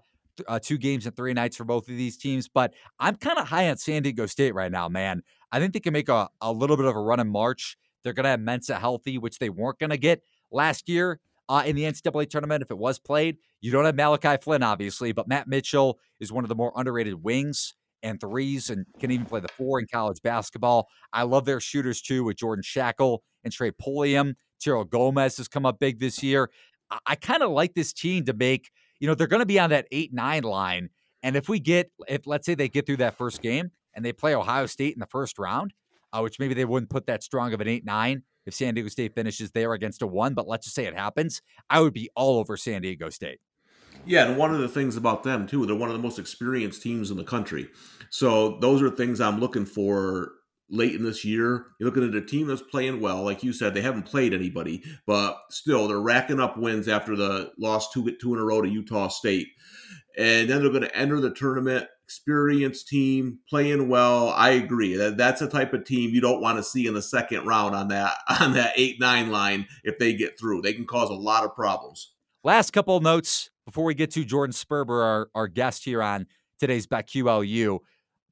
uh, 0.48 0.60
two 0.60 0.78
games 0.78 1.06
and 1.06 1.16
three 1.16 1.34
nights 1.34 1.56
for 1.56 1.64
both 1.64 1.88
of 1.88 1.96
these 1.96 2.18
teams. 2.18 2.48
But 2.48 2.74
I'm 3.00 3.16
kind 3.16 3.38
of 3.38 3.48
high 3.48 3.70
on 3.70 3.78
San 3.78 4.04
Diego 4.04 4.26
State 4.26 4.54
right 4.54 4.72
now, 4.72 4.90
man. 4.90 5.22
I 5.52 5.60
think 5.60 5.74
they 5.74 5.80
can 5.80 5.94
make 5.94 6.10
a, 6.10 6.30
a 6.42 6.52
little 6.52 6.78
bit 6.78 6.86
of 6.86 6.96
a 6.96 7.00
run 7.00 7.20
in 7.20 7.28
March. 7.28 7.78
They're 8.04 8.14
going 8.14 8.24
to 8.24 8.30
have 8.30 8.40
Mensah 8.40 8.80
healthy, 8.80 9.18
which 9.18 9.38
they 9.38 9.50
weren't 9.50 9.80
going 9.80 9.92
to 9.92 9.98
get 9.98 10.22
last 10.52 10.90
year 10.90 11.20
uh, 11.50 11.64
in 11.66 11.76
the 11.76 11.84
NCAA 11.84 12.30
tournament 12.30 12.64
if 12.64 12.72
it 12.72 12.78
was 12.78 12.98
played. 12.98 13.38
You 13.60 13.72
don't 13.72 13.86
have 13.86 13.96
Malachi 13.96 14.38
Flynn, 14.42 14.64
obviously, 14.64 15.12
but 15.12 15.28
Matt 15.28 15.48
Mitchell 15.48 16.00
is 16.20 16.32
one 16.32 16.44
of 16.44 16.50
the 16.50 16.56
more 16.56 16.72
underrated 16.76 17.24
wings 17.24 17.76
and 18.04 18.20
threes 18.20 18.70
and 18.70 18.86
can 19.00 19.12
even 19.12 19.26
play 19.26 19.40
the 19.40 19.48
four 19.50 19.80
in 19.80 19.88
college 19.92 20.22
basketball. 20.22 20.88
I 21.14 21.24
love 21.24 21.46
their 21.46 21.60
shooters 21.60 22.02
too 22.02 22.24
with 22.24 22.38
Jordan 22.38 22.64
Schakel 22.64 23.20
and 23.44 23.54
Trey 23.54 23.72
Pulliam. 23.72 24.36
Terrell 24.60 24.86
Gomez 24.86 25.38
has 25.38 25.48
come 25.48 25.66
up 25.66 25.80
big 25.80 26.00
this 26.00 26.22
year. 26.22 26.50
I, 26.90 27.00
I 27.08 27.16
kind 27.16 27.44
of 27.44 27.52
like 27.52 27.74
this 27.74 27.94
team 27.94 28.26
to 28.26 28.34
make, 28.34 28.70
you 29.00 29.08
know, 29.08 29.16
they're 29.16 29.28
going 29.28 29.42
to 29.42 29.46
be 29.46 29.60
on 29.60 29.72
that 29.72 29.88
eight, 29.92 30.14
nine 30.14 30.44
line. 30.44 30.90
And 31.24 31.36
if 31.36 31.50
we 31.50 31.60
get, 31.60 31.92
if 32.08 32.26
let's 32.26 32.46
say 32.46 32.56
they 32.56 32.70
get 32.70 32.86
through 32.86 32.98
that 32.98 33.18
first 33.18 33.42
game 33.42 33.72
and 33.94 34.04
they 34.04 34.14
play 34.14 34.36
Ohio 34.36 34.66
State 34.66 34.94
in 34.94 35.00
the 35.00 35.08
first 35.08 35.38
round, 35.38 35.74
uh, 36.14 36.22
which 36.22 36.40
maybe 36.40 36.54
they 36.54 36.66
wouldn't 36.66 36.90
put 36.90 37.08
that 37.08 37.24
strong 37.24 37.54
of 37.54 37.62
an 37.62 37.68
eight, 37.68 37.86
nine 37.86 38.24
if 38.46 38.54
San 38.54 38.74
Diego 38.74 38.90
State 38.90 39.14
finishes 39.14 39.52
there 39.52 39.74
against 39.74 40.02
a 40.02 40.08
one, 40.08 40.34
but 40.34 40.48
let's 40.48 40.66
just 40.66 40.76
say 40.76 40.86
it 40.86 40.96
happens, 40.96 41.42
I 41.70 41.80
would 41.80 41.94
be 41.94 42.10
all 42.16 42.40
over 42.40 42.58
San 42.58 42.82
Diego 42.82 43.10
State. 43.10 43.40
Yeah, 44.06 44.28
and 44.28 44.38
one 44.38 44.54
of 44.54 44.60
the 44.60 44.68
things 44.68 44.98
about 44.98 45.24
them 45.24 45.48
too, 45.48 45.66
they're 45.66 45.76
one 45.76 45.90
of 45.90 45.96
the 45.96 46.02
most 46.02 46.20
experienced 46.20 46.82
teams 46.82 47.12
in 47.12 47.18
the 47.18 47.24
country. 47.24 47.70
So 48.10 48.58
those 48.60 48.82
are 48.82 48.90
things 48.90 49.22
I'm 49.22 49.40
looking 49.40 49.66
for 49.66 50.34
late 50.70 50.96
in 50.96 51.04
this 51.04 51.24
year. 51.24 51.68
You're 51.80 51.90
looking 51.90 52.08
at 52.08 52.16
a 52.16 52.26
team 52.26 52.48
that's 52.48 52.62
playing 52.62 53.00
well, 53.00 53.24
like 53.24 53.44
you 53.44 53.54
said, 53.54 53.74
they 53.74 53.82
haven't 53.82 54.04
played 54.04 54.34
anybody, 54.34 54.84
but 55.06 55.38
still 55.50 55.88
they're 55.88 56.00
racking 56.00 56.40
up 56.40 56.58
wins 56.58 56.88
after 56.88 57.16
the 57.16 57.52
lost 57.60 57.94
two 57.94 58.16
two 58.20 58.34
in 58.34 58.40
a 58.40 58.44
row 58.44 58.62
to 58.62 58.70
Utah 58.70 59.10
State, 59.10 59.50
and 60.18 60.50
then 60.50 60.62
they're 60.62 60.72
going 60.72 60.82
to 60.82 60.96
enter 60.96 61.20
the 61.20 61.34
tournament. 61.34 61.88
Experienced 62.06 62.90
team 62.90 63.40
playing 63.48 63.88
well. 63.88 64.32
I 64.32 64.50
agree 64.50 64.98
that 64.98 65.16
that's 65.16 65.42
a 65.42 65.48
type 65.48 65.72
of 65.74 65.86
team 65.86 66.10
you 66.10 66.20
don't 66.20 66.42
want 66.42 66.58
to 66.58 66.64
see 66.64 66.86
in 66.86 66.94
the 66.94 67.02
second 67.02 67.46
round 67.46 67.74
on 67.74 67.88
that 67.88 68.16
on 68.42 68.52
that 68.54 68.74
eight 68.76 69.00
nine 69.00 69.32
line 69.32 69.68
if 69.86 69.98
they 69.98 70.14
get 70.14 70.38
through. 70.38 70.62
They 70.62 70.74
can 70.74 70.86
cause 70.86 71.10
a 71.10 71.14
lot 71.14 71.46
of 71.46 71.56
problems. 71.56 72.12
Last 72.44 72.72
couple 72.72 72.98
of 72.98 73.04
notes 73.04 73.51
before 73.66 73.84
we 73.84 73.94
get 73.94 74.12
to 74.12 74.26
Jordan 74.26 74.54
Sperber, 74.54 75.04
our, 75.04 75.30
our 75.36 75.48
guest 75.48 75.86
here 75.86 76.02
on 76.02 76.28
today's 76.60 76.88
BetQLU. 76.88 77.80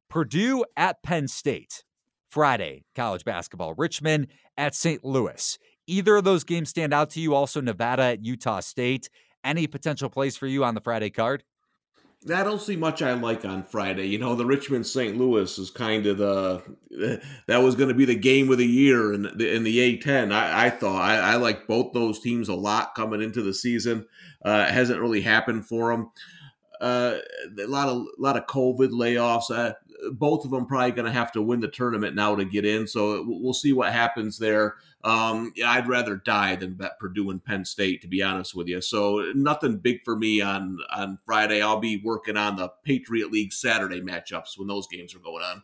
Purdue 0.09 0.65
at 0.75 1.03
Penn 1.03 1.27
State, 1.27 1.83
Friday, 2.29 2.85
college 2.95 3.23
basketball. 3.23 3.73
Richmond 3.75 4.27
at 4.57 4.75
St. 4.75 5.03
Louis. 5.05 5.57
Either 5.87 6.17
of 6.17 6.23
those 6.23 6.43
games 6.43 6.69
stand 6.69 6.93
out 6.93 7.09
to 7.11 7.19
you? 7.19 7.33
Also, 7.33 7.61
Nevada 7.61 8.03
at 8.03 8.25
Utah 8.25 8.59
State. 8.59 9.09
Any 9.43 9.67
potential 9.67 10.09
plays 10.09 10.35
for 10.35 10.47
you 10.47 10.63
on 10.63 10.75
the 10.75 10.81
Friday 10.81 11.09
card? 11.09 11.43
I 12.35 12.43
don't 12.43 12.61
see 12.61 12.75
much 12.75 13.01
I 13.01 13.13
like 13.13 13.45
on 13.45 13.63
Friday. 13.63 14.07
You 14.07 14.17
know, 14.17 14.35
the 14.35 14.45
Richmond 14.45 14.85
St. 14.85 15.17
Louis 15.17 15.57
is 15.57 15.69
kind 15.69 16.05
of 16.05 16.17
the 16.17 16.61
that 17.47 17.63
was 17.63 17.75
going 17.75 17.87
to 17.87 17.95
be 17.95 18.03
the 18.03 18.15
game 18.15 18.51
of 18.51 18.57
the 18.57 18.67
year 18.67 19.13
in 19.13 19.23
the 19.23 19.55
in 19.55 19.63
the 19.63 19.97
A10. 19.97 20.33
I, 20.33 20.65
I 20.65 20.69
thought 20.69 21.01
I, 21.01 21.15
I 21.15 21.35
like 21.37 21.65
both 21.65 21.93
those 21.93 22.19
teams 22.19 22.49
a 22.49 22.55
lot 22.55 22.93
coming 22.93 23.21
into 23.21 23.41
the 23.41 23.53
season. 23.53 24.05
Uh, 24.43 24.65
hasn't 24.65 24.99
really 24.99 25.21
happened 25.21 25.65
for 25.65 25.91
them. 25.91 26.11
Uh, 26.79 27.17
a 27.59 27.67
lot 27.67 27.89
of 27.89 27.97
a 27.97 28.21
lot 28.21 28.37
of 28.37 28.45
COVID 28.45 28.89
layoffs. 28.89 29.51
Uh, 29.51 29.73
both 30.13 30.45
of 30.45 30.51
them 30.51 30.65
probably 30.65 30.91
going 30.91 31.05
to 31.05 31.11
have 31.11 31.31
to 31.33 31.41
win 31.41 31.59
the 31.59 31.67
tournament 31.67 32.15
now 32.15 32.35
to 32.35 32.45
get 32.45 32.65
in. 32.65 32.87
So 32.87 33.25
we'll 33.27 33.53
see 33.53 33.73
what 33.73 33.91
happens 33.91 34.37
there. 34.37 34.75
Um, 35.03 35.51
yeah, 35.55 35.71
I'd 35.71 35.87
rather 35.87 36.15
die 36.15 36.55
than 36.55 36.75
bet 36.75 36.99
Purdue 36.99 37.29
and 37.31 37.43
Penn 37.43 37.65
State, 37.65 38.01
to 38.01 38.07
be 38.07 38.23
honest 38.23 38.55
with 38.55 38.67
you. 38.67 38.81
So 38.81 39.31
nothing 39.35 39.77
big 39.77 40.03
for 40.03 40.15
me 40.15 40.41
on 40.41 40.77
on 40.93 41.19
Friday. 41.25 41.61
I'll 41.61 41.79
be 41.79 42.01
working 42.03 42.37
on 42.37 42.55
the 42.55 42.69
Patriot 42.83 43.31
League 43.31 43.53
Saturday 43.53 44.01
matchups 44.01 44.57
when 44.57 44.67
those 44.67 44.87
games 44.87 45.15
are 45.15 45.19
going 45.19 45.43
on. 45.43 45.63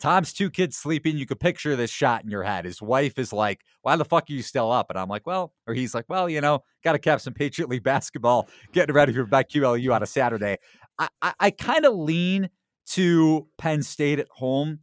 Tom's 0.00 0.32
two 0.32 0.50
kids 0.50 0.76
sleeping. 0.76 1.16
You 1.16 1.26
could 1.26 1.40
picture 1.40 1.76
this 1.76 1.90
shot 1.90 2.24
in 2.24 2.30
your 2.30 2.42
head. 2.42 2.64
His 2.64 2.80
wife 2.80 3.18
is 3.18 3.32
like, 3.32 3.60
"Why 3.82 3.96
the 3.96 4.04
fuck 4.04 4.30
are 4.30 4.32
you 4.32 4.42
still 4.42 4.72
up?" 4.72 4.90
And 4.90 4.98
I'm 4.98 5.08
like, 5.08 5.26
"Well," 5.26 5.52
or 5.66 5.74
he's 5.74 5.94
like, 5.94 6.06
"Well, 6.08 6.28
you 6.28 6.40
know, 6.40 6.60
got 6.82 6.92
to 6.92 6.98
cap 6.98 7.20
some 7.20 7.34
Patriot 7.34 7.68
League 7.68 7.82
basketball, 7.84 8.48
getting 8.72 8.94
ready 8.94 9.12
for 9.12 9.26
BetQLU 9.26 9.94
on 9.94 10.02
a 10.02 10.06
Saturday." 10.06 10.56
I 10.98 11.08
I, 11.22 11.34
I 11.40 11.50
kind 11.50 11.84
of 11.84 11.94
lean 11.94 12.48
to 12.92 13.46
Penn 13.58 13.82
State 13.82 14.18
at 14.18 14.28
home. 14.30 14.80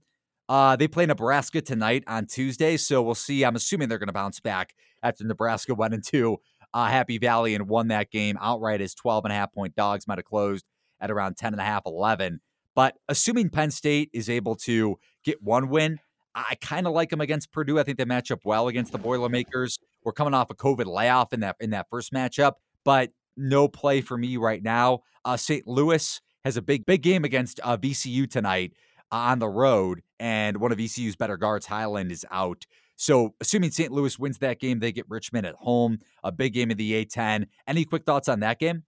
Uh, 0.50 0.76
they 0.78 0.88
play 0.88 1.06
Nebraska 1.06 1.62
tonight 1.62 2.04
on 2.08 2.26
Tuesday, 2.26 2.78
so 2.78 3.02
we'll 3.02 3.16
see. 3.16 3.44
I'm 3.44 3.56
assuming 3.56 3.90
they're 3.90 3.98
going 3.98 4.08
to 4.08 4.14
bounce 4.14 4.40
back 4.40 4.74
after 5.04 5.26
Nebraska 5.26 5.76
went 5.76 5.94
into 5.94 6.38
uh, 6.74 6.88
Happy 6.88 7.18
Valley 7.18 7.56
and 7.56 7.68
won 7.68 7.90
that 7.90 8.12
game 8.12 8.38
outright 8.42 8.82
as 8.82 8.94
12 8.94 9.26
and 9.26 9.32
a 9.34 9.36
half 9.36 9.54
point 9.54 9.76
dogs 9.76 10.08
might 10.08 10.18
have 10.18 10.26
closed 10.26 10.66
at 11.02 11.12
around 11.12 11.38
10 11.38 11.54
and 11.54 11.62
a 11.62 11.66
half, 11.66 11.84
11. 11.86 12.40
But 12.78 12.96
assuming 13.10 13.50
Penn 13.50 13.72
State 13.72 14.12
is 14.14 14.30
able 14.30 14.56
to 14.58 15.00
get 15.24 15.42
one 15.42 15.70
win, 15.70 15.98
I 16.36 16.54
kind 16.62 16.86
of 16.86 16.94
like 16.94 17.10
them 17.10 17.22
against 17.22 17.52
Purdue. 17.52 17.80
I 17.80 17.84
think 17.84 17.98
they 17.98 18.06
match 18.06 18.30
up 18.30 18.42
well 18.46 18.68
against 18.68 18.92
the 18.92 19.00
Boilermakers. 19.00 19.80
We're 20.04 20.12
coming 20.12 20.36
off 20.36 20.52
a 20.52 20.54
COVID 20.54 20.86
layoff 20.86 21.34
in 21.34 21.40
that 21.40 21.56
in 21.60 21.72
that 21.72 21.88
first 21.90 22.14
matchup, 22.14 22.54
but 22.84 23.10
no 23.36 23.68
play 23.68 24.02
for 24.02 24.16
me 24.16 24.38
right 24.38 24.62
now. 24.62 25.00
Uh, 25.26 25.36
St. 25.38 25.66
Louis 25.66 26.22
has 26.46 26.56
a 26.56 26.62
big, 26.62 26.86
big 26.86 27.02
game 27.02 27.24
against 27.24 27.60
uh, 27.64 27.78
VCU 27.78 28.30
tonight 28.30 28.74
uh, 29.12 29.16
on 29.16 29.40
the 29.40 29.50
road, 29.50 30.04
and 30.20 30.58
one 30.58 30.72
of 30.72 30.78
VCU's 30.78 31.16
better 31.16 31.36
guards, 31.36 31.66
Hyland, 31.66 32.12
is 32.12 32.28
out. 32.30 32.68
So, 32.96 33.34
assuming 33.42 33.72
St. 33.72 33.92
Louis 33.92 34.20
wins 34.20 34.38
that 34.38 34.60
game, 34.60 34.82
they 34.82 34.92
get 34.92 35.10
Richmond 35.10 35.48
at 35.48 35.56
home, 35.56 35.98
a 36.24 36.32
big 36.32 36.54
game 36.54 36.70
in 36.70 36.78
the 36.78 37.04
A10. 37.04 37.48
Any 37.66 37.86
quick 37.86 38.06
thoughts 38.06 38.30
on 38.30 38.42
that 38.42 38.60
game? 38.60 38.84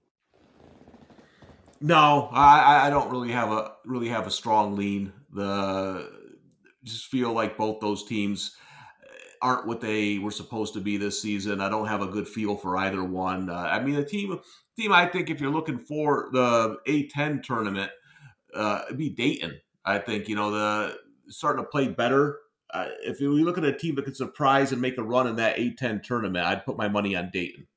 No, 1.82 2.30
I, 2.34 2.88
I 2.88 2.90
don't 2.90 3.10
really 3.10 3.32
have 3.32 3.52
a 3.52 3.74
really 3.86 4.10
have 4.10 4.28
a 4.28 4.32
strong 4.32 4.76
lean. 4.76 5.14
The 5.34 6.10
just 6.84 7.06
feel 7.06 7.34
like 7.34 7.58
both 7.58 7.80
those 7.80 8.06
teams 8.06 8.56
aren't 9.42 9.68
what 9.68 9.82
they 9.82 10.18
were 10.18 10.32
supposed 10.32 10.74
to 10.74 10.82
be 10.82 10.98
this 10.98 11.22
season. 11.22 11.62
I 11.62 11.70
don't 11.70 11.88
have 11.88 12.02
a 12.02 12.08
good 12.08 12.28
feel 12.28 12.56
for 12.56 12.78
either 12.78 13.04
one. 13.04 13.50
Uh, 13.50 13.54
I 13.54 13.80
mean, 13.82 13.96
the 13.96 14.04
team 14.04 14.40
team 14.78 14.92
I 14.92 15.06
think 15.06 15.30
if 15.30 15.40
you're 15.40 15.52
looking 15.52 15.80
for 15.80 16.30
the 16.32 16.78
A10 16.88 17.44
tournament, 17.44 17.92
uh, 18.54 18.82
it'd 18.88 18.98
be 18.98 19.10
Dayton. 19.10 19.60
I 19.86 20.00
think 20.00 20.28
you 20.28 20.36
know 20.36 20.52
the 20.52 20.98
starting 21.30 21.64
to 21.64 21.70
play 21.70 21.88
better. 21.88 22.40
Uh, 22.72 22.88
if 23.02 23.20
you 23.20 23.32
look 23.32 23.58
at 23.58 23.64
a 23.64 23.76
team 23.76 23.96
that 23.96 24.06
could 24.06 24.16
surprise 24.16 24.72
and 24.72 24.82
make 24.82 24.98
a 24.98 25.04
run 25.04 25.26
in 25.26 25.38
that 25.38 25.58
A10 25.58 26.04
tournament, 26.04 26.46
I'd 26.46 26.66
put 26.66 26.78
my 26.78 26.88
money 26.88 27.16
on 27.16 27.32
Dayton. 27.34 27.68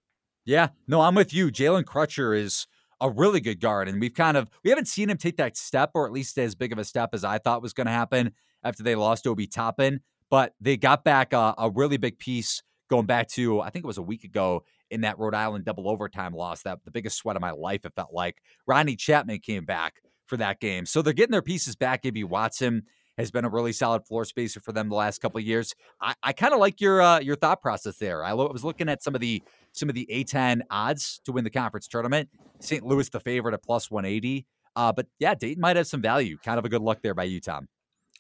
Yeah, 0.45 0.69
no, 0.87 1.01
I'm 1.01 1.15
with 1.15 1.33
you. 1.33 1.51
Jalen 1.51 1.85
Crutcher 1.85 2.37
is 2.37 2.67
a 3.03 3.11
really 3.11 3.41
good 3.41 3.61
guard, 3.61 3.89
and 3.89 4.01
we've 4.01 4.15
kind 4.15 4.37
of 4.37 4.49
we 4.65 4.71
haven't 4.71 4.89
seen 4.89 5.11
him 5.11 5.19
take 5.19 5.37
that 5.37 5.57
step, 5.57 5.91
or 5.95 6.07
at 6.07 6.13
least 6.13 6.39
as 6.39 6.55
big 6.55 6.73
of 6.73 6.79
a 6.79 6.85
step 6.85 7.11
as 7.13 7.25
I 7.25 7.39
thought 7.39 7.61
was 7.61 7.73
going 7.73 7.87
to 7.87 7.93
happen 7.93 8.33
after 8.63 8.83
they 8.83 8.95
lost 8.95 9.27
Obi 9.27 9.47
Toppin. 9.47 10.01
But 10.31 10.55
they 10.61 10.79
got 10.79 11.05
back 11.05 11.35
a, 11.35 11.55
a 11.59 11.71
really 11.71 11.99
big 11.99 12.19
piece 12.19 12.63
going 12.89 13.07
back 13.07 13.29
to 13.29 13.61
I 13.61 13.71
think 13.71 13.85
it 13.85 13.89
was 13.89 13.99
a 13.99 14.03
week 14.03 14.25
ago 14.25 14.65
in 14.91 15.03
that 15.03 15.19
Rhode 15.19 15.35
Island 15.35 15.65
double 15.65 15.89
overtime 15.89 16.33
loss, 16.33 16.63
that 16.63 16.79
the 16.85 16.91
biggest 16.91 17.17
sweat 17.17 17.37
of 17.37 17.43
my 17.43 17.51
life, 17.51 17.85
it 17.85 17.93
felt 17.95 18.13
like. 18.13 18.39
Ronnie 18.67 18.97
Chapman 18.97 19.41
came 19.41 19.65
back 19.65 19.95
for 20.27 20.37
that 20.37 20.61
game. 20.61 20.87
So 20.87 21.03
they're 21.03 21.13
getting 21.13 21.33
their 21.33 21.43
pieces 21.43 21.75
back. 21.75 22.03
Gibby 22.03 22.25
Watson 22.25 22.85
has 23.19 23.31
been 23.31 23.45
a 23.45 23.49
really 23.49 23.73
solid 23.73 24.07
floor 24.07 24.25
spacer 24.25 24.61
for 24.61 24.73
them 24.73 24.89
the 24.89 24.95
last 24.95 25.21
couple 25.21 25.39
of 25.39 25.45
years. 25.45 25.75
I, 26.01 26.15
I 26.23 26.33
kind 26.33 26.55
of 26.55 26.61
like 26.61 26.81
your 26.81 27.03
uh, 27.03 27.21
your 27.21 27.37
thought 27.37 27.61
process 27.61 27.97
there. 27.99 28.25
I 28.25 28.33
lo- 28.33 28.51
was 28.53 28.65
looking 28.65 28.89
at 28.89 29.03
some 29.03 29.15
of 29.15 29.21
the 29.21 29.43
some 29.73 29.89
of 29.89 29.95
the 29.95 30.07
A10 30.11 30.63
odds 30.71 31.21
to 31.25 31.33
win 31.33 31.45
the 31.45 31.51
conference 31.51 31.87
tournament. 31.87 32.29
St. 32.61 32.85
Louis 32.85 33.09
the 33.09 33.21
favorite 33.21 33.55
at 33.55 33.63
plus 33.63 33.91
180. 33.91 34.47
Uh, 34.75 34.93
but 34.93 35.07
yeah, 35.19 35.35
Dayton 35.35 35.61
might 35.61 35.77
have 35.77 35.87
some 35.87 36.01
value. 36.01 36.39
Kind 36.43 36.59
of 36.59 36.65
a 36.65 36.69
good 36.69 36.83
luck 36.83 37.01
there 37.03 37.15
by 37.15 37.25
you, 37.25 37.41
Tom. 37.41 37.69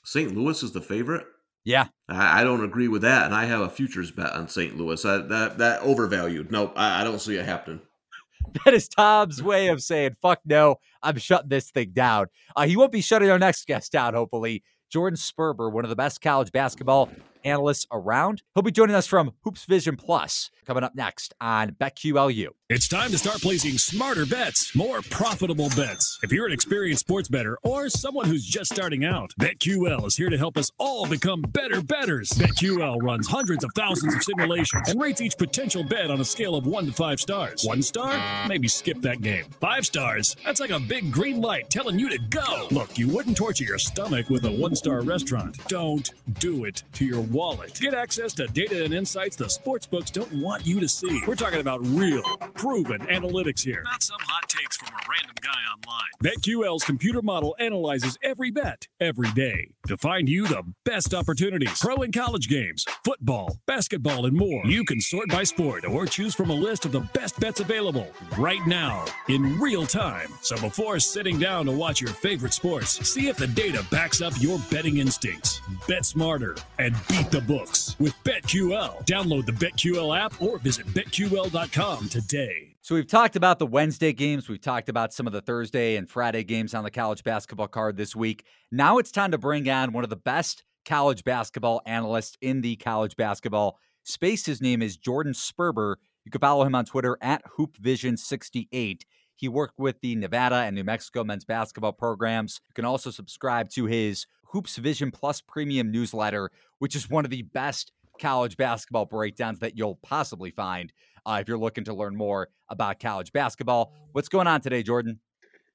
St. 0.05 0.35
Louis 0.35 0.63
is 0.63 0.73
the 0.73 0.81
favorite. 0.81 1.27
Yeah, 1.65 1.87
I, 2.09 2.41
I, 2.41 2.45
don't 2.45 2.65
agree 2.65 2.89
with 2.89 3.03
that, 3.03 3.27
and 3.27 3.35
I 3.35 3.45
have 3.45 3.61
a 3.61 3.71
futures 3.71 4.11
bet 4.11 4.33
on 4.33 4.49
St. 4.49 4.77
Louis. 4.77 5.05
I, 5.05 5.19
that 5.19 5.59
that 5.59 5.81
overvalued. 5.83 6.51
Nope, 6.51 6.73
I, 6.75 7.01
I 7.01 7.05
don't 7.05 7.21
see 7.21 7.37
it 7.37 7.45
happening. 7.45 7.81
That 8.65 8.75
is 8.75 8.89
Tom's 8.89 9.41
way 9.41 9.69
of 9.69 9.81
saying 9.81 10.17
"fuck 10.21 10.41
no." 10.45 10.77
I'm 11.01 11.17
shutting 11.17 11.49
this 11.49 11.71
thing 11.71 11.93
down. 11.93 12.27
Uh, 12.57 12.67
he 12.67 12.77
won't 12.77 12.93
be 12.93 13.01
shutting 13.01 13.31
our 13.31 13.39
next 13.39 13.67
guest 13.67 13.93
down. 13.93 14.15
Hopefully, 14.15 14.65
Jordan 14.93 15.17
Sperber, 15.17 15.73
one 15.73 15.87
of 15.87 15.89
the 15.89 15.97
best 15.97 16.21
college 16.21 16.53
basketball 16.53 17.09
analysts 17.45 17.87
around. 17.93 18.43
He'll 18.55 18.63
be 18.63 18.71
joining 18.71 18.95
us 18.95 19.07
from 19.07 19.33
Hoops 19.45 19.65
Vision 19.65 19.97
Plus 19.97 20.51
coming 20.67 20.85
up 20.85 20.95
next 20.95 21.35
on 21.41 21.73
BetQLU. 21.73 22.49
It's 22.69 22.89
time 22.89 23.11
to 23.11 23.19
start 23.19 23.43
placing 23.43 23.77
smarter 23.79 24.25
bets, 24.25 24.75
more 24.75 25.03
profitable 25.03 25.69
bets. 25.77 26.19
If 26.23 26.33
you're 26.33 26.47
an 26.47 26.53
experienced 26.53 27.01
sports 27.01 27.29
bettor 27.29 27.59
or 27.63 27.89
someone 27.89 28.27
who's 28.27 28.47
just 28.47 28.73
starting 28.73 29.05
out, 29.05 29.33
BetQL 29.39 30.07
is 30.07 30.17
here 30.17 30.31
to 30.31 30.39
help 30.39 30.57
us 30.57 30.71
all 30.79 31.07
become 31.07 31.43
better 31.43 31.83
bettors. 31.83 32.31
BetQL 32.31 33.03
runs 33.03 33.29
hundreds 33.29 33.65
of 33.65 33.73
thousands 33.75 34.15
of 34.15 34.23
simulations 34.23 34.89
and 34.89 35.01
rates 35.01 35.21
each 35.21 35.37
potential 35.37 35.85
bet 35.85 36.11
on 36.11 36.21
a 36.21 36.25
scale 36.25 36.55
of 36.55 36.67
one 36.67 36.87
to 36.87 36.93
five 36.93 37.21
stars. 37.21 37.65
One 37.65 37.83
star? 37.83 38.19
Maybe 38.49 38.69
skip 38.69 39.03
that 39.03 39.21
game. 39.21 39.45
Five 39.61 39.85
stars? 39.85 40.37
That's 40.45 40.61
like 40.61 40.71
a 40.71 40.81
big 40.81 41.13
green 41.13 41.41
light 41.41 41.69
telling 41.69 41.99
you 41.99 42.09
to 42.09 42.19
go. 42.31 42.69
Look, 42.71 42.97
you 42.97 43.09
wouldn't 43.09 43.37
torture 43.37 43.65
your 43.65 43.79
stomach 43.79 44.31
with 44.31 44.47
a 44.47 44.51
one 44.51 44.75
star 44.77 45.03
restaurant. 45.03 45.59
Don't 45.69 46.11
do 46.39 46.65
it 46.65 46.85
to 46.95 47.05
your 47.05 47.21
wallet. 47.33 47.79
Get 47.81 47.95
access 47.95 48.33
to 48.35 48.47
data 48.47 48.85
and 48.85 48.93
insights 48.95 49.37
the 49.37 49.47
sportsbooks 49.47 50.13
don't 50.13 50.33
want 50.35 50.67
you 50.67 50.81
to 50.81 50.89
see. 50.89 51.23
We're 51.27 51.35
talking 51.35 51.61
about 51.61 51.81
real, 51.87 52.23
proven 52.55 53.01
analytics 53.07 53.65
here, 53.65 53.83
not 53.85 54.03
some 54.03 54.21
hot 54.21 54.49
takes 54.49 54.77
from 54.77 54.89
a 54.89 55.01
random 55.09 55.37
guy 55.41 55.51
online. 55.75 56.11
BetQL's 56.23 56.85
computer 56.85 57.23
model 57.23 57.57
analyzes 57.59 58.19
every 58.23 58.51
bet 58.51 58.87
every 59.01 59.31
day 59.33 59.69
to 59.89 59.97
find 59.97 60.29
you 60.29 60.47
the 60.47 60.63
best 60.85 61.15
opportunities. 61.15 61.81
Pro 61.81 61.97
and 61.97 62.13
college 62.13 62.49
games, 62.49 62.85
football, 63.05 63.57
basketball, 63.67 64.27
and 64.27 64.37
more. 64.37 64.65
You 64.65 64.85
can 64.85 65.01
sort 65.01 65.29
by 65.29 65.45
sport 65.45 65.85
or 65.85 66.07
choose 66.07 66.35
from 66.35 66.51
a 66.51 66.55
list 66.55 66.85
of 66.85 66.93
the 66.93 67.01
best 67.01 67.41
bets 67.41 67.61
available 67.61 68.07
right 68.39 68.65
now 68.67 69.05
in 69.29 69.59
real 69.59 69.87
time. 69.87 70.29
So 70.43 70.61
before 70.61 71.01
sitting 71.01 71.39
down 71.39 71.67
to 71.67 71.73
watch 71.73 72.01
your 72.01 72.11
favorite 72.11 72.53
sports, 72.53 72.91
see 73.09 73.29
if 73.29 73.37
the 73.37 73.47
data 73.49 73.85
backs 73.91 74.23
up 74.23 74.33
your 74.41 74.59
betting 74.71 74.99
instincts. 74.99 75.61
Bet 75.89 76.05
smarter 76.05 76.57
and 76.79 76.95
beat 77.23 77.31
the 77.31 77.41
books 77.41 77.97
with 78.01 78.15
BetQL. 78.25 79.07
Download 79.07 79.47
the 79.47 79.53
BetQL 79.53 80.19
app 80.19 80.41
or 80.41 80.59
visit 80.59 80.87
betql.com 80.89 82.09
today. 82.09 82.75
So 82.81 82.95
we've 82.97 83.07
talked 83.07 83.37
about 83.37 83.59
the 83.59 83.67
Wednesday 83.67 84.13
games. 84.13 84.49
We've 84.49 84.61
talked 84.61 84.89
about 84.89 85.13
some 85.13 85.27
of 85.29 85.33
the 85.33 85.41
Thursday 85.41 85.97
and 85.97 86.11
Friday 86.11 86.43
games 86.43 86.75
on 86.75 86.83
the 86.83 86.91
college 86.91 87.23
basketball 87.23 87.69
card 87.69 87.97
this 87.97 88.17
week. 88.17 88.45
Now 88.73 88.99
it's 88.99 89.13
time 89.13 89.31
to 89.31 89.39
bring 89.39 89.69
on 89.71 89.93
one 89.93 90.03
of 90.05 90.11
the 90.11 90.17
best 90.17 90.65
college 90.85 91.23
basketball 91.23 91.81
analysts 91.87 92.37
in 92.41 92.61
the 92.61 92.75
college 92.77 93.15
basketball 93.15 93.79
space. 94.03 94.45
His 94.45 94.61
name 94.61 94.83
is 94.83 94.97
Jordan 94.97 95.33
Sperber. 95.33 95.97
You 96.25 96.33
can 96.33 96.41
follow 96.41 96.65
him 96.65 96.75
on 96.75 96.85
Twitter 96.85 97.19
at 97.21 97.43
HoopVision68. 97.57 99.03
He 99.37 99.49
worked 99.49 99.79
with 99.79 100.01
the 100.01 100.17
Nevada 100.17 100.57
and 100.57 100.75
New 100.75 100.85
Mexico 100.85 101.25
men's 101.25 101.45
basketball 101.45 101.93
programs. 101.93 102.61
You 102.69 102.75
can 102.75 102.85
also 102.85 103.11
subscribe 103.11 103.71
to 103.71 103.87
his 103.87 104.27
Hoops 104.53 104.77
Vision 104.77 105.11
Plus 105.11 105.41
premium 105.41 105.91
newsletter, 105.91 106.51
which 106.79 106.95
is 106.95 107.09
one 107.09 107.25
of 107.25 107.31
the 107.31 107.43
best 107.43 107.91
college 108.21 108.57
basketball 108.57 109.07
breakdowns 109.07 109.59
that 109.61 109.77
you'll 109.77 109.99
possibly 110.03 110.51
find 110.51 110.93
uh, 111.25 111.39
if 111.41 111.49
you're 111.49 111.59
looking 111.59 111.85
to 111.85 111.95
learn 111.95 112.15
more 112.15 112.49
about 112.69 113.01
college 113.01 113.33
basketball. 113.33 113.93
What's 114.13 114.29
going 114.29 114.47
on 114.47 114.61
today, 114.61 114.83
Jordan? 114.83 115.21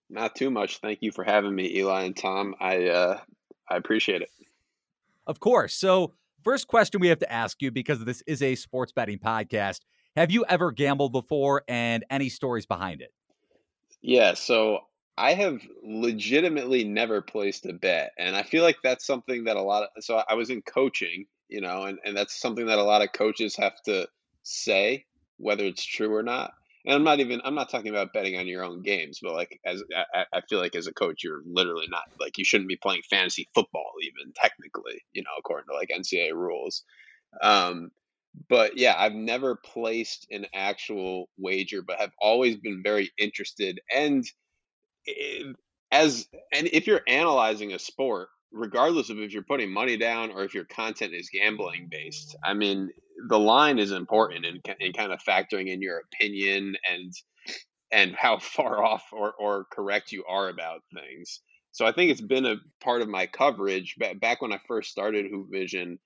Not 0.10 0.36
too 0.36 0.52
much. 0.52 0.78
Thank 0.78 1.00
you 1.02 1.12
for 1.12 1.24
having 1.24 1.54
me, 1.54 1.76
Eli 1.78 2.04
and 2.04 2.16
Tom. 2.16 2.56
I 2.60 2.88
uh, 2.88 3.20
I 3.70 3.78
appreciate 3.78 4.22
it. 4.22 4.30
Of 5.26 5.40
course. 5.40 5.74
So, 5.74 6.14
first 6.44 6.68
question 6.68 7.02
we 7.02 7.08
have 7.10 7.20
to 7.20 7.32
ask 7.32 7.62
you 7.62 7.72
because 7.72 8.06
this 8.06 8.24
is 8.28 8.42
a 8.42 8.56
sports 8.56 8.94
betting 8.94 9.20
podcast. 9.20 9.82
Have 10.16 10.32
you 10.32 10.46
ever 10.48 10.72
gambled 10.72 11.12
before 11.12 11.64
and 11.68 12.06
any 12.10 12.30
stories 12.30 12.66
behind 12.66 13.02
it? 13.02 13.12
Yeah, 14.02 14.36
so 14.36 14.82
I 15.18 15.34
have 15.34 15.62
legitimately 15.84 16.84
never 16.84 17.22
placed 17.22 17.66
a 17.66 17.74
bet. 17.74 18.12
And 18.20 18.36
I 18.36 18.44
feel 18.44 18.64
like 18.64 18.78
that's 18.84 19.06
something 19.06 19.46
that 19.46 19.58
a 19.58 19.62
lot 19.62 19.84
of 19.84 20.04
so 20.04 20.22
I 20.30 20.36
was 20.36 20.50
in 20.50 20.62
coaching, 20.62 21.26
you 21.50 21.62
know, 21.62 21.84
and, 21.84 21.98
and 22.06 22.16
that's 22.16 22.40
something 22.40 22.68
that 22.68 22.78
a 22.78 22.84
lot 22.84 23.02
of 23.02 23.14
coaches 23.14 23.56
have 23.56 23.82
to 23.86 24.08
say, 24.44 25.06
whether 25.38 25.66
it's 25.66 25.84
true 25.84 26.14
or 26.14 26.24
not. 26.24 26.54
And 26.86 26.94
I'm 26.94 27.04
not 27.04 27.20
even 27.20 27.42
I'm 27.44 27.56
not 27.56 27.70
talking 27.70 27.90
about 27.90 28.14
betting 28.14 28.38
on 28.38 28.48
your 28.48 28.64
own 28.64 28.84
games, 28.84 29.20
but 29.22 29.34
like 29.34 29.60
as 29.66 29.84
I, 30.14 30.26
I 30.32 30.42
feel 30.42 30.60
like 30.60 30.76
as 30.76 30.88
a 30.88 30.94
coach, 30.94 31.24
you're 31.24 31.42
literally 31.46 31.88
not 31.90 32.04
like 32.20 32.38
you 32.38 32.46
shouldn't 32.46 32.70
be 32.70 32.78
playing 32.78 33.02
fantasy 33.10 33.50
football 33.56 33.92
even 34.04 34.32
technically, 34.36 35.04
you 35.14 35.24
know, 35.24 35.32
according 35.40 35.66
to 35.70 35.76
like 35.76 35.90
NCAA 35.90 36.34
rules. 36.34 36.84
Um, 37.42 37.90
but 38.50 38.78
yeah, 38.78 38.94
I've 38.98 39.16
never 39.16 39.56
placed 39.56 40.28
an 40.30 40.46
actual 40.54 41.28
wager, 41.40 41.82
but 41.82 42.00
have 42.00 42.12
always 42.22 42.56
been 42.56 42.84
very 42.84 43.12
interested. 43.18 43.82
And 43.94 44.24
as 45.92 46.28
and 46.54 46.68
if 46.72 46.88
you're 46.88 47.02
analyzing 47.08 47.74
a 47.74 47.80
sport, 47.80 48.30
regardless 48.52 49.10
of 49.10 49.20
if 49.20 49.32
you're 49.34 49.44
putting 49.44 49.72
money 49.72 49.98
down 49.98 50.32
or 50.32 50.44
if 50.44 50.54
your 50.54 50.66
content 50.66 51.14
is 51.14 51.30
gambling 51.30 51.88
based, 51.90 52.36
I 52.44 52.54
mean, 52.54 52.90
the 53.30 53.40
line 53.40 53.80
is 53.80 53.92
important 53.92 54.46
in, 54.46 54.62
in 54.80 54.94
kind 54.94 55.12
of 55.12 55.20
factoring 55.24 55.68
in 55.68 55.82
your 55.82 56.02
opinion 56.12 56.76
and 56.92 57.14
and 57.92 58.16
how 58.16 58.38
far 58.40 58.84
off 58.84 59.04
or, 59.12 59.34
or 59.34 59.66
correct 59.72 60.12
you 60.12 60.24
are 60.28 60.50
about 60.50 60.82
things. 60.94 61.42
So 61.72 61.86
I 61.86 61.92
think 61.92 62.12
it's 62.12 62.22
been 62.22 62.46
a 62.46 62.56
part 62.82 63.02
of 63.02 63.08
my 63.08 63.28
coverage. 63.28 63.96
Back 64.20 64.42
when 64.42 64.52
I 64.52 64.60
first 64.68 64.90
started 64.90 65.28
Hoop 65.30 65.52
Vision, 65.52 66.00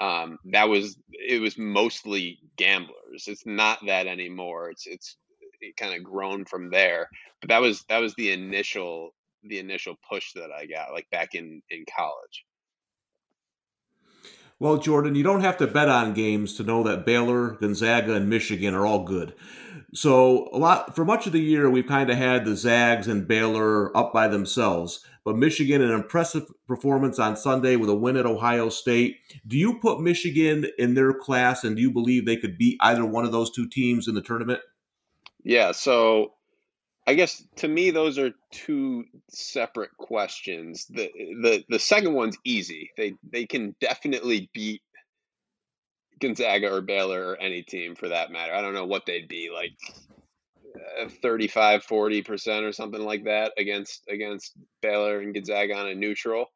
um, 0.00 0.38
that 0.46 0.68
was 0.68 0.98
it 1.12 1.40
was 1.40 1.56
mostly 1.56 2.40
gamblers. 2.56 3.28
It's 3.28 3.46
not 3.46 3.78
that 3.86 4.08
anymore. 4.08 4.70
It's 4.70 4.86
it's 4.86 5.16
it 5.60 5.76
kind 5.76 5.94
of 5.94 6.04
grown 6.04 6.44
from 6.44 6.70
there. 6.70 7.08
But 7.40 7.48
that 7.48 7.60
was 7.60 7.84
that 7.88 8.00
was 8.00 8.14
the 8.14 8.32
initial 8.32 9.14
the 9.42 9.58
initial 9.58 9.96
push 10.08 10.32
that 10.34 10.50
I 10.50 10.66
got 10.66 10.92
like 10.92 11.08
back 11.10 11.34
in 11.34 11.62
in 11.70 11.84
college. 11.96 12.44
Well, 14.60 14.78
Jordan, 14.78 15.16
you 15.16 15.24
don't 15.24 15.40
have 15.40 15.58
to 15.58 15.66
bet 15.66 15.88
on 15.88 16.14
games 16.14 16.54
to 16.56 16.62
know 16.62 16.84
that 16.84 17.04
Baylor, 17.04 17.50
Gonzaga, 17.60 18.14
and 18.14 18.30
Michigan 18.30 18.72
are 18.74 18.86
all 18.86 19.02
good. 19.02 19.34
So 19.92 20.48
a 20.52 20.58
lot 20.58 20.94
for 20.94 21.04
much 21.04 21.26
of 21.26 21.32
the 21.32 21.40
year, 21.40 21.68
we've 21.68 21.86
kind 21.86 22.08
of 22.10 22.16
had 22.16 22.44
the 22.44 22.56
Zags 22.56 23.08
and 23.08 23.28
Baylor 23.28 23.96
up 23.96 24.12
by 24.12 24.28
themselves. 24.28 25.04
But 25.24 25.36
Michigan, 25.36 25.80
an 25.80 25.90
impressive 25.90 26.46
performance 26.68 27.18
on 27.18 27.36
Sunday 27.36 27.76
with 27.76 27.88
a 27.88 27.94
win 27.94 28.16
at 28.16 28.26
Ohio 28.26 28.68
State. 28.68 29.16
Do 29.46 29.56
you 29.56 29.78
put 29.80 30.00
Michigan 30.00 30.66
in 30.78 30.94
their 30.94 31.14
class, 31.14 31.64
and 31.64 31.76
do 31.76 31.82
you 31.82 31.90
believe 31.90 32.26
they 32.26 32.36
could 32.36 32.58
beat 32.58 32.76
either 32.80 33.06
one 33.06 33.24
of 33.24 33.32
those 33.32 33.50
two 33.50 33.68
teams 33.68 34.06
in 34.06 34.14
the 34.14 34.22
tournament? 34.22 34.60
Yeah. 35.44 35.72
So 35.72 36.32
I 37.06 37.14
guess 37.14 37.44
to 37.56 37.68
me, 37.68 37.90
those 37.90 38.18
are 38.18 38.32
two 38.50 39.04
separate 39.30 39.90
questions. 39.98 40.86
the 40.88 41.10
the 41.42 41.64
The 41.68 41.78
second 41.78 42.14
one's 42.14 42.38
easy. 42.44 42.90
They 42.96 43.14
they 43.30 43.46
can 43.46 43.76
definitely 43.80 44.50
beat 44.54 44.82
Gonzaga 46.20 46.72
or 46.72 46.80
Baylor 46.80 47.28
or 47.28 47.36
any 47.36 47.62
team 47.62 47.94
for 47.94 48.08
that 48.08 48.30
matter. 48.30 48.54
I 48.54 48.62
don't 48.62 48.74
know 48.74 48.86
what 48.86 49.04
they'd 49.06 49.28
be 49.28 49.50
like 49.54 49.72
uh, 51.02 51.08
35 51.22 51.86
40% 51.86 52.62
or 52.68 52.72
something 52.72 53.02
like 53.02 53.24
that 53.24 53.52
against 53.58 54.02
against 54.08 54.56
Baylor 54.82 55.20
and 55.20 55.34
Gonzaga 55.34 55.74
on 55.76 55.88
a 55.88 55.94
neutral. 55.94 56.46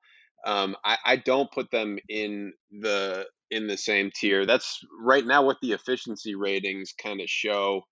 Um, 0.47 0.77
I, 0.85 0.97
I 1.05 1.17
don't 1.17 1.51
put 1.53 1.71
them 1.71 1.99
in 2.09 2.53
the 2.71 3.27
in 3.51 3.67
the 3.67 3.77
same 3.77 4.11
tier. 4.15 4.47
That's 4.47 4.81
right 5.01 5.27
now 5.27 5.43
what 5.45 5.59
the 5.61 5.73
efficiency 5.73 6.35
ratings 6.35 6.95
kind 7.03 7.21
of 7.21 7.29
show. 7.29 7.83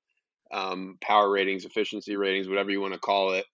Um, 0.53 0.99
power 1.01 1.31
ratings, 1.31 1.65
efficiency 1.65 2.17
ratings, 2.17 2.49
whatever 2.49 2.71
you 2.71 2.81
want 2.81 2.95
to 2.95 3.01
call 3.01 3.33
it. 3.33 3.45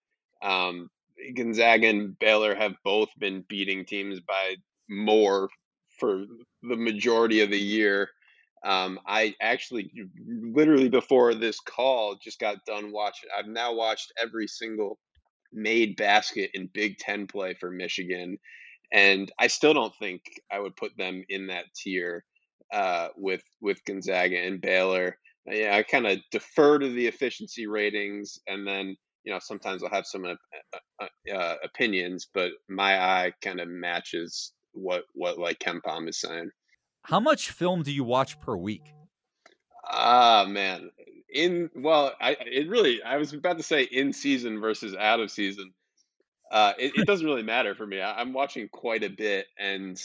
Um, 0.42 0.90
Gonzaga 1.35 1.88
and 1.88 2.18
Baylor 2.18 2.55
have 2.55 2.74
both 2.85 3.09
been 3.18 3.44
beating 3.48 3.85
teams 3.85 4.20
by 4.20 4.57
more 4.88 5.48
for 5.98 6.24
the 6.62 6.76
majority 6.76 7.40
of 7.40 7.50
the 7.50 7.59
year. 7.59 8.11
Um, 8.64 8.98
I 9.07 9.35
actually 9.40 9.90
literally 10.26 10.88
before 10.88 11.35
this 11.35 11.59
call 11.61 12.16
just 12.22 12.38
got 12.38 12.64
done 12.66 12.92
watching. 12.92 13.28
I've 13.37 13.48
now 13.48 13.72
watched 13.74 14.12
every 14.20 14.46
single 14.46 14.98
made 15.52 15.96
basket 15.96 16.50
in 16.55 16.68
Big 16.72 16.98
Ten 16.98 17.26
play 17.26 17.55
for 17.55 17.70
Michigan, 17.70 18.38
and 18.92 19.31
I 19.38 19.48
still 19.48 19.74
don't 19.74 19.94
think 19.96 20.22
I 20.50 20.61
would 20.61 20.76
put 20.76 20.96
them 20.96 21.24
in 21.28 21.48
that 21.48 21.66
tier 21.74 22.24
uh, 22.72 23.09
with 23.16 23.42
with 23.61 23.85
Gonzaga 23.85 24.38
and 24.38 24.61
Baylor. 24.61 25.18
Uh, 25.50 25.55
yeah, 25.55 25.76
I 25.76 25.83
kind 25.83 26.07
of 26.07 26.18
defer 26.31 26.78
to 26.78 26.88
the 26.88 27.07
efficiency 27.07 27.66
ratings, 27.66 28.38
and 28.46 28.66
then 28.66 28.96
you 29.24 29.33
know 29.33 29.38
sometimes 29.40 29.83
I'll 29.83 29.90
have 29.90 30.07
some 30.07 30.24
uh, 30.24 30.35
uh, 31.00 31.07
uh 31.35 31.57
opinions, 31.64 32.28
but 32.33 32.52
my 32.68 33.00
eye 33.00 33.33
kind 33.42 33.61
of 33.61 33.68
matches 33.68 34.52
what 34.72 35.05
what 35.14 35.38
like 35.38 35.59
KenPom 35.59 36.09
is 36.09 36.20
saying. 36.20 36.50
How 37.05 37.20
much 37.20 37.50
film 37.50 37.83
do 37.83 37.92
you 37.92 38.05
watch 38.05 38.38
per 38.40 38.57
week? 38.57 38.92
Ah, 39.85 40.46
man. 40.48 40.90
In 41.35 41.70
well, 41.74 42.12
I 42.20 42.37
it 42.40 42.68
really 42.68 43.02
I 43.02 43.16
was 43.16 43.33
about 43.33 43.57
to 43.57 43.62
say 43.62 43.83
in 43.83 44.12
season 44.12 44.61
versus 44.61 44.94
out 44.94 45.20
of 45.20 45.31
season. 45.31 45.72
Uh, 46.50 46.74
it, 46.78 46.92
it 46.94 47.07
doesn't 47.07 47.26
really 47.26 47.42
matter 47.42 47.74
for 47.74 47.87
me. 47.87 48.00
I, 48.00 48.20
I'm 48.20 48.35
watching 48.35 48.68
quite 48.68 49.02
a 49.02 49.09
bit, 49.09 49.46
and 49.59 49.98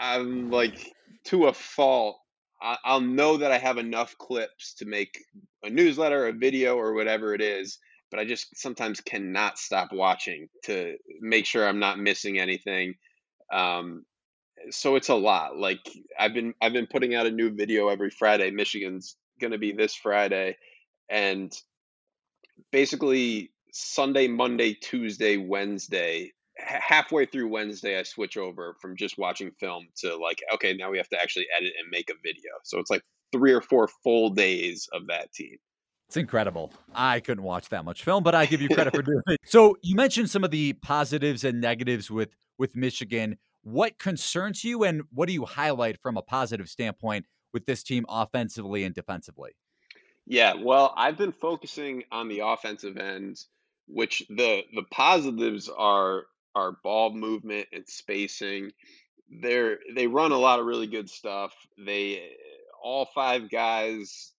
I'm 0.00 0.50
like 0.50 0.92
to 1.26 1.46
a 1.46 1.52
fault. 1.52 2.18
I'll 2.62 3.00
know 3.00 3.38
that 3.38 3.52
I 3.52 3.58
have 3.58 3.78
enough 3.78 4.16
clips 4.18 4.74
to 4.74 4.86
make 4.86 5.18
a 5.64 5.70
newsletter, 5.70 6.28
a 6.28 6.32
video, 6.32 6.76
or 6.76 6.94
whatever 6.94 7.34
it 7.34 7.40
is. 7.40 7.78
But 8.10 8.20
I 8.20 8.24
just 8.24 8.56
sometimes 8.56 9.00
cannot 9.00 9.58
stop 9.58 9.88
watching 9.92 10.48
to 10.64 10.96
make 11.20 11.46
sure 11.46 11.66
I'm 11.66 11.78
not 11.78 11.98
missing 11.98 12.38
anything. 12.38 12.94
Um, 13.52 14.04
so 14.70 14.96
it's 14.96 15.08
a 15.08 15.14
lot. 15.14 15.56
Like 15.56 15.80
I've 16.18 16.34
been 16.34 16.54
I've 16.60 16.72
been 16.72 16.86
putting 16.86 17.14
out 17.14 17.26
a 17.26 17.30
new 17.30 17.50
video 17.54 17.88
every 17.88 18.10
Friday. 18.10 18.50
Michigan's 18.50 19.16
going 19.40 19.52
to 19.52 19.58
be 19.58 19.72
this 19.72 19.94
Friday 19.94 20.56
and 21.10 21.52
basically 22.70 23.50
Sunday, 23.72 24.28
Monday, 24.28 24.74
Tuesday, 24.74 25.36
Wednesday, 25.36 26.32
halfway 26.62 27.26
through 27.26 27.48
Wednesday 27.48 27.98
I 27.98 28.02
switch 28.02 28.36
over 28.36 28.76
from 28.80 28.96
just 28.96 29.18
watching 29.18 29.50
film 29.58 29.88
to 29.98 30.16
like 30.16 30.40
okay, 30.54 30.74
now 30.74 30.90
we 30.90 30.98
have 30.98 31.08
to 31.08 31.20
actually 31.20 31.46
edit 31.56 31.72
and 31.78 31.90
make 31.90 32.10
a 32.10 32.14
video. 32.22 32.52
So 32.64 32.78
it's 32.78 32.90
like 32.90 33.02
3 33.32 33.52
or 33.52 33.62
4 33.62 33.88
full 34.02 34.30
days 34.30 34.88
of 34.92 35.06
that 35.08 35.32
team. 35.32 35.56
It's 36.08 36.18
incredible. 36.18 36.72
I 36.94 37.20
couldn't 37.20 37.44
watch 37.44 37.70
that 37.70 37.86
much 37.86 38.04
film, 38.04 38.22
but 38.22 38.34
I 38.34 38.44
give 38.44 38.60
you 38.60 38.68
credit 38.68 38.94
for 38.94 39.02
doing 39.02 39.22
it. 39.28 39.40
So 39.44 39.78
you 39.82 39.94
mentioned 39.94 40.28
some 40.28 40.44
of 40.44 40.50
the 40.50 40.74
positives 40.74 41.42
and 41.44 41.60
negatives 41.60 42.10
with 42.10 42.36
with 42.58 42.76
Michigan. 42.76 43.38
What 43.62 43.98
concerns 43.98 44.62
you, 44.64 44.84
and 44.84 45.02
what 45.12 45.26
do 45.26 45.32
you 45.32 45.46
highlight 45.46 45.98
from 46.02 46.16
a 46.16 46.22
positive 46.22 46.68
standpoint 46.68 47.26
with 47.54 47.64
this 47.64 47.82
team 47.82 48.04
offensively 48.08 48.84
and 48.84 48.94
defensively? 48.94 49.52
Yeah, 50.26 50.54
well, 50.54 50.92
I've 50.96 51.16
been 51.16 51.32
focusing 51.32 52.04
on 52.12 52.28
the 52.28 52.40
offensive 52.40 52.96
end, 52.96 53.38
which 53.86 54.22
the 54.28 54.64
the 54.74 54.84
positives 54.90 55.68
are 55.68 56.24
are 56.54 56.76
ball 56.82 57.12
movement 57.12 57.68
and 57.72 57.88
spacing. 57.88 58.72
They're 59.28 59.78
they 59.94 60.06
run 60.06 60.32
a 60.32 60.38
lot 60.38 60.60
of 60.60 60.66
really 60.66 60.86
good 60.86 61.08
stuff. 61.08 61.54
They 61.78 62.30
all 62.82 63.06
five 63.14 63.50
guys 63.50 64.32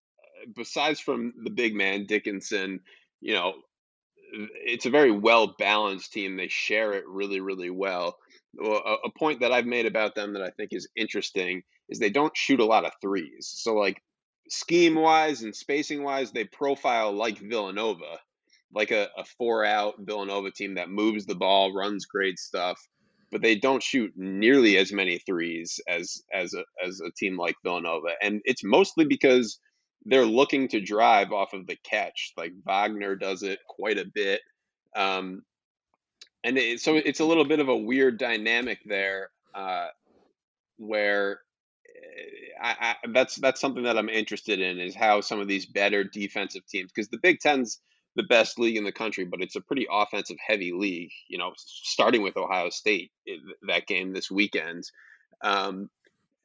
besides 0.56 1.00
from 1.00 1.34
the 1.44 1.50
big 1.50 1.76
man 1.76 2.06
Dickinson, 2.06 2.82
you 3.22 3.34
know, 3.34 3.54
it's 4.32 4.86
a 4.86 4.92
very 4.92 5.12
well 5.12 5.56
balanced 5.60 6.14
team. 6.14 6.38
They 6.38 6.48
share 6.48 6.94
it 6.94 7.08
really, 7.08 7.40
really 7.40 7.70
well. 7.70 8.18
A, 8.64 9.10
point 9.18 9.40
that 9.40 9.52
I've 9.52 9.66
made 9.66 9.86
about 9.86 10.16
them 10.16 10.34
that 10.34 10.44
I 10.44 10.52
think 10.52 10.74
is 10.74 10.88
interesting 10.96 11.64
is 11.90 12.00
they 12.00 12.10
don't 12.10 12.36
shoot 12.36 12.60
a 12.60 12.66
lot 12.66 12.86
of 12.86 12.92
threes. 13.02 13.52
So, 13.56 13.76
like 13.76 14.02
scheme 14.50 14.96
wise 14.96 15.42
and 15.42 15.56
spacing 15.56 16.04
wise, 16.04 16.32
they 16.32 16.46
profile 16.46 17.12
like 17.12 17.38
Villanova, 17.40 18.20
like 18.74 18.92
a, 18.92 19.08
a 19.18 19.26
four 19.38 19.66
out 19.66 19.96
Villanova 20.00 20.52
team 20.52 20.76
that 20.76 20.90
moves 20.90 21.26
the 21.26 21.36
ball, 21.36 21.74
runs 21.74 22.06
great 22.06 22.40
stuff, 22.40 22.80
but 23.32 23.42
they 23.42 23.56
don't 23.56 23.84
shoot 23.84 24.12
nearly 24.16 24.78
as 24.78 24.92
many 24.92 25.20
threes 25.20 25.80
as 25.88 26.22
as 26.34 26.54
a, 26.54 26.64
as 26.86 27.00
a 27.02 27.12
team 27.18 27.38
like 27.38 27.56
Villanova, 27.64 28.10
and 28.22 28.42
it's 28.46 28.64
mostly 28.64 29.06
because 29.06 29.60
they're 30.06 30.26
looking 30.26 30.68
to 30.70 30.82
drive 30.82 31.32
off 31.32 31.54
of 31.54 31.68
the 31.68 31.78
catch. 31.90 32.34
Like 32.38 32.52
Wagner 32.66 33.16
does 33.16 33.44
it 33.44 33.60
quite 33.68 33.98
a 33.98 34.06
bit. 34.14 34.42
Um, 34.96 35.44
and 36.44 36.58
it, 36.58 36.82
so 36.82 36.96
it's 36.96 37.22
a 37.22 37.26
little 37.26 37.46
bit 37.46 37.60
of 37.60 37.70
a 37.70 37.76
weird 37.78 38.18
dynamic 38.20 38.80
there 38.86 39.30
uh, 39.56 39.88
where 40.78 41.40
eh, 41.88 42.62
I, 42.62 42.76
I, 42.82 42.96
that's 43.14 43.36
that's 43.38 43.62
something 43.62 43.84
that 43.84 43.98
I'm 43.98 44.10
interested 44.10 44.60
in 44.60 44.80
is 44.80 44.96
how 44.96 45.22
some 45.22 45.40
of 45.40 45.48
these 45.48 45.66
better 45.66 46.04
defensive 46.04 46.68
teams 46.68 46.92
because 46.94 47.10
the 47.10 47.20
Big 47.22 47.40
Ten's 47.40 47.80
the 48.16 48.24
best 48.24 48.60
league 48.60 48.78
in 48.78 48.84
the 48.84 48.92
country, 48.92 49.26
but 49.26 49.42
it's 49.42 49.56
a 49.56 49.62
pretty 49.62 49.88
offensive 49.92 50.38
heavy 50.46 50.72
league. 50.72 51.12
You 51.28 51.38
know, 51.38 51.54
starting 51.58 52.22
with 52.22 52.38
Ohio 52.38 52.70
State 52.70 53.12
that 53.68 53.88
game 53.88 54.14
this 54.14 54.30
weekend, 54.30 54.84
um, 55.44 55.90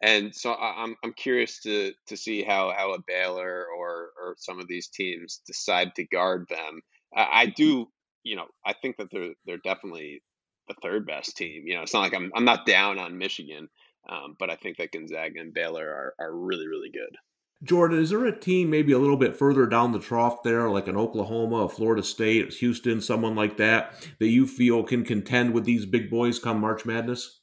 and 0.02 0.34
so 0.34 0.54
I'm 0.54 0.96
I'm 1.02 1.12
curious 1.12 1.60
to 1.62 1.92
to 2.06 2.16
see 2.16 2.42
how 2.42 2.72
how 2.76 2.92
a 2.92 2.98
Baylor 3.06 3.66
or 3.66 4.10
or 4.20 4.34
some 4.38 4.58
of 4.58 4.68
these 4.68 4.88
teams 4.88 5.40
decide 5.46 5.94
to 5.96 6.04
guard 6.04 6.46
them. 6.48 6.80
I, 7.14 7.28
I 7.32 7.46
do, 7.46 7.88
you 8.22 8.36
know, 8.36 8.46
I 8.64 8.74
think 8.74 8.96
that 8.98 9.08
they're 9.10 9.32
they're 9.44 9.58
definitely 9.58 10.22
the 10.68 10.74
third 10.82 11.06
best 11.06 11.36
team. 11.36 11.64
You 11.66 11.76
know, 11.76 11.82
it's 11.82 11.94
not 11.94 12.00
like 12.00 12.14
I'm 12.14 12.30
I'm 12.34 12.44
not 12.44 12.66
down 12.66 12.98
on 12.98 13.18
Michigan, 13.18 13.68
um, 14.08 14.36
but 14.38 14.50
I 14.50 14.56
think 14.56 14.76
that 14.76 14.92
Gonzaga 14.92 15.40
and 15.40 15.52
Baylor 15.52 15.86
are 15.88 16.14
are 16.20 16.32
really 16.32 16.68
really 16.68 16.90
good. 16.90 17.16
Jordan, 17.62 17.98
is 17.98 18.10
there 18.10 18.24
a 18.24 18.38
team 18.38 18.70
maybe 18.70 18.92
a 18.92 18.98
little 18.98 19.16
bit 19.16 19.36
further 19.36 19.66
down 19.66 19.92
the 19.92 19.98
trough 19.98 20.42
there, 20.44 20.68
like 20.70 20.86
an 20.86 20.96
Oklahoma, 20.96 21.64
a 21.64 21.68
Florida 21.68 22.04
State, 22.04 22.52
Houston, 22.54 23.00
someone 23.00 23.34
like 23.34 23.56
that, 23.56 23.94
that 24.20 24.28
you 24.28 24.46
feel 24.46 24.84
can 24.84 25.04
contend 25.04 25.52
with 25.52 25.64
these 25.64 25.84
big 25.84 26.08
boys 26.08 26.38
come 26.38 26.60
March 26.60 26.86
Madness? 26.86 27.40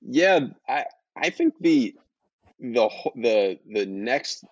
Yeah, 0.00 0.40
I 0.68 0.84
I 1.16 1.30
think 1.30 1.54
the 1.60 1.94
the 2.60 2.88
the 3.16 3.58
the 3.66 3.86
next 3.86 4.44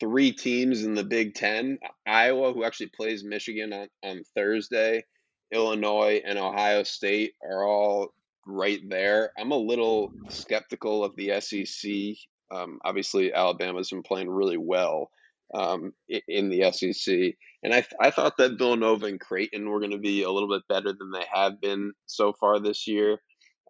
three 0.00 0.32
teams 0.32 0.82
in 0.82 0.94
the 0.94 1.04
Big 1.04 1.34
Ten, 1.34 1.78
Iowa, 2.06 2.52
who 2.52 2.64
actually 2.64 2.88
plays 2.88 3.22
Michigan 3.22 3.72
on, 3.72 3.88
on 4.02 4.22
Thursday, 4.34 5.04
Illinois, 5.52 6.20
and 6.24 6.38
Ohio 6.38 6.82
State 6.82 7.34
are 7.42 7.64
all 7.64 8.12
right 8.46 8.80
there. 8.88 9.30
I'm 9.38 9.52
a 9.52 9.56
little 9.56 10.12
skeptical 10.28 11.04
of 11.04 11.14
the 11.16 11.40
SEC. 11.40 12.16
Um, 12.54 12.78
obviously, 12.84 13.32
Alabama's 13.32 13.90
been 13.90 14.02
playing 14.02 14.30
really 14.30 14.56
well 14.56 15.10
um, 15.54 15.92
in 16.28 16.50
the 16.50 16.70
SEC, 16.72 17.34
and 17.62 17.74
I 17.74 17.84
I 18.00 18.10
thought 18.10 18.36
that 18.38 18.58
Villanova 18.58 19.06
and 19.06 19.20
Creighton 19.20 19.68
were 19.68 19.80
going 19.80 19.90
to 19.92 19.98
be 19.98 20.22
a 20.22 20.30
little 20.30 20.48
bit 20.48 20.62
better 20.68 20.92
than 20.92 21.10
they 21.10 21.24
have 21.32 21.60
been 21.60 21.92
so 22.06 22.32
far 22.32 22.60
this 22.60 22.86
year. 22.86 23.18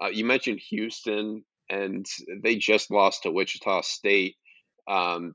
Uh, 0.03 0.09
you 0.09 0.25
mentioned 0.25 0.61
Houston 0.71 1.45
and 1.71 2.07
they 2.43 2.57
just 2.57 2.91
lost 2.91 3.23
to 3.23 3.31
Wichita 3.31 3.83
State. 3.83 4.37
Um, 4.89 5.35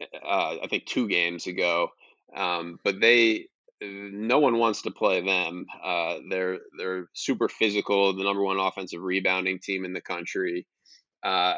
uh, 0.00 0.56
I 0.62 0.66
think 0.68 0.86
two 0.86 1.08
games 1.08 1.46
ago, 1.46 1.88
um, 2.36 2.78
but 2.84 3.00
they 3.00 3.46
no 3.82 4.38
one 4.38 4.58
wants 4.58 4.82
to 4.82 4.90
play 4.90 5.20
them. 5.20 5.66
Uh, 5.82 6.18
they're 6.30 6.58
they're 6.78 7.08
super 7.14 7.48
physical, 7.48 8.14
the 8.14 8.24
number 8.24 8.42
one 8.42 8.58
offensive 8.58 9.00
rebounding 9.00 9.58
team 9.58 9.84
in 9.84 9.92
the 9.92 10.00
country. 10.00 10.66
Uh, 11.22 11.54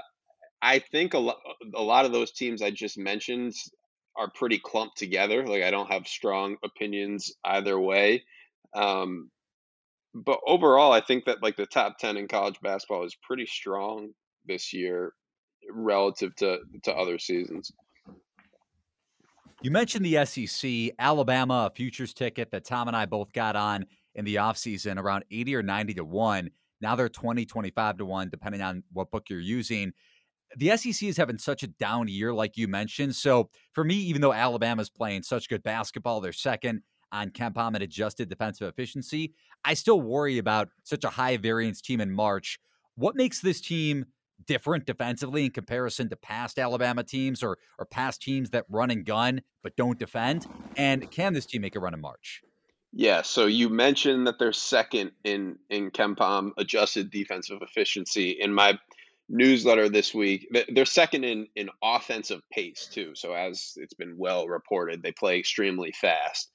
I 0.61 0.81
think 0.81 1.15
a 1.15 1.19
lot 1.19 1.39
a 1.75 1.83
lot 1.83 2.05
of 2.05 2.13
those 2.13 2.33
teams 2.33 2.63
I 2.63 2.71
just 2.71 2.99
mentioned 2.99 3.55
are 4.17 4.31
pretty 4.35 4.59
clumped 4.59 4.99
together. 4.99 5.47
Like 5.47 5.63
I 5.63 5.71
don't 5.71 5.91
have 5.91 6.07
strong 6.07 6.57
opinions 6.65 7.33
either 7.45 7.79
way. 7.79 8.25
Um, 8.75 9.31
but 10.15 10.41
overall, 10.47 10.93
I 10.93 11.01
think 11.01 11.27
that 11.27 11.43
like 11.43 11.57
the 11.57 11.67
top 11.67 11.99
ten 11.99 12.17
in 12.17 12.29
college 12.29 12.61
basketball 12.61 13.05
is 13.05 13.17
pretty 13.23 13.47
strong 13.47 14.11
this 14.47 14.73
year 14.73 15.13
relative 15.71 16.35
to 16.37 16.59
to 16.85 16.93
other 16.93 17.19
seasons. 17.19 17.71
You 19.61 19.73
mentioned 19.73 20.05
the 20.05 20.25
SEC, 20.25 20.95
Alabama, 21.01 21.71
futures 21.75 22.15
ticket 22.15 22.53
that 22.53 22.65
Tom 22.65 22.87
and 22.87 22.97
I 22.97 23.07
both 23.07 23.33
got 23.33 23.57
on 23.57 23.87
in 24.15 24.25
the 24.25 24.37
offseason 24.37 24.99
around 24.99 25.25
80 25.33 25.57
or 25.57 25.63
90 25.65 25.95
to 25.95 26.05
1. 26.05 26.51
Now 26.81 26.95
they're 26.95 27.09
20, 27.09 27.45
25 27.45 27.99
to 27.99 28.05
1, 28.05 28.31
depending 28.31 28.63
on 28.63 28.85
what 28.93 29.11
book 29.11 29.25
you're 29.29 29.41
using. 29.41 29.93
The 30.57 30.77
SEC 30.77 31.09
is 31.09 31.17
having 31.17 31.39
such 31.39 31.63
a 31.63 31.67
down 31.67 32.09
year, 32.09 32.33
like 32.33 32.57
you 32.57 32.69
mentioned. 32.69 33.15
So 33.15 33.51
for 33.73 33.85
me, 33.85 33.95
even 33.97 34.21
though 34.21 34.33
Alabama's 34.33 34.91
playing 34.91 35.23
such 35.23 35.49
good 35.49 35.63
basketball, 35.63 36.21
they're 36.21 36.33
second 36.33 36.83
on 37.13 37.31
KenPom 37.31 37.75
and 37.75 37.83
adjusted 37.83 38.29
defensive 38.29 38.69
efficiency. 38.69 39.35
I 39.65 39.75
still 39.75 40.01
worry 40.01 40.39
about 40.39 40.69
such 40.85 41.05
a 41.05 41.09
high 41.09 41.37
variance 41.37 41.81
team 41.81 42.01
in 42.01 42.11
March. 42.11 42.59
What 42.97 43.17
makes 43.17 43.41
this 43.41 43.61
team 43.61 44.07
different 44.47 44.87
defensively 44.87 45.45
in 45.45 45.51
comparison 45.51 46.09
to 46.09 46.17
past 46.17 46.59
Alabama 46.59 47.03
teams 47.03 47.43
or 47.43 47.59
or 47.79 47.85
past 47.85 48.23
teams 48.23 48.51
that 48.51 48.65
run 48.69 48.91
and 48.91 49.05
gun 49.05 49.43
but 49.63 49.77
don't 49.77 49.99
defend? 49.99 50.47
And 50.77 51.11
can 51.11 51.33
this 51.33 51.47
team 51.47 51.63
make 51.63 51.77
a 51.77 51.81
run 51.81 51.95
in 51.95 52.01
March? 52.01 52.43
Yeah, 52.93 53.23
so 53.23 53.47
you 53.47 53.69
mentioned 53.69 54.27
that 54.27 54.39
they're 54.39 54.53
second 54.53 55.13
in 55.25 55.59
in 55.69 55.91
KenPom 55.91 56.53
adjusted 56.57 57.11
defensive 57.11 57.59
efficiency. 57.63 58.31
In 58.31 58.53
my 58.55 58.79
newsletter 59.29 59.89
this 59.89 60.15
week, 60.15 60.49
they're 60.71 60.85
second 60.85 61.25
in 61.25 61.47
in 61.57 61.69
offensive 61.83 62.41
pace 62.51 62.89
too. 62.93 63.13
So 63.15 63.33
as 63.33 63.73
it's 63.77 63.95
been 63.95 64.17
well 64.17 64.47
reported, 64.47 65.03
they 65.03 65.13
play 65.13 65.39
extremely 65.39 65.93
fast. 65.93 66.51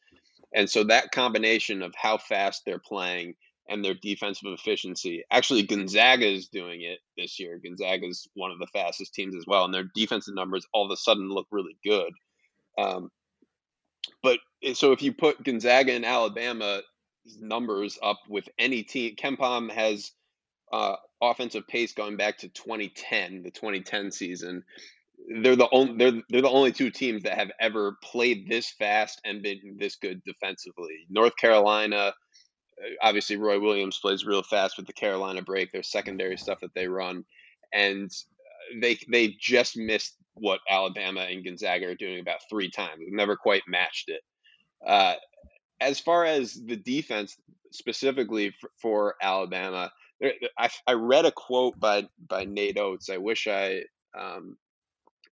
And 0.55 0.69
so 0.69 0.83
that 0.85 1.11
combination 1.11 1.81
of 1.81 1.93
how 1.95 2.17
fast 2.17 2.63
they're 2.65 2.79
playing 2.79 3.35
and 3.69 3.83
their 3.83 3.93
defensive 3.93 4.51
efficiency. 4.51 5.23
Actually, 5.31 5.63
Gonzaga 5.63 6.27
is 6.27 6.49
doing 6.49 6.81
it 6.81 6.99
this 7.17 7.39
year. 7.39 7.59
Gonzaga 7.63 8.07
is 8.07 8.27
one 8.33 8.51
of 8.51 8.59
the 8.59 8.67
fastest 8.73 9.13
teams 9.13 9.35
as 9.35 9.45
well, 9.47 9.65
and 9.65 9.73
their 9.73 9.89
defensive 9.95 10.35
numbers 10.35 10.67
all 10.73 10.85
of 10.85 10.91
a 10.91 10.97
sudden 10.97 11.29
look 11.29 11.47
really 11.51 11.77
good. 11.83 12.11
Um, 12.77 13.09
but 14.21 14.39
eh, 14.63 14.73
so 14.73 14.91
if 14.91 15.01
you 15.01 15.13
put 15.13 15.43
Gonzaga 15.43 15.93
and 15.93 16.05
Alabama 16.05 16.81
numbers 17.39 17.97
up 18.03 18.19
with 18.27 18.49
any 18.59 18.83
team, 18.83 19.15
KenPom 19.15 19.71
has 19.71 20.11
uh, 20.71 20.95
offensive 21.31 21.67
pace 21.67 21.93
going 21.93 22.17
back 22.17 22.37
to 22.39 22.49
2010, 22.49 23.43
the 23.43 23.51
2010 23.51 24.11
season 24.11 24.63
they're 25.41 25.55
the 25.55 25.69
only 25.71 25.97
they're 25.97 26.21
they're 26.29 26.41
the 26.41 26.49
only 26.49 26.71
two 26.71 26.89
teams 26.89 27.23
that 27.23 27.37
have 27.37 27.51
ever 27.59 27.97
played 28.03 28.47
this 28.47 28.71
fast 28.71 29.21
and 29.25 29.41
been 29.41 29.77
this 29.77 29.95
good 29.95 30.21
defensively. 30.23 31.05
North 31.09 31.35
Carolina, 31.37 31.95
uh, 31.97 32.11
obviously 33.01 33.37
Roy 33.37 33.59
Williams 33.59 33.99
plays 33.99 34.25
real 34.25 34.43
fast 34.43 34.77
with 34.77 34.87
the 34.87 34.93
Carolina 34.93 35.41
break. 35.41 35.71
Their 35.71 35.83
secondary 35.83 36.37
stuff 36.37 36.59
that 36.61 36.73
they 36.73 36.87
run, 36.87 37.23
and 37.73 38.09
uh, 38.11 38.79
they 38.81 38.97
they 39.09 39.35
just 39.39 39.77
missed 39.77 40.17
what 40.33 40.59
Alabama 40.69 41.21
and 41.21 41.43
Gonzaga 41.43 41.87
are 41.87 41.95
doing 41.95 42.19
about 42.19 42.39
three 42.49 42.69
times. 42.69 42.99
They've 42.99 43.13
never 43.13 43.37
quite 43.37 43.63
matched 43.67 44.09
it. 44.09 44.21
Uh, 44.85 45.15
as 45.79 45.99
far 45.99 46.25
as 46.25 46.53
the 46.53 46.75
defense 46.75 47.37
specifically 47.71 48.53
for, 48.59 48.69
for 48.81 49.15
Alabama, 49.21 49.91
I, 50.57 50.69
I 50.87 50.93
read 50.93 51.25
a 51.25 51.31
quote 51.31 51.79
by 51.79 52.07
by 52.27 52.45
Nate 52.45 52.77
Oats. 52.77 53.09
I 53.09 53.17
wish 53.17 53.47
I 53.47 53.81
um, 54.17 54.57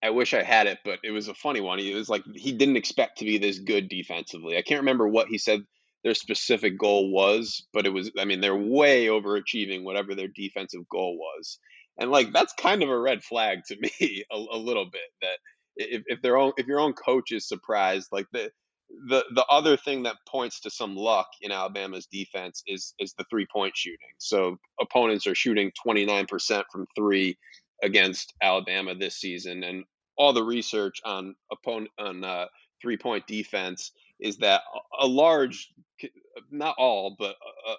I 0.03 0.11
wish 0.11 0.35
I 0.35 0.43
had 0.43 0.67
it, 0.67 0.79
but 0.85 1.01
it 1.03 1.11
was 1.11 1.29
a 1.29 1.35
funny 1.35 1.61
one. 1.61 1.79
He 1.79 1.95
was 1.95 2.09
like 2.09 2.23
he 2.35 2.53
didn't 2.53 2.77
expect 2.77 3.19
to 3.19 3.25
be 3.25 3.39
this 3.39 3.59
good 3.59 3.89
defensively. 3.89 4.57
I 4.57 4.63
can't 4.63 4.81
remember 4.81 5.09
what 5.09 5.29
he 5.29 5.39
said 5.39 5.61
their 6.05 6.15
specific 6.15 6.79
goal 6.79 7.11
was, 7.11 7.67
but 7.73 7.87
it 7.87 7.91
was 7.91 8.11
I 8.19 8.25
mean 8.25 8.41
they're 8.41 8.57
way 8.57 9.07
overachieving 9.07 9.83
whatever 9.85 10.15
their 10.15 10.29
defensive 10.29 10.89
goal 10.91 11.19
was, 11.19 11.59
and 11.99 12.11
like 12.11 12.33
that's 12.33 12.53
kind 12.55 12.83
of 12.83 12.89
a 12.89 12.99
red 12.99 13.23
flag 13.23 13.59
to 13.69 13.77
me 13.81 14.25
a, 14.31 14.37
a 14.37 14.59
little 14.59 14.89
bit 14.91 15.03
that 15.23 15.39
if, 15.77 16.03
if 16.07 16.23
their 16.23 16.37
own 16.37 16.53
if 16.57 16.67
your 16.67 16.81
own 16.81 16.93
coach 16.93 17.33
is 17.33 17.49
surprised 17.49 18.09
like 18.13 18.27
the 18.33 18.51
the 19.09 19.25
the 19.35 19.45
other 19.51 19.77
thing 19.77 20.05
that 20.05 20.17
points 20.29 20.61
to 20.61 20.71
some 20.71 20.97
luck 20.97 21.29
in 21.43 21.53
Alabama's 21.53 22.07
defense 22.07 22.63
is 22.67 22.95
is 22.99 23.15
the 23.15 23.25
three 23.31 23.47
point 23.53 23.77
shooting. 23.77 23.99
So 24.19 24.57
opponents 24.81 25.27
are 25.27 25.35
shooting 25.35 25.73
29% 25.87 26.65
from 26.73 26.87
three 26.97 27.37
against 27.83 28.35
Alabama 28.43 28.95
this 28.95 29.17
season, 29.17 29.63
and 29.63 29.85
all 30.17 30.33
the 30.33 30.43
research 30.43 31.01
on 31.05 31.35
opponent 31.53 31.91
on 31.99 32.25
uh, 32.25 32.47
three 32.81 32.97
point 32.97 33.27
defense 33.27 33.93
is 34.21 34.39
that 34.39 34.63
a 34.99 35.07
large, 35.07 35.73
not 36.51 36.75
all, 36.79 37.15
but 37.19 37.37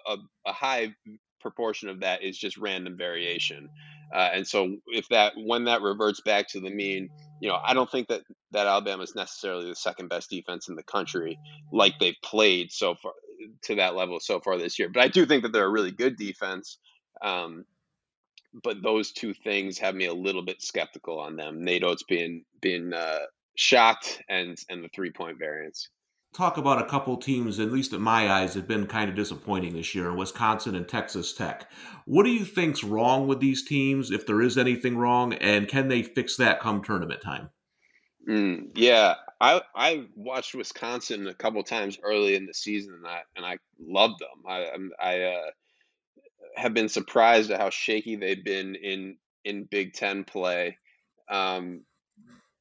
a, 0.08 0.12
a, 0.12 0.16
a 0.46 0.52
high 0.52 0.94
proportion 1.40 1.88
of 1.88 2.00
that 2.00 2.22
is 2.22 2.38
just 2.38 2.56
random 2.56 2.96
variation. 2.96 3.68
Uh, 4.14 4.30
and 4.32 4.46
so 4.46 4.76
if 4.88 5.08
that 5.08 5.32
when 5.36 5.64
that 5.64 5.82
reverts 5.82 6.20
back 6.22 6.48
to 6.48 6.60
the 6.60 6.70
mean, 6.70 7.08
you 7.40 7.48
know, 7.48 7.58
I 7.64 7.74
don't 7.74 7.90
think 7.90 8.08
that 8.08 8.22
that 8.52 8.66
Alabama 8.66 9.02
is 9.02 9.14
necessarily 9.14 9.68
the 9.68 9.76
second 9.76 10.08
best 10.08 10.30
defense 10.30 10.68
in 10.68 10.74
the 10.74 10.82
country, 10.82 11.38
like 11.72 11.94
they've 11.98 12.16
played 12.24 12.72
so 12.72 12.94
far 12.94 13.12
to 13.64 13.76
that 13.76 13.94
level 13.94 14.20
so 14.20 14.40
far 14.40 14.58
this 14.58 14.78
year. 14.78 14.88
But 14.92 15.02
I 15.02 15.08
do 15.08 15.24
think 15.26 15.42
that 15.42 15.52
they're 15.52 15.66
a 15.66 15.70
really 15.70 15.92
good 15.92 16.16
defense. 16.16 16.78
Um, 17.22 17.64
but 18.64 18.82
those 18.82 19.12
two 19.12 19.32
things 19.32 19.78
have 19.78 19.94
me 19.94 20.06
a 20.06 20.14
little 20.14 20.44
bit 20.44 20.60
skeptical 20.60 21.20
on 21.20 21.36
them. 21.36 21.64
Nate 21.64 21.84
Oats 21.84 22.02
being 22.02 22.44
being 22.60 22.92
uh, 22.92 23.26
and 24.28 24.56
and 24.68 24.84
the 24.84 24.88
three 24.94 25.12
point 25.12 25.38
variance 25.38 25.88
talk 26.32 26.56
about 26.56 26.80
a 26.80 26.86
couple 26.86 27.16
teams, 27.16 27.58
at 27.58 27.72
least 27.72 27.92
in 27.92 28.00
my 28.00 28.30
eyes, 28.30 28.54
have 28.54 28.68
been 28.68 28.86
kind 28.86 29.10
of 29.10 29.16
disappointing 29.16 29.74
this 29.74 29.94
year 29.94 30.14
Wisconsin 30.14 30.74
and 30.74 30.88
Texas 30.88 31.32
Tech. 31.32 31.68
What 32.04 32.24
do 32.24 32.30
you 32.30 32.44
think's 32.44 32.84
wrong 32.84 33.26
with 33.26 33.40
these 33.40 33.64
teams, 33.64 34.10
if 34.10 34.26
there 34.26 34.40
is 34.40 34.56
anything 34.56 34.96
wrong, 34.96 35.34
and 35.34 35.68
can 35.68 35.88
they 35.88 36.02
fix 36.02 36.36
that 36.36 36.60
come 36.60 36.82
tournament 36.82 37.20
time? 37.22 37.50
Mm, 38.28 38.70
yeah, 38.74 39.14
I 39.40 39.62
I 39.74 40.06
watched 40.14 40.54
Wisconsin 40.54 41.26
a 41.26 41.34
couple 41.34 41.62
times 41.62 41.98
early 42.02 42.34
in 42.34 42.46
the 42.46 42.54
season, 42.54 42.94
and 42.94 43.06
I 43.06 43.22
and 43.36 43.44
I 43.46 43.58
loved 43.78 44.20
them. 44.20 44.44
I 44.46 44.70
I 45.02 45.22
uh, 45.22 45.50
have 46.56 46.74
been 46.74 46.88
surprised 46.88 47.50
at 47.50 47.60
how 47.60 47.70
shaky 47.70 48.16
they've 48.16 48.44
been 48.44 48.74
in 48.74 49.16
in 49.44 49.64
Big 49.64 49.94
Ten 49.94 50.24
play. 50.24 50.78
Um, 51.30 51.84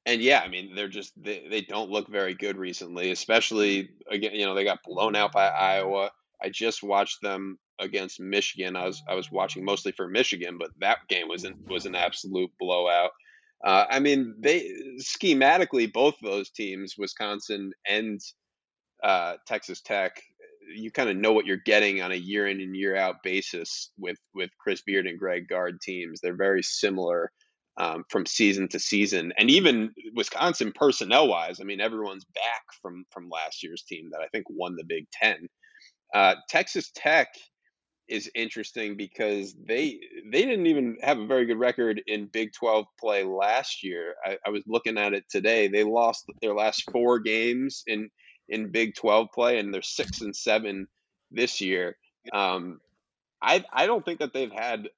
and 0.06 0.22
yeah, 0.22 0.42
I 0.44 0.48
mean 0.48 0.76
they're 0.76 0.88
just 0.88 1.14
they, 1.22 1.48
they 1.50 1.62
don't 1.62 1.92
look 1.92 2.08
very 2.10 2.34
good 2.34 2.58
recently, 2.58 3.12
especially 3.12 3.90
again, 4.10 4.34
you 4.36 4.46
know, 4.46 4.56
they 4.56 4.64
got 4.64 4.84
blown 4.86 5.16
out 5.16 5.32
by 5.34 5.48
Iowa. 5.48 6.12
I 6.42 6.50
just 6.50 6.84
watched 6.84 7.22
them 7.22 7.60
against 7.80 8.20
Michigan. 8.20 8.76
I 8.76 8.86
was 8.86 9.04
I 9.10 9.16
was 9.16 9.32
watching 9.32 9.66
mostly 9.66 9.92
for 9.92 10.08
Michigan, 10.08 10.58
but 10.58 10.72
that 10.80 11.00
game 11.10 11.28
was 11.28 11.44
an, 11.44 11.56
was 11.68 11.86
an 11.86 11.96
absolute 11.96 12.52
blowout. 12.60 13.12
Uh, 13.64 13.86
I 13.90 14.00
mean, 14.00 14.36
they 14.40 14.72
schematically 15.00 15.92
both 15.92 16.16
those 16.22 16.50
teams, 16.50 16.96
Wisconsin 16.98 17.72
and 17.88 18.22
uh, 19.04 19.36
Texas 19.48 19.82
Tech, 19.82 20.22
you 20.76 20.92
kind 20.92 21.10
of 21.10 21.18
know 21.18 21.34
what 21.34 21.46
you're 21.46 21.58
getting 21.58 22.02
on 22.02 22.12
a 22.12 22.16
year 22.16 22.48
in 22.48 22.62
and 22.62 22.76
year 22.76 22.96
out 22.96 23.24
basis 23.24 23.92
with 23.98 24.18
with 24.34 24.50
Chris 24.60 24.82
Beard 24.82 25.08
and 25.08 25.20
Greg 25.20 25.48
Gard 25.48 25.82
teams. 25.82 26.22
They're 26.22 26.36
very 26.36 26.64
similar 26.64 27.32
um, 27.78 28.04
from 28.10 28.26
season 28.26 28.68
to 28.70 28.80
season, 28.80 29.34
and 29.38 29.50
even 29.50 29.92
Wisconsin 30.14 30.72
personnel 30.74 31.28
wise. 31.28 31.60
I 31.60 31.64
mean, 31.64 31.82
everyone's 31.82 32.26
back 32.36 32.64
from 32.82 33.06
from 33.12 33.30
last 33.30 33.64
year's 33.64 33.84
team 33.84 34.10
that 34.12 34.22
I 34.22 34.28
think 34.28 34.46
won 34.50 34.76
the 34.76 34.84
Big 34.84 35.06
Ten. 35.12 35.48
Uh, 36.14 36.36
Texas 36.50 36.92
Tech 36.96 37.30
is 38.10 38.30
interesting 38.36 38.98
because 38.98 39.56
they 39.68 40.00
they 40.26 40.42
didn't 40.44 40.68
even 40.68 40.98
have 41.02 41.20
a 41.20 41.28
very 41.28 41.46
good 41.46 41.60
record 41.60 42.02
in 42.08 42.26
Big 42.28 42.52
12 42.54 42.86
play 43.00 43.24
last 43.24 43.84
year. 43.84 44.16
I, 44.26 44.38
I, 44.46 44.50
was 44.50 44.64
looking 44.68 44.98
at 44.98 45.14
it 45.14 45.26
today. 45.30 45.68
They 45.68 45.84
lost 45.84 46.26
their 46.42 46.54
last 46.54 46.90
four 46.92 47.20
games 47.20 47.84
in 47.88 48.10
in 48.50 48.72
Big 48.72 48.96
12 48.96 49.28
play, 49.34 49.60
and 49.60 49.74
they're 49.74 49.82
six 49.82 50.22
and 50.22 50.36
seven 50.36 50.88
this 51.32 51.62
year. 51.62 51.98
Um, 52.34 52.80
I 53.42 53.64
I 53.72 53.86
don't 53.86 54.04
think 54.04 54.20
that 54.20 54.34
they've 54.34 54.52
had 54.52 54.90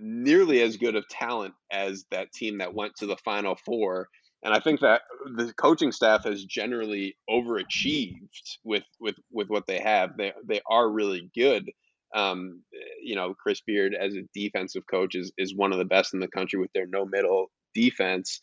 nearly 0.00 0.62
as 0.62 0.76
good 0.76 0.96
of 0.96 1.08
talent 1.08 1.54
as 1.70 2.04
that 2.10 2.32
team 2.32 2.58
that 2.58 2.74
went 2.74 2.96
to 2.96 3.06
the 3.06 3.16
Final 3.18 3.56
Four. 3.64 4.08
And 4.42 4.54
I 4.54 4.60
think 4.60 4.80
that 4.80 5.02
the 5.36 5.52
coaching 5.54 5.92
staff 5.92 6.24
has 6.24 6.44
generally 6.44 7.16
overachieved 7.28 8.58
with 8.64 8.84
with 9.00 9.16
with 9.30 9.48
what 9.48 9.66
they 9.66 9.80
have. 9.80 10.16
They 10.16 10.32
they 10.44 10.60
are 10.68 10.88
really 10.88 11.30
good. 11.34 11.70
Um, 12.14 12.62
you 13.02 13.16
know, 13.16 13.34
Chris 13.34 13.60
Beard 13.66 13.94
as 13.94 14.14
a 14.14 14.22
defensive 14.34 14.84
coach 14.90 15.14
is 15.14 15.32
is 15.38 15.54
one 15.54 15.72
of 15.72 15.78
the 15.78 15.84
best 15.84 16.14
in 16.14 16.20
the 16.20 16.28
country 16.28 16.58
with 16.58 16.72
their 16.72 16.86
no 16.86 17.04
middle 17.04 17.50
defense. 17.74 18.40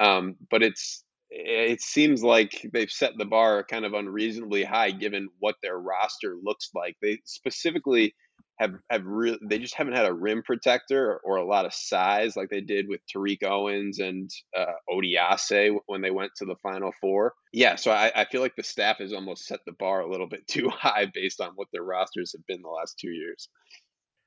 Um, 0.00 0.36
but 0.50 0.62
it's 0.62 1.04
it 1.30 1.80
seems 1.80 2.22
like 2.22 2.68
they've 2.72 2.90
set 2.90 3.12
the 3.18 3.24
bar 3.24 3.64
kind 3.64 3.84
of 3.84 3.94
unreasonably 3.94 4.62
high 4.62 4.90
given 4.90 5.28
what 5.40 5.56
their 5.62 5.78
roster 5.78 6.36
looks 6.42 6.70
like. 6.74 6.96
They 7.02 7.18
specifically 7.24 8.14
have 8.58 8.74
have 8.90 9.04
really 9.04 9.38
they 9.42 9.58
just 9.58 9.74
haven't 9.74 9.94
had 9.94 10.06
a 10.06 10.12
rim 10.12 10.42
protector 10.42 11.20
or, 11.24 11.36
a 11.36 11.44
lot 11.44 11.66
of 11.66 11.74
size 11.74 12.36
like 12.36 12.48
they 12.48 12.60
did 12.60 12.86
with 12.88 13.00
Tariq 13.14 13.42
Owens 13.42 13.98
and 13.98 14.30
uh, 14.56 14.72
Odiase 14.88 15.76
when 15.86 16.00
they 16.00 16.12
went 16.12 16.30
to 16.36 16.44
the 16.44 16.54
Final 16.62 16.92
Four. 17.00 17.34
Yeah, 17.52 17.74
so 17.74 17.90
I, 17.90 18.12
I 18.14 18.24
feel 18.24 18.40
like 18.40 18.54
the 18.56 18.62
staff 18.62 18.98
has 18.98 19.12
almost 19.12 19.46
set 19.46 19.60
the 19.66 19.72
bar 19.72 20.00
a 20.00 20.10
little 20.10 20.28
bit 20.28 20.46
too 20.48 20.68
high 20.68 21.06
based 21.12 21.40
on 21.40 21.50
what 21.56 21.68
their 21.72 21.82
rosters 21.82 22.32
have 22.32 22.46
been 22.46 22.62
the 22.62 22.68
last 22.68 22.98
two 22.98 23.10
years. 23.10 23.48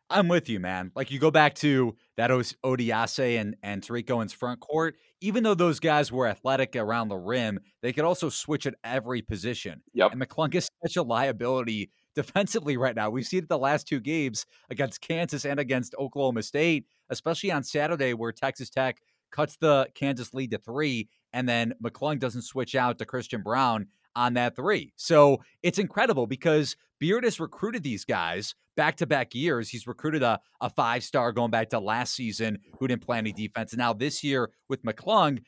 I'm 0.10 0.28
with 0.28 0.48
you, 0.50 0.60
man. 0.60 0.92
Like 0.96 1.12
you 1.12 1.20
go 1.20 1.32
back 1.32 1.56
to 1.56 1.96
that 2.18 2.30
Odiase 2.30 3.40
and 3.40 3.56
and 3.64 3.82
Tariq 3.82 4.10
Owens 4.10 4.34
front 4.34 4.60
court. 4.60 4.96
Even 5.22 5.44
though 5.44 5.56
those 5.56 5.80
guys 5.80 6.12
were 6.12 6.28
athletic 6.28 6.76
around 6.76 7.10
the 7.10 7.18
rim, 7.18 7.60
they 7.82 7.92
could 7.92 8.06
also 8.06 8.30
switch 8.30 8.68
at 8.68 8.76
every 8.84 9.22
position. 9.22 9.82
Yep. 9.94 10.12
And 10.12 10.22
McClung 10.22 10.54
is 10.54 10.70
such 10.86 10.96
a 10.98 11.04
liability 11.04 11.92
defensively 12.18 12.78
right 12.78 12.96
now. 12.96 13.12
We've 13.12 13.28
seen 13.28 13.44
it 13.44 13.48
the 13.48 13.60
last 13.60 13.88
two 13.88 14.00
games 14.00 14.48
against 14.72 15.02
Kansas 15.02 15.46
and 15.46 15.60
against 15.60 15.94
Oklahoma 16.00 16.42
State, 16.42 16.88
especially 17.12 17.52
on 17.52 17.64
Saturday 17.64 18.16
where 18.16 18.32
Texas 18.32 18.72
Tech 18.72 18.98
cuts 19.32 19.56
the 19.58 19.88
Kansas 19.94 20.34
lead 20.34 20.50
to 20.50 20.58
three, 20.58 21.10
and 21.32 21.48
then 21.48 21.76
McClung 21.82 22.18
doesn't 22.20 22.42
switch 22.42 22.74
out 22.74 22.98
to 22.98 23.06
Christian 23.06 23.44
Braun 23.44 23.86
on 24.16 24.34
that 24.34 24.56
three. 24.56 24.92
So 24.96 25.44
it's 25.62 25.78
incredible 25.78 26.26
because 26.26 26.76
Beard 27.00 27.24
has 27.24 27.40
recruited 27.40 27.84
these 27.84 28.04
guys 28.04 28.56
back 28.76 28.96
to 28.98 29.06
back 29.06 29.36
years. 29.36 29.70
He's 29.70 29.86
recruited 29.86 30.24
a, 30.24 30.40
a 30.60 30.72
five 30.72 31.04
star 31.04 31.32
going 31.32 31.52
back 31.52 31.70
to 31.70 31.80
last 31.80 32.16
season 32.16 32.58
who 32.80 32.88
didn't 32.88 33.06
play 33.06 33.20
any 33.20 33.32
defense. 33.32 33.74
And 33.74 33.80
now 33.80 33.94
this 33.94 34.24
year 34.24 34.50
with 34.70 34.82
McClung, 34.82 35.44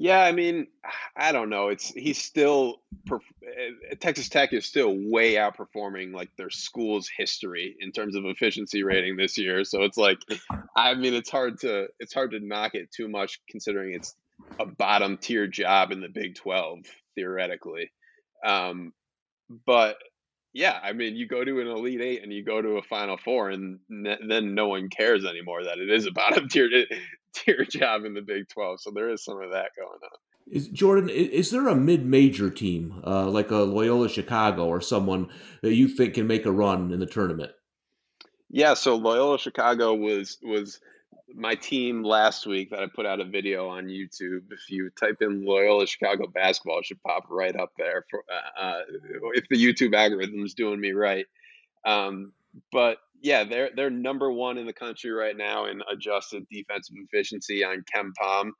yeah, 0.00 0.20
I 0.20 0.30
mean, 0.30 0.68
I 1.16 1.32
don't 1.32 1.50
know. 1.50 1.68
It's 1.68 1.88
he's 1.88 2.18
still 2.18 2.82
eh, 3.10 3.94
Texas 3.98 4.28
Tech 4.28 4.52
is 4.52 4.64
still 4.64 4.94
way 4.96 5.34
outperforming 5.34 6.14
like 6.14 6.30
their 6.36 6.50
school's 6.50 7.10
history 7.14 7.74
in 7.80 7.90
terms 7.90 8.14
of 8.14 8.24
efficiency 8.24 8.84
rating 8.84 9.16
this 9.16 9.36
year. 9.36 9.64
So 9.64 9.82
it's 9.82 9.96
like, 9.98 10.18
I 10.76 10.94
mean, 10.94 11.14
it's 11.14 11.30
hard 11.30 11.58
to 11.62 11.88
it's 11.98 12.14
hard 12.14 12.30
to 12.30 12.38
knock 12.38 12.76
it 12.76 12.92
too 12.92 13.08
much 13.08 13.40
considering 13.50 13.92
it's 13.92 14.14
a 14.60 14.66
bottom 14.66 15.16
tier 15.16 15.48
job 15.48 15.90
in 15.90 16.00
the 16.00 16.08
Big 16.08 16.36
Twelve 16.36 16.78
theoretically. 17.16 17.90
Um, 18.46 18.92
but 19.66 19.96
yeah, 20.52 20.78
I 20.80 20.92
mean, 20.92 21.16
you 21.16 21.26
go 21.26 21.44
to 21.44 21.60
an 21.60 21.66
Elite 21.66 22.00
Eight 22.00 22.22
and 22.22 22.32
you 22.32 22.44
go 22.44 22.62
to 22.62 22.78
a 22.78 22.82
Final 22.82 23.16
Four, 23.16 23.50
and 23.50 23.80
then 23.88 24.54
no 24.54 24.68
one 24.68 24.90
cares 24.90 25.24
anymore 25.24 25.64
that 25.64 25.78
it 25.78 25.90
is 25.90 26.06
a 26.06 26.12
bottom 26.12 26.48
tier 26.48 26.70
tier 27.44 27.64
job 27.70 28.04
in 28.04 28.14
the 28.14 28.22
Big 28.22 28.48
Twelve. 28.48 28.80
So 28.80 28.90
there 28.90 29.10
is 29.10 29.24
some 29.24 29.40
of 29.40 29.50
that 29.50 29.70
going 29.76 30.00
on. 30.02 30.18
Is 30.50 30.68
Jordan? 30.68 31.10
Is 31.10 31.50
there 31.50 31.68
a 31.68 31.74
mid-major 31.74 32.50
team 32.50 33.02
uh, 33.06 33.28
like 33.28 33.50
a 33.50 33.58
Loyola 33.58 34.08
Chicago 34.08 34.66
or 34.66 34.80
someone 34.80 35.28
that 35.62 35.74
you 35.74 35.88
think 35.88 36.14
can 36.14 36.26
make 36.26 36.46
a 36.46 36.52
run 36.52 36.90
in 36.90 37.00
the 37.00 37.06
tournament? 37.06 37.52
Yeah, 38.50 38.74
so 38.74 38.96
Loyola 38.96 39.38
Chicago 39.38 39.94
was 39.94 40.38
was 40.42 40.80
my 41.34 41.54
team 41.54 42.02
last 42.02 42.46
week 42.46 42.70
that 42.70 42.80
I 42.80 42.86
put 42.86 43.04
out 43.04 43.20
a 43.20 43.24
video 43.24 43.68
on 43.68 43.86
YouTube. 43.86 44.50
If 44.50 44.70
you 44.70 44.90
type 44.98 45.18
in 45.20 45.44
Loyola 45.44 45.86
Chicago 45.86 46.26
basketball, 46.26 46.78
it 46.78 46.86
should 46.86 47.02
pop 47.02 47.24
right 47.28 47.54
up 47.54 47.72
there. 47.76 48.06
For 48.10 48.24
uh, 48.30 48.60
uh 48.60 48.80
if 49.34 49.48
the 49.50 49.56
YouTube 49.56 49.94
algorithm 49.94 50.44
is 50.44 50.54
doing 50.54 50.80
me 50.80 50.92
right, 50.92 51.26
um, 51.84 52.32
but 52.72 52.98
yeah, 53.20 53.44
they're 53.44 53.70
they're 53.74 53.90
number 53.90 54.30
one 54.30 54.58
in 54.58 54.66
the 54.66 54.72
country 54.72 55.10
right 55.10 55.36
now 55.36 55.66
in 55.66 55.82
adjusted 55.90 56.44
defensive 56.50 56.96
efficiency 57.10 57.64
on 57.64 57.84
KenPom. 57.94 58.50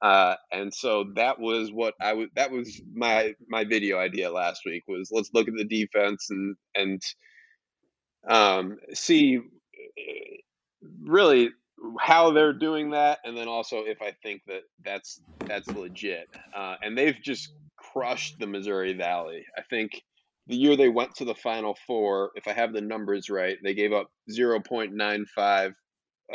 Uh, 0.00 0.36
and 0.52 0.72
so 0.72 1.06
that 1.16 1.40
was 1.40 1.72
what 1.72 1.94
I 2.00 2.12
was. 2.12 2.28
That 2.36 2.50
was 2.50 2.80
my 2.94 3.34
my 3.48 3.64
video 3.64 3.98
idea 3.98 4.30
last 4.30 4.62
week. 4.64 4.84
Was 4.86 5.10
let's 5.12 5.30
look 5.34 5.48
at 5.48 5.54
the 5.54 5.64
defense 5.64 6.28
and 6.30 6.56
and 6.74 7.02
um, 8.28 8.78
see 8.94 9.40
really 11.02 11.50
how 12.00 12.30
they're 12.30 12.52
doing 12.52 12.90
that, 12.90 13.18
and 13.24 13.36
then 13.36 13.48
also 13.48 13.78
if 13.78 14.00
I 14.00 14.12
think 14.22 14.42
that 14.46 14.62
that's 14.84 15.20
that's 15.46 15.68
legit. 15.68 16.28
Uh, 16.54 16.76
and 16.82 16.96
they've 16.96 17.18
just 17.20 17.52
crushed 17.76 18.38
the 18.38 18.46
Missouri 18.46 18.92
Valley. 18.92 19.44
I 19.56 19.62
think 19.62 20.02
the 20.48 20.56
year 20.56 20.76
they 20.76 20.88
went 20.88 21.14
to 21.16 21.24
the 21.24 21.34
Final 21.34 21.76
Four, 21.86 22.30
if 22.34 22.48
I 22.48 22.52
have 22.52 22.72
the 22.72 22.80
numbers 22.80 23.30
right, 23.30 23.56
they 23.62 23.74
gave 23.74 23.92
up 23.92 24.10
0.95 24.30 25.72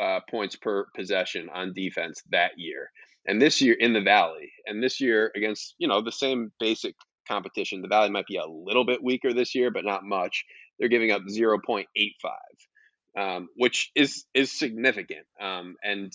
uh, 0.00 0.20
points 0.30 0.56
per 0.56 0.86
possession 0.96 1.48
on 1.52 1.72
defense 1.74 2.22
that 2.30 2.52
year. 2.56 2.90
And 3.26 3.40
this 3.40 3.60
year 3.60 3.74
in 3.78 3.92
the 3.92 4.02
Valley, 4.02 4.52
and 4.66 4.82
this 4.82 5.00
year 5.00 5.32
against 5.34 5.74
you 5.78 5.88
know 5.88 6.02
the 6.02 6.12
same 6.12 6.52
basic 6.60 6.94
competition, 7.26 7.82
the 7.82 7.88
Valley 7.88 8.10
might 8.10 8.26
be 8.26 8.36
a 8.36 8.46
little 8.46 8.84
bit 8.84 9.02
weaker 9.02 9.32
this 9.32 9.54
year, 9.54 9.70
but 9.70 9.84
not 9.84 10.04
much. 10.04 10.44
They're 10.78 10.88
giving 10.88 11.10
up 11.10 11.22
0.85 11.22 11.86
um, 13.16 13.48
which 13.56 13.90
is 13.94 14.24
is 14.34 14.56
significant. 14.56 15.26
Um, 15.40 15.76
and 15.82 16.12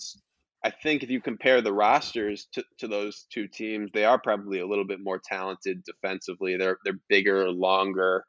I 0.62 0.70
think 0.70 1.02
if 1.02 1.10
you 1.10 1.20
compare 1.20 1.62
the 1.62 1.72
rosters 1.72 2.46
to, 2.52 2.64
to 2.78 2.88
those 2.88 3.26
two 3.32 3.48
teams, 3.48 3.90
they 3.92 4.04
are 4.04 4.18
probably 4.18 4.60
a 4.60 4.66
little 4.66 4.84
bit 4.84 5.00
more 5.02 5.18
talented 5.18 5.82
defensively. 5.84 6.56
They're 6.56 6.78
they're 6.84 7.00
bigger, 7.08 7.50
longer. 7.50 8.24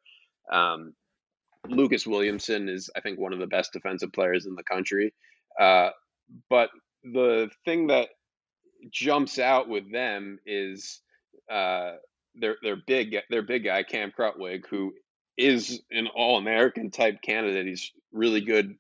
Um, 0.52 0.94
Lucas 1.68 2.08
Williamson 2.08 2.70
is, 2.70 2.90
I 2.96 3.02
think, 3.02 3.20
one 3.20 3.34
of 3.34 3.40
the 3.40 3.48
best 3.48 3.74
defensive 3.74 4.12
players 4.14 4.46
in 4.46 4.56
the 4.56 4.64
country. 4.64 5.14
Uh, 5.60 5.90
but 6.50 6.70
the 7.04 7.50
thing 7.66 7.88
that 7.88 8.10
jumps 8.90 9.38
out 9.38 9.68
with 9.68 9.92
them 9.92 10.40
is 10.46 11.02
uh, 11.52 11.94
their 12.36 12.56
their 12.64 12.78
big 12.88 13.18
their 13.30 13.42
big 13.42 13.66
guy 13.66 13.84
Cam 13.84 14.12
Krutwig, 14.18 14.66
who 14.70 14.94
is 15.38 15.82
an 15.92 16.08
All 16.08 16.38
American 16.38 16.92
type 16.92 17.22
candidate. 17.22 17.68
He's 17.68 17.92
really 18.12 18.42
good 18.42 18.76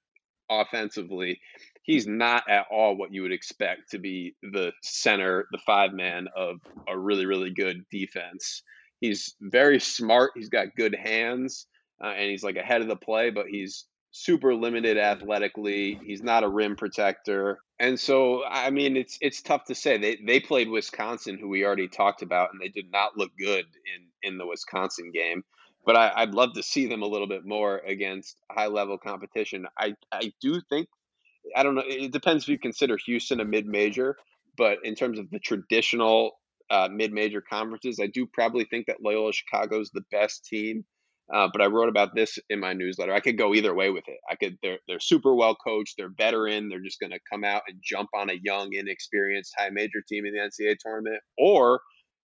offensively. 0.49 1.39
He's 1.84 2.07
not 2.07 2.49
at 2.49 2.67
all 2.71 2.95
what 2.95 3.13
you 3.13 3.23
would 3.23 3.32
expect 3.32 3.91
to 3.91 3.99
be 3.99 4.36
the 4.41 4.71
center, 4.82 5.47
the 5.51 5.59
five 5.65 5.93
man 5.93 6.27
of 6.36 6.57
a 6.88 6.97
really, 6.97 7.25
really 7.25 7.51
good 7.51 7.84
defense. 7.89 8.63
He's 8.99 9.36
very 9.41 9.79
smart. 9.79 10.32
He's 10.36 10.49
got 10.49 10.75
good 10.75 10.95
hands, 10.95 11.65
uh, 12.03 12.07
and 12.09 12.29
he's 12.29 12.43
like 12.43 12.55
ahead 12.55 12.82
of 12.82 12.88
the 12.88 12.95
play, 12.95 13.32
but 13.32 13.47
he's 13.47 13.86
super 14.11 14.53
limited 14.53 14.97
athletically. 14.97 15.99
He's 16.03 16.21
not 16.21 16.43
a 16.43 16.49
rim 16.49 16.75
protector. 16.75 17.59
And 17.79 17.99
so 17.99 18.43
I 18.45 18.69
mean 18.69 18.95
it's 18.97 19.17
it's 19.21 19.41
tough 19.41 19.65
to 19.65 19.75
say. 19.75 19.97
They 19.97 20.19
they 20.25 20.39
played 20.39 20.69
Wisconsin 20.69 21.39
who 21.39 21.47
we 21.47 21.65
already 21.65 21.88
talked 21.88 22.21
about 22.21 22.49
and 22.51 22.61
they 22.61 22.67
did 22.67 22.91
not 22.91 23.17
look 23.17 23.32
good 23.39 23.65
in 23.95 24.32
in 24.32 24.38
the 24.38 24.45
Wisconsin 24.45 25.11
game 25.11 25.43
but 25.86 25.95
I, 25.95 26.25
would 26.25 26.36
love 26.36 26.53
to 26.53 26.63
see 26.63 26.88
them 26.88 27.01
a 27.01 27.07
little 27.07 27.27
bit 27.27 27.45
more 27.45 27.79
against 27.79 28.38
high 28.51 28.67
level 28.67 28.97
competition. 28.97 29.65
I, 29.77 29.95
I 30.11 30.32
do 30.41 30.61
think, 30.69 30.88
I 31.55 31.63
don't 31.63 31.75
know, 31.75 31.83
it 31.85 32.11
depends 32.11 32.43
if 32.43 32.49
you 32.49 32.59
consider 32.59 32.97
Houston 33.05 33.39
a 33.39 33.45
mid 33.45 33.65
major, 33.65 34.15
but 34.57 34.79
in 34.83 34.95
terms 34.95 35.19
of 35.19 35.29
the 35.29 35.39
traditional 35.39 36.33
uh, 36.69 36.89
mid 36.91 37.11
major 37.11 37.41
conferences, 37.41 37.99
I 38.01 38.07
do 38.07 38.25
probably 38.25 38.65
think 38.65 38.87
that 38.87 39.01
Loyola 39.03 39.33
Chicago 39.33 39.79
is 39.79 39.91
the 39.93 40.03
best 40.11 40.45
team. 40.45 40.85
Uh, 41.33 41.47
but 41.51 41.61
I 41.61 41.67
wrote 41.67 41.87
about 41.87 42.13
this 42.13 42.37
in 42.49 42.59
my 42.59 42.73
newsletter. 42.73 43.13
I 43.13 43.21
could 43.21 43.37
go 43.37 43.53
either 43.53 43.73
way 43.73 43.89
with 43.89 44.03
it. 44.07 44.17
I 44.29 44.35
could 44.35 44.57
they're 44.61 44.79
they're 44.87 44.99
super 44.99 45.33
well 45.33 45.55
coached. 45.55 45.95
They're 45.97 46.11
veteran. 46.17 46.67
They're 46.67 46.83
just 46.83 46.99
going 46.99 47.11
to 47.11 47.19
come 47.31 47.45
out 47.45 47.61
and 47.69 47.77
jump 47.81 48.09
on 48.13 48.29
a 48.29 48.39
young, 48.43 48.73
inexperienced 48.73 49.53
high 49.57 49.69
major 49.69 50.01
team 50.07 50.25
in 50.25 50.33
the 50.33 50.39
NCAA 50.39 50.75
tournament, 50.83 51.21
or 51.37 51.79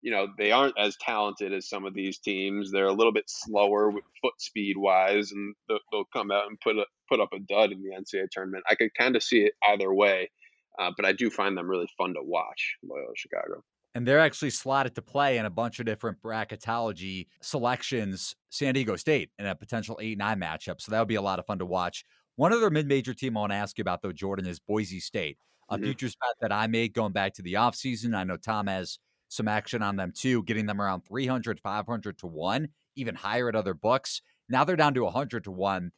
you 0.08 0.14
know 0.14 0.30
they 0.38 0.54
aren't 0.54 0.80
as 0.80 0.96
talented 1.02 1.52
as 1.52 1.68
some 1.68 1.86
of 1.86 1.94
these 1.94 2.18
teams. 2.18 2.72
They're 2.72 2.86
a 2.86 2.94
little 2.94 3.12
bit 3.12 3.26
slower 3.28 3.90
with 3.90 4.06
foot 4.22 4.40
speed 4.40 4.78
wise, 4.78 5.34
and 5.34 5.54
they'll, 5.68 5.80
they'll 5.92 6.06
come 6.06 6.32
out 6.32 6.48
and 6.48 6.58
put 6.62 6.78
a, 6.78 6.86
put 7.10 7.20
up 7.20 7.34
a 7.34 7.40
dud 7.40 7.74
in 7.74 7.84
the 7.84 7.90
NCAA 7.90 8.30
tournament. 8.32 8.64
I 8.70 8.76
could 8.76 8.94
kind 8.98 9.18
of 9.18 9.24
see 9.24 9.42
it 9.42 9.52
either 9.68 9.94
way, 9.94 10.32
uh, 10.80 10.92
but 10.96 11.06
I 11.06 11.12
do 11.12 11.30
find 11.30 11.58
them 11.58 11.70
really 11.70 11.90
fun 11.98 12.14
to 12.14 12.24
watch. 12.24 12.78
Loyola 12.90 13.12
Chicago. 13.18 13.66
And 13.96 14.08
they're 14.08 14.22
actually 14.22 14.52
slotted 14.52 14.96
to 14.96 15.02
play 15.02 15.40
in 15.40 15.46
a 15.46 15.50
bunch 15.50 15.82
of 15.82 15.86
different 15.86 16.22
bracketology 16.22 17.28
selections. 17.42 18.34
San 18.50 18.76
Diego 18.76 18.96
State 18.96 19.32
in 19.38 19.46
a 19.46 19.56
potential 19.56 20.00
eight 20.02 20.18
nine 20.18 20.40
matchup, 20.40 20.80
so 20.80 20.90
that 20.94 21.00
would 21.00 21.10
be 21.10 21.16
a 21.16 21.22
lot 21.22 21.38
of 21.38 21.46
fun 21.46 21.60
to 21.60 21.66
watch. 21.66 22.06
One 22.38 22.54
other 22.54 22.70
mid 22.70 22.88
major 22.88 23.14
team 23.14 23.36
I 23.36 23.42
want 23.42 23.52
to 23.52 23.58
ask 23.58 23.78
you 23.78 23.82
about 23.82 24.02
though, 24.02 24.14
Jordan, 24.14 24.48
is 24.48 24.62
Boise 24.62 25.02
State. 25.02 25.38
A 25.70 25.76
mm-hmm. 25.76 25.84
futures 25.84 26.16
bet 26.16 26.36
that 26.40 26.56
I 26.56 26.68
made 26.68 26.94
going 26.94 27.12
back 27.12 27.34
to 27.34 27.42
the 27.42 27.56
offseason. 27.56 28.16
I 28.16 28.24
know 28.24 28.38
Tom 28.38 28.68
has 28.68 29.00
some 29.28 29.48
action 29.48 29.82
on 29.82 29.96
them 29.96 30.12
too, 30.16 30.44
getting 30.44 30.66
them 30.66 30.82
around 30.82 31.02
300, 31.02 31.60
500 31.60 32.18
to 32.20 32.28
1, 32.28 32.68
even 32.96 33.16
higher 33.16 33.50
at 33.50 33.56
other 33.56 33.74
books. 33.74 34.22
Now 34.50 34.64
they're 34.64 34.76
down 34.76 34.94
to 34.94 35.04
100 35.04 35.44
to 35.46 35.52
1. 35.52 35.92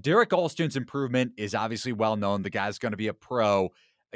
Derrick 0.00 0.32
Alston's 0.32 0.76
improvement 0.76 1.32
is 1.36 1.54
obviously 1.54 1.92
well 1.92 2.16
known. 2.16 2.42
The 2.42 2.50
guy's 2.50 2.78
going 2.78 2.92
to 2.92 2.96
be 2.96 3.08
a 3.08 3.14
pro. 3.14 3.70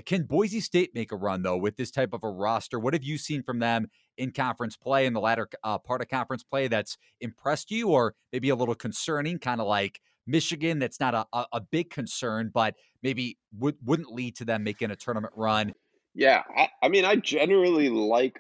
Can 0.07 0.25
Boise 0.25 0.61
State 0.61 0.95
make 0.95 1.13
a 1.13 1.17
run, 1.17 1.43
though, 1.43 1.57
with 1.57 1.77
this 1.77 1.91
type 1.91 2.13
of 2.13 2.25
a 2.25 2.29
roster? 2.29 2.81
What 2.81 2.95
have 2.95 3.05
you 3.05 3.17
seen 3.17 3.43
from 3.43 3.61
them 3.61 3.89
in 4.17 4.33
conference 4.33 4.77
play, 4.77 5.07
in 5.07 5.13
the 5.13 5.21
latter 5.21 5.49
uh, 5.63 5.79
part 5.79 6.01
of 6.01 6.09
conference 6.09 6.43
play 6.43 6.69
that's 6.69 6.97
impressed 7.21 7.71
you, 7.71 7.89
or 7.89 8.15
maybe 8.33 8.49
a 8.49 8.57
little 8.57 8.75
concerning, 8.75 9.39
kind 9.39 9.61
of 9.61 9.67
like 9.67 10.01
Michigan, 10.27 10.79
that's 10.79 10.99
not 10.99 11.15
a, 11.15 11.27
a, 11.33 11.47
a 11.55 11.61
big 11.61 11.91
concern, 11.91 12.51
but 12.53 12.75
maybe 13.03 13.39
would, 13.57 13.77
wouldn't 13.85 14.13
lead 14.13 14.37
to 14.37 14.45
them 14.45 14.65
making 14.65 14.91
a 14.91 14.97
tournament 14.97 15.33
run? 15.37 15.75
Yeah, 16.15 16.43
I, 16.57 16.69
I 16.83 16.89
mean, 16.89 17.05
I 17.05 17.17
generally 17.17 17.89
like 17.91 18.39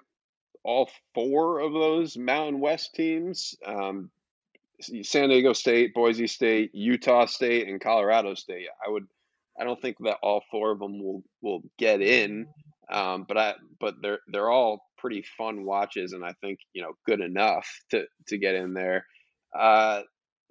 all 0.64 0.90
four 1.14 1.60
of 1.60 1.72
those 1.72 2.16
Mountain 2.16 2.60
West 2.60 2.94
teams 2.94 3.54
um, 3.66 4.10
San 5.02 5.28
Diego 5.28 5.52
State, 5.52 5.94
Boise 5.94 6.26
State, 6.26 6.70
Utah 6.74 7.26
State, 7.26 7.68
and 7.68 7.80
Colorado 7.80 8.34
State. 8.34 8.66
I 8.86 8.90
would, 8.90 9.06
I 9.58 9.64
don't 9.64 9.80
think 9.80 9.96
that 10.00 10.18
all 10.22 10.42
four 10.50 10.72
of 10.72 10.78
them 10.80 11.02
will 11.02 11.22
will 11.42 11.62
get 11.78 12.02
in, 12.02 12.46
um, 12.90 13.24
but 13.28 13.38
I, 13.38 13.54
but 13.80 13.94
they're 14.02 14.20
they're 14.28 14.50
all 14.50 14.86
pretty 14.98 15.24
fun 15.38 15.64
watches, 15.64 16.12
and 16.12 16.24
I 16.24 16.32
think 16.40 16.58
you 16.74 16.82
know 16.82 16.92
good 17.06 17.20
enough 17.20 17.68
to 17.90 18.04
to 18.28 18.38
get 18.38 18.54
in 18.56 18.74
there. 18.74 19.06
Uh, 19.58 20.02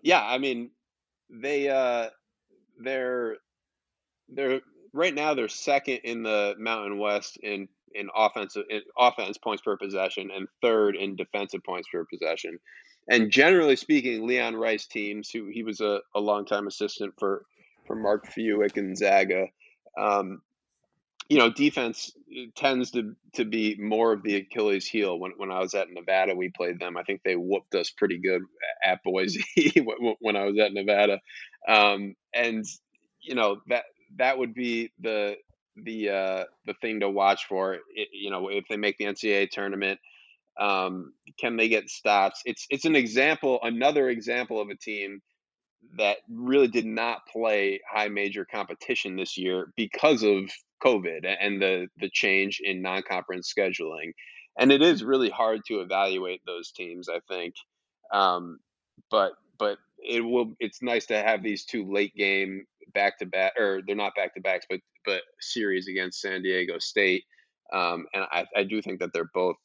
yeah, 0.01 0.23
I 0.23 0.37
mean, 0.37 0.71
they 1.29 1.69
uh, 1.69 2.09
they're 2.83 3.37
they're 4.29 4.61
right 4.93 5.13
now 5.13 5.33
they're 5.33 5.47
second 5.47 6.01
in 6.03 6.23
the 6.23 6.55
Mountain 6.57 6.97
West 6.99 7.37
in 7.37 7.67
in 7.95 8.09
offensive 8.15 8.63
in 8.69 8.81
offense 8.97 9.37
points 9.37 9.61
per 9.61 9.77
possession 9.77 10.29
and 10.35 10.47
third 10.61 10.95
in 10.95 11.15
defensive 11.15 11.63
points 11.63 11.87
per 11.91 12.05
possession. 12.05 12.59
And 13.09 13.29
generally 13.29 13.75
speaking, 13.75 14.25
Leon 14.25 14.55
Rice 14.55 14.87
teams, 14.87 15.29
who 15.29 15.47
he 15.51 15.63
was 15.63 15.81
a, 15.81 15.99
a 16.15 16.19
longtime 16.19 16.67
assistant 16.67 17.13
for 17.19 17.45
for 17.85 17.95
Mark 17.95 18.27
Few 18.27 18.63
at 18.63 18.73
Gonzaga, 18.73 19.47
um, 19.99 20.41
you 21.29 21.37
know, 21.37 21.49
defense 21.49 22.11
tends 22.55 22.91
to 22.91 23.15
to 23.33 23.45
be 23.45 23.75
more 23.79 24.13
of 24.13 24.23
the 24.23 24.37
Achilles 24.37 24.87
heel. 24.87 25.19
When 25.19 25.31
when 25.37 25.51
I 25.51 25.59
was 25.59 25.73
at 25.73 25.91
Nevada, 25.91 26.35
we 26.35 26.49
played 26.49 26.79
them. 26.79 26.97
I 26.97 27.03
think 27.03 27.21
they 27.23 27.35
whooped 27.35 27.75
us 27.75 27.89
pretty 27.89 28.19
good 28.19 28.41
at 28.85 29.03
Boise 29.03 29.43
when 30.19 30.35
I 30.35 30.45
was 30.45 30.57
at 30.59 30.73
Nevada, 30.73 31.19
um, 31.67 32.15
and 32.33 32.65
you 33.21 33.35
know 33.35 33.61
that 33.67 33.83
that 34.17 34.37
would 34.37 34.53
be 34.53 34.91
the 34.99 35.35
the 35.75 36.09
uh, 36.09 36.43
the 36.65 36.73
thing 36.81 36.99
to 36.99 37.09
watch 37.09 37.45
for. 37.47 37.75
It, 37.93 38.09
you 38.13 38.29
know, 38.29 38.49
if 38.49 38.65
they 38.69 38.77
make 38.77 38.97
the 38.97 39.05
NCAA 39.05 39.49
tournament, 39.49 39.99
um, 40.59 41.13
can 41.39 41.57
they 41.57 41.69
get 41.69 41.89
stops? 41.89 42.41
It's 42.45 42.65
it's 42.69 42.85
an 42.85 42.95
example, 42.95 43.59
another 43.63 44.09
example 44.09 44.61
of 44.61 44.69
a 44.69 44.75
team 44.75 45.21
that 45.97 46.17
really 46.29 46.67
did 46.67 46.85
not 46.85 47.27
play 47.27 47.81
high 47.91 48.07
major 48.07 48.45
competition 48.45 49.15
this 49.15 49.37
year 49.37 49.71
because 49.75 50.23
of 50.23 50.49
COVID 50.83 51.25
and 51.39 51.61
the 51.61 51.87
the 51.97 52.09
change 52.11 52.61
in 52.63 52.81
non 52.81 53.03
conference 53.03 53.51
scheduling. 53.51 54.13
And 54.59 54.71
it 54.71 54.83
is 54.83 55.03
really 55.03 55.29
hard 55.29 55.61
to 55.67 55.79
evaluate 55.79 56.41
those 56.45 56.71
teams, 56.71 57.09
I 57.09 57.19
think. 57.27 57.55
Um, 58.11 58.59
but 59.09 59.33
but 59.57 59.77
it 59.97 60.21
will 60.21 60.53
it's 60.59 60.81
nice 60.81 61.07
to 61.07 61.15
have 61.15 61.41
these 61.41 61.65
two 61.65 61.91
late 61.91 62.13
game 62.15 62.65
back 62.93 63.17
to 63.19 63.25
back 63.25 63.53
or 63.57 63.81
they're 63.85 63.95
not 63.95 64.15
back 64.15 64.33
to 64.33 64.41
backs 64.41 64.65
but 64.69 64.79
but 65.05 65.21
series 65.39 65.87
against 65.87 66.21
San 66.21 66.41
Diego 66.41 66.79
State 66.79 67.23
um, 67.71 68.05
and 68.13 68.25
I, 68.31 68.45
I 68.55 68.63
do 68.63 68.81
think 68.81 68.99
that 68.99 69.11
they're 69.13 69.29
both 69.33 69.55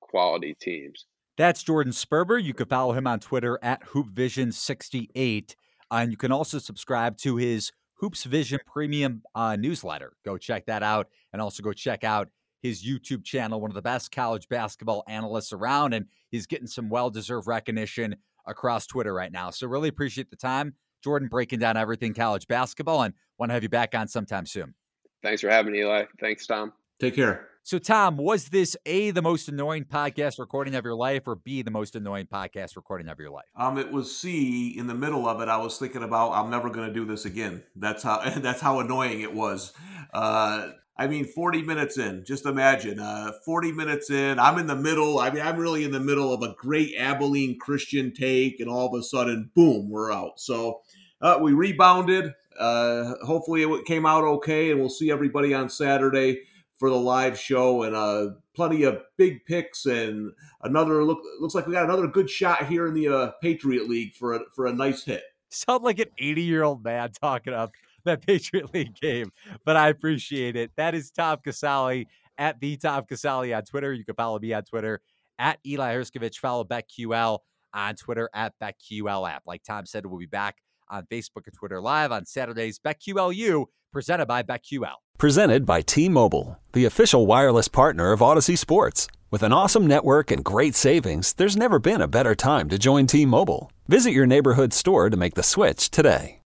quality 0.00 0.56
teams. 0.60 1.06
That's 1.36 1.62
Jordan 1.62 1.92
Sperber. 1.92 2.42
You 2.42 2.52
can 2.52 2.66
follow 2.66 2.92
him 2.92 3.06
on 3.06 3.20
Twitter 3.20 3.58
at 3.62 3.84
HoopVision68. 3.86 5.54
Uh, 5.90 5.94
and 5.94 6.10
you 6.10 6.16
can 6.16 6.32
also 6.32 6.58
subscribe 6.58 7.16
to 7.18 7.36
his 7.36 7.72
Hoops 7.94 8.24
Vision 8.24 8.60
Premium 8.66 9.22
uh, 9.34 9.56
newsletter. 9.56 10.14
Go 10.24 10.36
check 10.36 10.66
that 10.66 10.82
out. 10.82 11.08
And 11.32 11.40
also 11.40 11.62
go 11.62 11.72
check 11.72 12.04
out 12.04 12.28
his 12.60 12.84
YouTube 12.84 13.24
channel, 13.24 13.60
one 13.60 13.70
of 13.70 13.74
the 13.74 13.82
best 13.82 14.12
college 14.12 14.48
basketball 14.48 15.04
analysts 15.08 15.52
around. 15.52 15.94
And 15.94 16.06
he's 16.30 16.46
getting 16.46 16.66
some 16.66 16.88
well 16.88 17.10
deserved 17.10 17.46
recognition 17.46 18.16
across 18.46 18.86
Twitter 18.86 19.14
right 19.14 19.32
now. 19.32 19.50
So 19.50 19.66
really 19.66 19.88
appreciate 19.88 20.30
the 20.30 20.36
time. 20.36 20.74
Jordan 21.02 21.28
breaking 21.28 21.58
down 21.58 21.76
everything 21.76 22.14
college 22.14 22.46
basketball 22.46 23.02
and 23.02 23.14
want 23.38 23.50
to 23.50 23.54
have 23.54 23.62
you 23.62 23.68
back 23.68 23.94
on 23.94 24.08
sometime 24.08 24.46
soon. 24.46 24.74
Thanks 25.22 25.40
for 25.40 25.50
having 25.50 25.72
me, 25.72 25.80
Eli. 25.80 26.04
Thanks, 26.20 26.46
Tom. 26.46 26.72
Take 27.00 27.14
care. 27.14 27.48
So, 27.64 27.78
Tom, 27.78 28.16
was 28.16 28.46
this 28.46 28.76
A, 28.86 29.12
the 29.12 29.22
most 29.22 29.48
annoying 29.48 29.84
podcast 29.84 30.40
recording 30.40 30.74
of 30.74 30.84
your 30.84 30.96
life, 30.96 31.28
or 31.28 31.36
B, 31.36 31.62
the 31.62 31.70
most 31.70 31.94
annoying 31.94 32.26
podcast 32.26 32.74
recording 32.74 33.08
of 33.08 33.20
your 33.20 33.30
life? 33.30 33.44
Um, 33.54 33.78
it 33.78 33.92
was 33.92 34.16
C. 34.16 34.76
In 34.76 34.88
the 34.88 34.94
middle 34.94 35.28
of 35.28 35.40
it, 35.40 35.48
I 35.48 35.58
was 35.58 35.78
thinking 35.78 36.02
about 36.02 36.32
I'm 36.32 36.50
never 36.50 36.70
going 36.70 36.88
to 36.88 36.92
do 36.92 37.04
this 37.04 37.24
again. 37.24 37.62
That's 37.76 38.02
how 38.02 38.20
that's 38.38 38.60
how 38.60 38.80
annoying 38.80 39.20
it 39.20 39.32
was. 39.32 39.72
Uh, 40.12 40.70
I 40.96 41.06
mean, 41.06 41.24
40 41.24 41.62
minutes 41.62 41.98
in, 41.98 42.24
just 42.24 42.46
imagine, 42.46 42.98
uh, 42.98 43.32
40 43.44 43.72
minutes 43.72 44.10
in, 44.10 44.38
I'm 44.38 44.58
in 44.58 44.66
the 44.66 44.76
middle. 44.76 45.20
I 45.20 45.30
mean, 45.30 45.42
I'm 45.42 45.56
really 45.56 45.84
in 45.84 45.90
the 45.90 46.00
middle 46.00 46.32
of 46.32 46.42
a 46.42 46.54
great 46.58 46.94
Abilene 46.98 47.58
Christian 47.58 48.12
take, 48.12 48.60
and 48.60 48.68
all 48.68 48.92
of 48.92 49.00
a 49.00 49.02
sudden, 49.02 49.50
boom, 49.54 49.88
we're 49.88 50.12
out. 50.12 50.38
So 50.38 50.80
uh, 51.22 51.38
we 51.40 51.52
rebounded. 51.52 52.34
Uh, 52.58 53.14
hopefully, 53.24 53.62
it 53.62 53.84
came 53.86 54.04
out 54.04 54.24
okay, 54.24 54.70
and 54.70 54.80
we'll 54.80 54.90
see 54.90 55.10
everybody 55.10 55.54
on 55.54 55.70
Saturday 55.70 56.42
for 56.78 56.90
the 56.90 56.96
live 56.96 57.38
show 57.38 57.84
and 57.84 57.94
uh, 57.94 58.30
plenty 58.54 58.82
of 58.82 59.00
big 59.16 59.44
picks 59.46 59.86
and 59.86 60.32
another 60.62 61.04
look. 61.04 61.20
Looks 61.40 61.54
like 61.54 61.66
we 61.66 61.72
got 61.72 61.84
another 61.84 62.08
good 62.08 62.28
shot 62.28 62.66
here 62.66 62.86
in 62.86 62.94
the 62.94 63.08
uh, 63.08 63.30
Patriot 63.40 63.88
League 63.88 64.14
for 64.14 64.34
a, 64.34 64.40
for 64.54 64.66
a 64.66 64.72
nice 64.72 65.04
hit. 65.04 65.22
Sound 65.48 65.84
like 65.84 65.98
an 65.98 66.08
80 66.18 66.42
year 66.42 66.64
old 66.64 66.82
man 66.82 67.12
talking 67.12 67.52
up 67.52 67.70
that 68.04 68.26
Patriot 68.26 68.74
League 68.74 68.96
game, 69.00 69.30
but 69.64 69.76
I 69.76 69.88
appreciate 69.88 70.56
it. 70.56 70.72
That 70.76 70.94
is 70.94 71.10
Tom 71.10 71.38
Casale 71.42 72.08
at 72.36 72.60
the 72.60 72.76
Tom 72.76 73.04
Casale 73.04 73.54
on 73.54 73.62
Twitter. 73.62 73.92
You 73.92 74.04
can 74.04 74.14
follow 74.14 74.38
me 74.38 74.52
on 74.52 74.64
Twitter 74.64 75.00
at 75.38 75.58
Eli 75.64 75.94
Hershkovich. 75.94 76.38
Follow 76.38 76.64
BetQL 76.64 77.38
on 77.72 77.94
Twitter 77.94 78.28
at 78.34 78.54
BetQL 78.60 79.30
app. 79.30 79.42
Like 79.46 79.62
Tom 79.62 79.86
said, 79.86 80.04
we'll 80.04 80.18
be 80.18 80.26
back 80.26 80.56
on 80.92 81.06
Facebook 81.10 81.46
and 81.46 81.54
Twitter 81.54 81.80
live 81.80 82.12
on 82.12 82.26
Saturdays. 82.26 82.78
BetQLU 82.78 83.66
presented 83.92 84.26
by 84.26 84.42
BetQL. 84.42 84.94
Presented 85.18 85.66
by 85.66 85.80
T 85.80 86.08
Mobile, 86.08 86.58
the 86.72 86.84
official 86.84 87.26
wireless 87.26 87.68
partner 87.68 88.12
of 88.12 88.20
Audacy 88.20 88.56
Sports. 88.56 89.08
With 89.30 89.42
an 89.42 89.52
awesome 89.52 89.86
network 89.86 90.30
and 90.30 90.44
great 90.44 90.74
savings, 90.74 91.32
there's 91.32 91.56
never 91.56 91.78
been 91.78 92.02
a 92.02 92.08
better 92.08 92.34
time 92.34 92.68
to 92.68 92.78
join 92.78 93.06
T 93.06 93.24
Mobile. 93.26 93.72
Visit 93.88 94.12
your 94.12 94.26
neighborhood 94.26 94.72
store 94.72 95.10
to 95.10 95.16
make 95.16 95.34
the 95.34 95.42
switch 95.42 95.90
today. 95.90 96.38